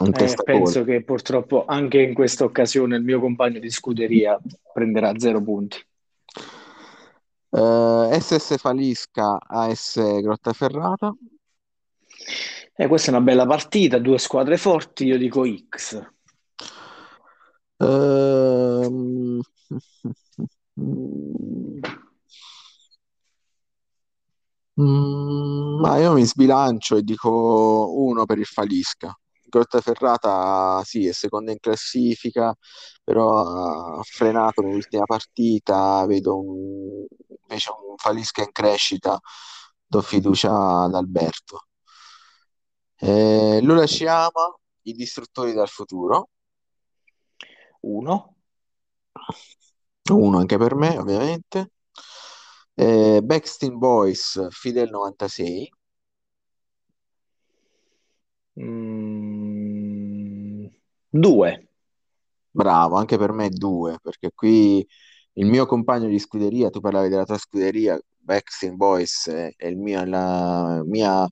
Un 0.00 0.12
Eh, 0.14 0.34
penso 0.44 0.84
che 0.84 1.02
purtroppo 1.02 1.64
anche 1.64 2.00
in 2.00 2.14
questa 2.14 2.44
occasione 2.44 2.96
il 2.96 3.02
mio 3.02 3.18
compagno 3.18 3.58
di 3.58 3.70
scuderia 3.70 4.38
prenderà 4.72 5.18
zero 5.18 5.42
punti. 5.42 5.78
Eh, 7.50 8.18
SS 8.20 8.58
Falisca, 8.58 9.38
AS 9.40 10.20
Grottaferrata. 10.20 11.14
Eh, 12.76 12.86
questa 12.86 13.10
è 13.10 13.14
una 13.14 13.24
bella 13.24 13.44
partita, 13.44 13.98
due 13.98 14.18
squadre 14.18 14.56
forti, 14.56 15.06
io 15.06 15.18
dico 15.18 15.44
X. 15.44 16.00
Mm, 24.80 25.80
ma 25.80 25.98
io 25.98 26.12
mi 26.12 26.24
sbilancio 26.24 26.96
e 26.96 27.02
dico 27.02 27.92
uno 27.96 28.24
per 28.26 28.38
il 28.38 28.44
Falisca. 28.44 29.12
Grottaferrata 29.48 30.82
sì, 30.84 31.06
è 31.06 31.12
seconda 31.12 31.52
in 31.52 31.58
classifica, 31.58 32.54
però 33.02 33.98
ha 33.98 34.02
frenato 34.02 34.60
nell'ultima 34.62 35.04
partita. 35.04 36.04
Vedo 36.06 36.38
un, 36.38 37.06
invece 37.42 37.70
un 37.70 37.96
Falisca 37.96 38.42
in 38.42 38.52
crescita 38.52 39.18
do 39.86 40.02
fiducia 40.02 40.50
ad 40.84 40.94
Alberto. 40.94 41.62
Eh, 43.00 43.60
Lula 43.62 43.86
ci 43.86 44.06
ama, 44.06 44.54
i 44.82 44.92
distruttori 44.92 45.52
dal 45.52 45.68
futuro, 45.68 46.30
Uno. 47.82 48.34
uno 50.10 50.38
anche 50.38 50.56
per 50.58 50.74
me, 50.74 50.98
ovviamente. 50.98 51.72
Eh, 52.74 53.20
Backstreet 53.22 53.74
Boys, 53.74 54.48
Fidel 54.50 54.90
96, 54.90 55.68
Mm, 58.60 59.17
due. 61.10 61.68
bravo, 62.50 62.96
anche 62.96 63.16
per 63.18 63.32
me 63.32 63.48
due, 63.50 63.98
perché 64.02 64.30
qui 64.34 64.86
il 65.34 65.46
mio 65.46 65.66
compagno 65.66 66.08
di 66.08 66.18
scuderia, 66.18 66.70
tu 66.70 66.80
parlavi 66.80 67.08
della 67.08 67.24
tua 67.24 67.38
scuderia, 67.38 67.98
Backstreet 68.18 68.74
Boys 68.74 69.28
è, 69.28 69.52
è 69.56 69.66
il 69.66 69.76
mio- 69.78 70.04
la 70.04 70.82
mia 70.84 71.26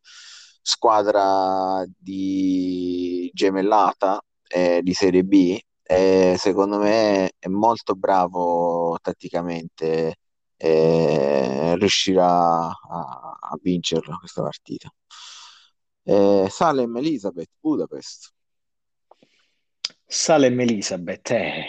squadra 0.62 1.84
di 1.96 3.30
gemellata 3.34 4.20
eh, 4.48 4.80
di 4.82 4.92
Serie 4.94 5.24
B 5.24 5.58
e 5.82 6.36
secondo 6.38 6.78
me 6.78 7.32
è 7.38 7.48
molto 7.48 7.94
bravo 7.94 8.96
tatticamente 9.00 10.16
e 10.56 11.74
riuscirà 11.76 12.68
a, 12.68 12.70
a 13.40 13.58
vincerla 13.60 14.16
questa 14.16 14.42
partita. 14.42 14.88
Eh, 16.06 16.48
Salem 16.50 16.96
Elizabeth, 16.96 17.50
Budapest. 17.60 18.32
Salem 20.06 20.60
Elizabeth, 20.60 21.30
eh. 21.30 21.64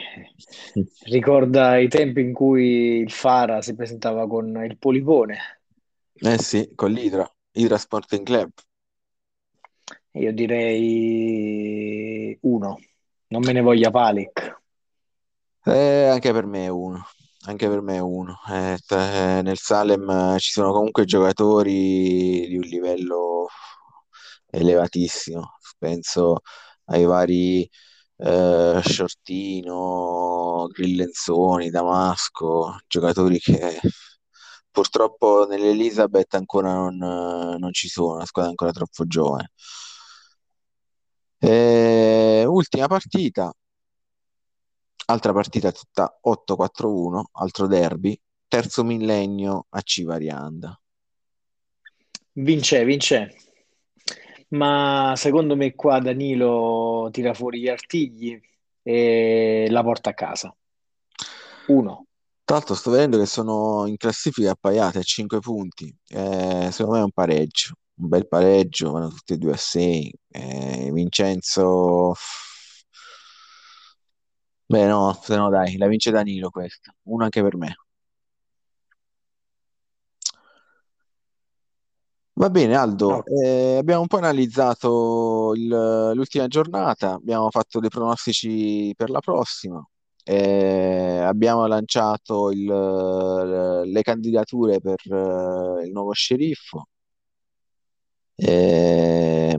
Ricorda 1.05 1.77
i 1.77 1.87
tempi 1.87 2.21
in 2.21 2.33
cui 2.33 2.99
il 2.99 3.11
Fara 3.11 3.61
si 3.61 3.75
presentava 3.75 4.27
con 4.27 4.61
il 4.63 4.77
polipone. 4.77 5.61
Eh 6.13 6.37
sì, 6.37 6.71
con 6.75 6.91
l'Idra, 6.91 7.29
Idra 7.53 7.77
Sporting 7.77 8.25
Club. 8.25 8.51
Io 10.11 10.33
direi 10.33 12.37
uno. 12.41 12.79
Non 13.27 13.41
me 13.41 13.51
ne 13.51 13.61
voglia 13.61 13.91
Palic. 13.91 14.61
Eh, 15.63 16.05
anche 16.05 16.31
per 16.31 16.45
me 16.45 16.65
è 16.65 16.69
uno, 16.69 17.05
anche 17.45 17.67
per 17.67 17.81
me 17.81 17.95
è 17.95 17.99
uno. 17.99 18.39
Eh, 18.49 18.77
t- 18.85 18.93
eh, 18.93 19.41
nel 19.43 19.57
Salem 19.57 20.09
eh, 20.09 20.39
ci 20.39 20.51
sono 20.51 20.71
comunque 20.71 21.05
giocatori 21.05 22.47
di 22.47 22.55
un 22.55 22.63
livello 22.63 23.47
elevatissimo. 24.49 25.57
Penso 25.77 26.39
ai 26.85 27.03
vari 27.03 27.69
eh, 28.17 28.81
Shortino, 28.83 30.67
Grillenzoni, 30.71 31.69
Damasco, 31.69 32.77
giocatori 32.87 33.39
che 33.39 33.79
purtroppo 34.71 35.45
nell'Elizabeth 35.47 36.33
ancora 36.35 36.73
non, 36.73 36.97
non 36.97 37.73
ci 37.73 37.87
sono, 37.87 38.17
la 38.17 38.25
squadra 38.25 38.49
è 38.49 38.53
ancora 38.53 38.71
troppo 38.71 39.05
giovane. 39.07 39.51
Eh, 41.39 42.45
ultima 42.47 42.87
partita, 42.87 43.51
altra 45.05 45.33
partita 45.33 45.71
tutta 45.71 46.19
8-4-1, 46.21 47.21
altro 47.33 47.67
derby, 47.67 48.19
terzo 48.47 48.83
millennio 48.83 49.67
a 49.69 49.81
Civarianda. 49.81 50.79
Vince, 52.33 52.83
vince. 52.85 53.46
Ma 54.49 55.13
secondo 55.17 55.55
me 55.55 55.75
qua 55.75 55.99
Danilo 55.99 57.09
tira 57.11 57.33
fuori 57.33 57.59
gli 57.59 57.67
artigli 57.67 58.39
e 58.81 59.67
la 59.69 59.83
porta 59.83 60.11
a 60.11 60.13
casa. 60.13 60.55
Uno. 61.67 62.05
Tra 62.45 62.55
l'altro 62.55 62.75
sto 62.75 62.91
vedendo 62.91 63.17
che 63.17 63.25
sono 63.25 63.85
in 63.87 63.97
classifica 63.97 64.51
appaiate 64.51 64.99
a 64.99 65.03
5 65.03 65.39
punti, 65.39 65.93
Eh, 66.07 66.69
secondo 66.71 66.93
me 66.93 66.99
è 66.99 67.03
un 67.03 67.11
pareggio, 67.11 67.73
un 67.95 68.07
bel 68.07 68.25
pareggio, 68.25 68.91
vanno 68.91 69.09
tutti 69.09 69.33
e 69.33 69.37
due 69.37 69.51
a 69.51 69.57
6. 69.57 70.13
Vincenzo, 70.93 72.13
beh 74.65 74.85
no, 74.87 75.19
se 75.21 75.35
no 75.35 75.49
dai, 75.49 75.75
la 75.77 75.87
vince 75.87 76.11
Danilo 76.11 76.49
questa, 76.49 76.93
uno 77.09 77.23
anche 77.25 77.41
per 77.41 77.57
me. 77.57 77.75
Va 82.37 82.51
bene, 82.51 82.75
Aldo, 82.75 83.07
Ok. 83.17 83.29
eh, 83.43 83.77
abbiamo 83.77 84.01
un 84.01 84.07
po' 84.07 84.17
analizzato 84.17 85.53
il- 85.55 86.11
l'ultima 86.13 86.45
giornata, 86.47 87.13
abbiamo 87.13 87.49
fatto 87.49 87.79
dei 87.79 87.89
pronostici 87.89 88.93
per 88.95 89.09
la 89.09 89.19
prossima, 89.21 89.83
eh, 90.23 91.17
abbiamo 91.19 91.65
lanciato 91.65 92.51
il- 92.51 93.81
le 93.91 94.01
candidature 94.03 94.79
per 94.79 94.99
eh, 95.05 95.85
il 95.85 95.91
nuovo 95.91 96.11
sceriffo. 96.13 96.87
Eh, 98.35 99.57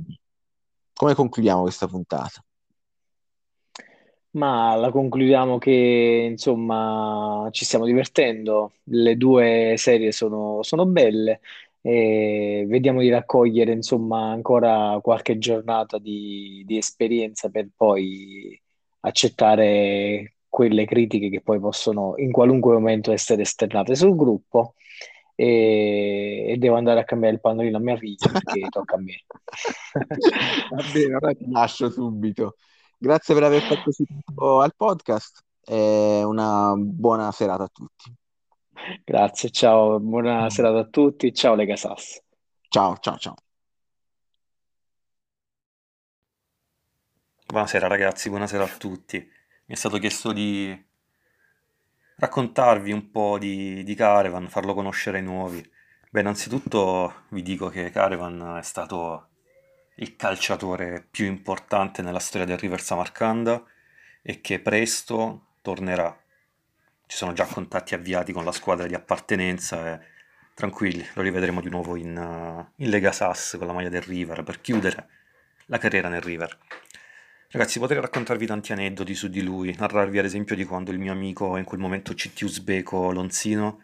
come 0.95 1.15
concludiamo 1.15 1.63
questa 1.63 1.89
puntata? 1.89 2.41
Ma 4.31 4.75
la 4.77 4.91
concludiamo 4.91 5.59
che 5.59 6.29
insomma 6.31 7.49
ci 7.51 7.65
stiamo 7.65 7.87
divertendo, 7.87 8.75
le 8.85 9.17
due 9.17 9.75
serie 9.79 10.13
sono, 10.13 10.63
sono 10.63 10.87
belle 10.87 11.41
e 11.81 12.65
vediamo 12.69 13.01
di 13.01 13.09
raccogliere 13.09 13.73
insomma 13.73 14.31
ancora 14.31 14.99
qualche 15.03 15.39
giornata 15.39 15.99
di, 15.99 16.63
di 16.67 16.77
esperienza 16.77 17.49
per 17.49 17.69
poi 17.77 18.61
accettare 19.01 20.37
quelle 20.49 20.85
critiche 20.87 21.31
che 21.31 21.41
poi 21.41 21.61
possono 21.61 22.15
in 22.17 22.33
qualunque 22.33 22.73
momento 22.73 23.13
essere 23.13 23.43
esternate 23.43 23.95
sul 23.95 24.17
gruppo 24.17 24.75
e, 25.35 26.47
e 26.49 26.57
devo 26.57 26.75
andare 26.75 27.01
a 27.01 27.05
cambiare 27.05 27.37
il 27.37 27.41
pannolino 27.41 27.77
a 27.77 27.81
mia 27.81 27.97
figlia 27.97 28.29
perché 28.33 28.69
tocca 28.69 28.97
a 28.97 29.01
me. 29.01 29.25
Va 30.71 30.83
bene, 30.93 31.15
allora 31.15 31.33
ti 31.33 31.49
lascio 31.49 31.91
subito. 31.91 32.57
Grazie 32.97 33.35
per 33.35 33.45
aver 33.45 33.69
partecipato 33.69 34.61
al 34.61 34.75
podcast 34.75 35.45
e 35.65 36.23
una 36.25 36.75
buona 36.77 37.31
serata 37.31 37.63
a 37.65 37.71
tutti. 37.73 38.13
Grazie, 39.05 39.51
ciao, 39.51 39.99
buona 40.01 40.49
serata 40.51 40.79
a 40.79 40.85
tutti, 40.85 41.33
ciao 41.33 41.55
Lega 41.55 41.77
Sass. 41.77 42.23
Ciao, 42.69 42.97
ciao, 42.99 43.19
ciao. 43.19 43.35
Buonasera 47.47 47.87
ragazzi, 47.87 48.29
buonasera 48.29 48.65
a 48.65 48.69
tutti. 48.69 49.17
Mi 49.19 49.75
è 49.75 49.75
stato 49.75 49.99
chiesto 49.99 50.33
di 50.33 50.87
raccontarvi 52.17 52.93
un 52.93 53.11
po' 53.11 53.39
di, 53.39 53.83
di 53.85 53.95
Caravan, 53.95 54.49
farlo 54.49 54.75
conoscere 54.75 55.19
ai 55.19 55.25
nuovi. 55.25 55.67
Beh, 56.11 56.21
innanzitutto 56.21 57.25
vi 57.31 57.43
dico 57.43 57.69
che 57.69 57.91
Caravan 57.91 58.59
è 58.59 58.63
stato 58.63 59.29
il 59.97 60.17
calciatore 60.17 61.07
più 61.11 61.27
importante 61.27 62.03
nella 62.03 62.19
storia 62.19 62.47
del 62.47 62.59
River 62.59 62.81
Samarcanda 62.81 63.63
e 64.23 64.41
che 64.41 64.61
presto 64.61 65.47
tornerà. 65.63 66.17
Ci 67.09 67.17
sono 67.17 67.33
già 67.33 67.47
contatti 67.47 67.95
avviati 67.95 68.35
con 68.35 68.45
la 68.45 68.53
squadra 68.53 68.87
di 68.87 68.93
appartenenza 68.93 69.95
e 69.95 70.07
tranquilli, 70.53 71.07
lo 71.15 71.23
rivedremo 71.23 71.63
di 71.63 71.71
nuovo 71.71 71.97
in, 71.97 72.15
uh, 72.15 72.83
in 72.83 72.91
Lega 72.91 73.13
Sass 73.13 73.57
con 73.57 73.67
la 73.67 73.73
maglia 73.73 73.89
del 73.89 74.03
River 74.03 74.43
per 74.43 74.61
chiudere 74.61 75.09
la 75.69 75.79
carriera 75.79 76.11
nel 76.11 76.21
River. 76.21 76.59
Ragazzi, 77.49 77.79
potrei 77.79 78.03
raccontarvi 78.03 78.45
tanti 78.45 78.73
aneddoti 78.73 79.15
su 79.15 79.29
di 79.29 79.41
lui, 79.41 79.75
narrarvi 79.75 80.19
ad 80.19 80.27
esempio 80.27 80.55
di 80.55 80.67
quando 80.67 80.91
il 80.91 80.99
mio 80.99 81.11
amico, 81.11 81.57
in 81.57 81.65
quel 81.65 81.81
momento 81.81 82.13
CT 82.13 82.43
Uzbeko 82.43 83.11
Lonzino, 83.11 83.81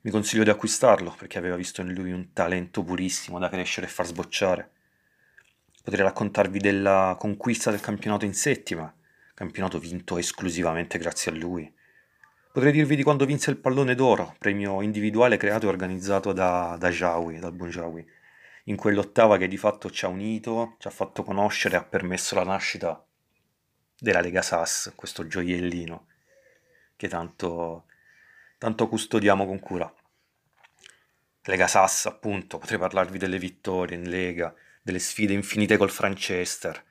mi 0.00 0.10
consigliò 0.10 0.42
di 0.42 0.48
acquistarlo 0.48 1.14
perché 1.18 1.36
aveva 1.36 1.54
visto 1.54 1.82
in 1.82 1.92
lui 1.92 2.12
un 2.12 2.32
talento 2.32 2.82
purissimo 2.82 3.38
da 3.38 3.50
crescere 3.50 3.88
e 3.88 3.90
far 3.90 4.06
sbocciare. 4.06 4.70
Potrei 5.84 6.02
raccontarvi 6.02 6.58
della 6.60 7.14
conquista 7.18 7.70
del 7.70 7.80
campionato 7.80 8.24
in 8.24 8.32
settima, 8.32 8.90
campionato 9.34 9.78
vinto 9.78 10.16
esclusivamente 10.16 10.96
grazie 10.96 11.30
a 11.30 11.34
lui. 11.34 11.76
Potrei 12.52 12.72
dirvi 12.72 12.96
di 12.96 13.02
quando 13.02 13.24
vinse 13.24 13.50
il 13.50 13.58
pallone 13.58 13.94
d'oro, 13.94 14.34
premio 14.38 14.82
individuale 14.82 15.36
creato 15.36 15.66
e 15.66 15.68
organizzato 15.68 16.32
da, 16.32 16.76
da 16.78 16.90
Jawi, 16.90 17.38
dal 17.38 17.52
buon 17.52 17.70
Jawi 17.70 18.06
in 18.68 18.76
quell'ottava 18.76 19.36
che 19.38 19.48
di 19.48 19.56
fatto 19.56 19.90
ci 19.90 20.04
ha 20.04 20.08
unito, 20.08 20.76
ci 20.78 20.86
ha 20.88 20.90
fatto 20.90 21.22
conoscere 21.22 21.74
e 21.74 21.78
ha 21.78 21.84
permesso 21.84 22.34
la 22.34 22.44
nascita 22.44 23.02
della 23.98 24.20
Lega 24.20 24.42
Sass, 24.42 24.92
questo 24.94 25.26
gioiellino 25.26 26.06
che 26.94 27.08
tanto, 27.08 27.86
tanto 28.58 28.88
custodiamo 28.88 29.46
con 29.46 29.58
cura. 29.58 29.92
Lega 31.44 31.66
Sass, 31.66 32.06
appunto, 32.06 32.58
potrei 32.58 32.78
parlarvi 32.78 33.16
delle 33.16 33.38
vittorie 33.38 33.96
in 33.96 34.08
Lega, 34.08 34.54
delle 34.82 34.98
sfide 34.98 35.32
infinite 35.32 35.78
col 35.78 35.90
Franchester, 35.90 36.84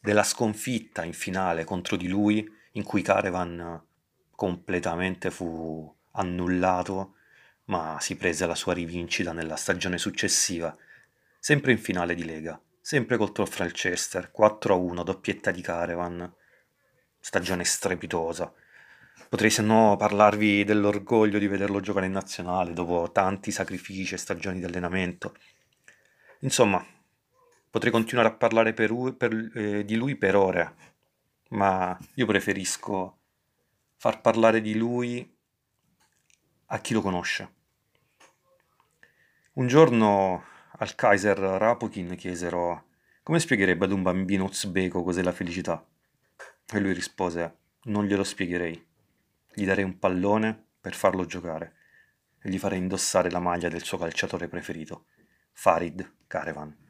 della 0.00 0.24
sconfitta 0.24 1.04
in 1.04 1.14
finale 1.14 1.64
contro 1.64 1.96
di 1.96 2.08
lui, 2.08 2.46
in 2.72 2.82
cui 2.82 3.00
Carevan 3.00 3.82
completamente 4.42 5.30
fu 5.30 5.94
annullato, 6.14 7.14
ma 7.66 7.98
si 8.00 8.16
prese 8.16 8.44
la 8.44 8.56
sua 8.56 8.72
rivincita 8.72 9.32
nella 9.32 9.54
stagione 9.54 9.98
successiva 9.98 10.76
sempre 11.38 11.70
in 11.70 11.78
finale 11.78 12.16
di 12.16 12.24
Lega, 12.24 12.60
sempre 12.80 13.16
contro 13.16 13.44
il 13.44 13.48
Franchester, 13.48 14.32
4-1, 14.36 15.04
doppietta 15.04 15.52
di 15.52 15.62
Caravan, 15.62 16.28
stagione 17.20 17.62
strepitosa. 17.62 18.52
Potrei 19.28 19.48
se 19.48 19.62
no 19.62 19.94
parlarvi 19.96 20.64
dell'orgoglio 20.64 21.38
di 21.38 21.46
vederlo 21.46 21.78
giocare 21.78 22.06
in 22.06 22.12
nazionale 22.12 22.72
dopo 22.72 23.12
tanti 23.12 23.52
sacrifici 23.52 24.14
e 24.14 24.18
stagioni 24.18 24.58
di 24.58 24.64
allenamento. 24.64 25.36
Insomma, 26.40 26.84
potrei 27.70 27.92
continuare 27.92 28.30
a 28.30 28.34
parlare 28.34 28.72
per 28.72 28.90
per- 29.16 29.52
eh, 29.54 29.84
di 29.84 29.94
lui 29.94 30.16
per 30.16 30.34
ore, 30.34 30.74
ma 31.50 31.96
io 32.14 32.26
preferisco 32.26 33.18
far 34.02 34.20
parlare 34.20 34.60
di 34.60 34.74
lui 34.74 35.32
a 36.66 36.78
chi 36.80 36.92
lo 36.92 37.00
conosce. 37.00 37.52
Un 39.52 39.68
giorno 39.68 40.42
al 40.78 40.96
Kaiser 40.96 41.38
Rapokin 41.38 42.16
chiesero 42.16 42.86
come 43.22 43.38
spiegherebbe 43.38 43.84
ad 43.84 43.92
un 43.92 44.02
bambino 44.02 44.46
uzbeko 44.46 45.04
cos'è 45.04 45.22
la 45.22 45.30
felicità? 45.30 45.86
E 46.66 46.80
lui 46.80 46.92
rispose 46.92 47.58
non 47.82 48.04
glielo 48.04 48.24
spiegherei, 48.24 48.84
gli 49.54 49.64
darei 49.64 49.84
un 49.84 49.96
pallone 50.00 50.70
per 50.80 50.94
farlo 50.94 51.24
giocare 51.24 51.76
e 52.40 52.50
gli 52.50 52.58
farei 52.58 52.78
indossare 52.78 53.30
la 53.30 53.38
maglia 53.38 53.68
del 53.68 53.84
suo 53.84 53.98
calciatore 53.98 54.48
preferito, 54.48 55.04
Farid 55.52 56.14
Karevan. 56.26 56.81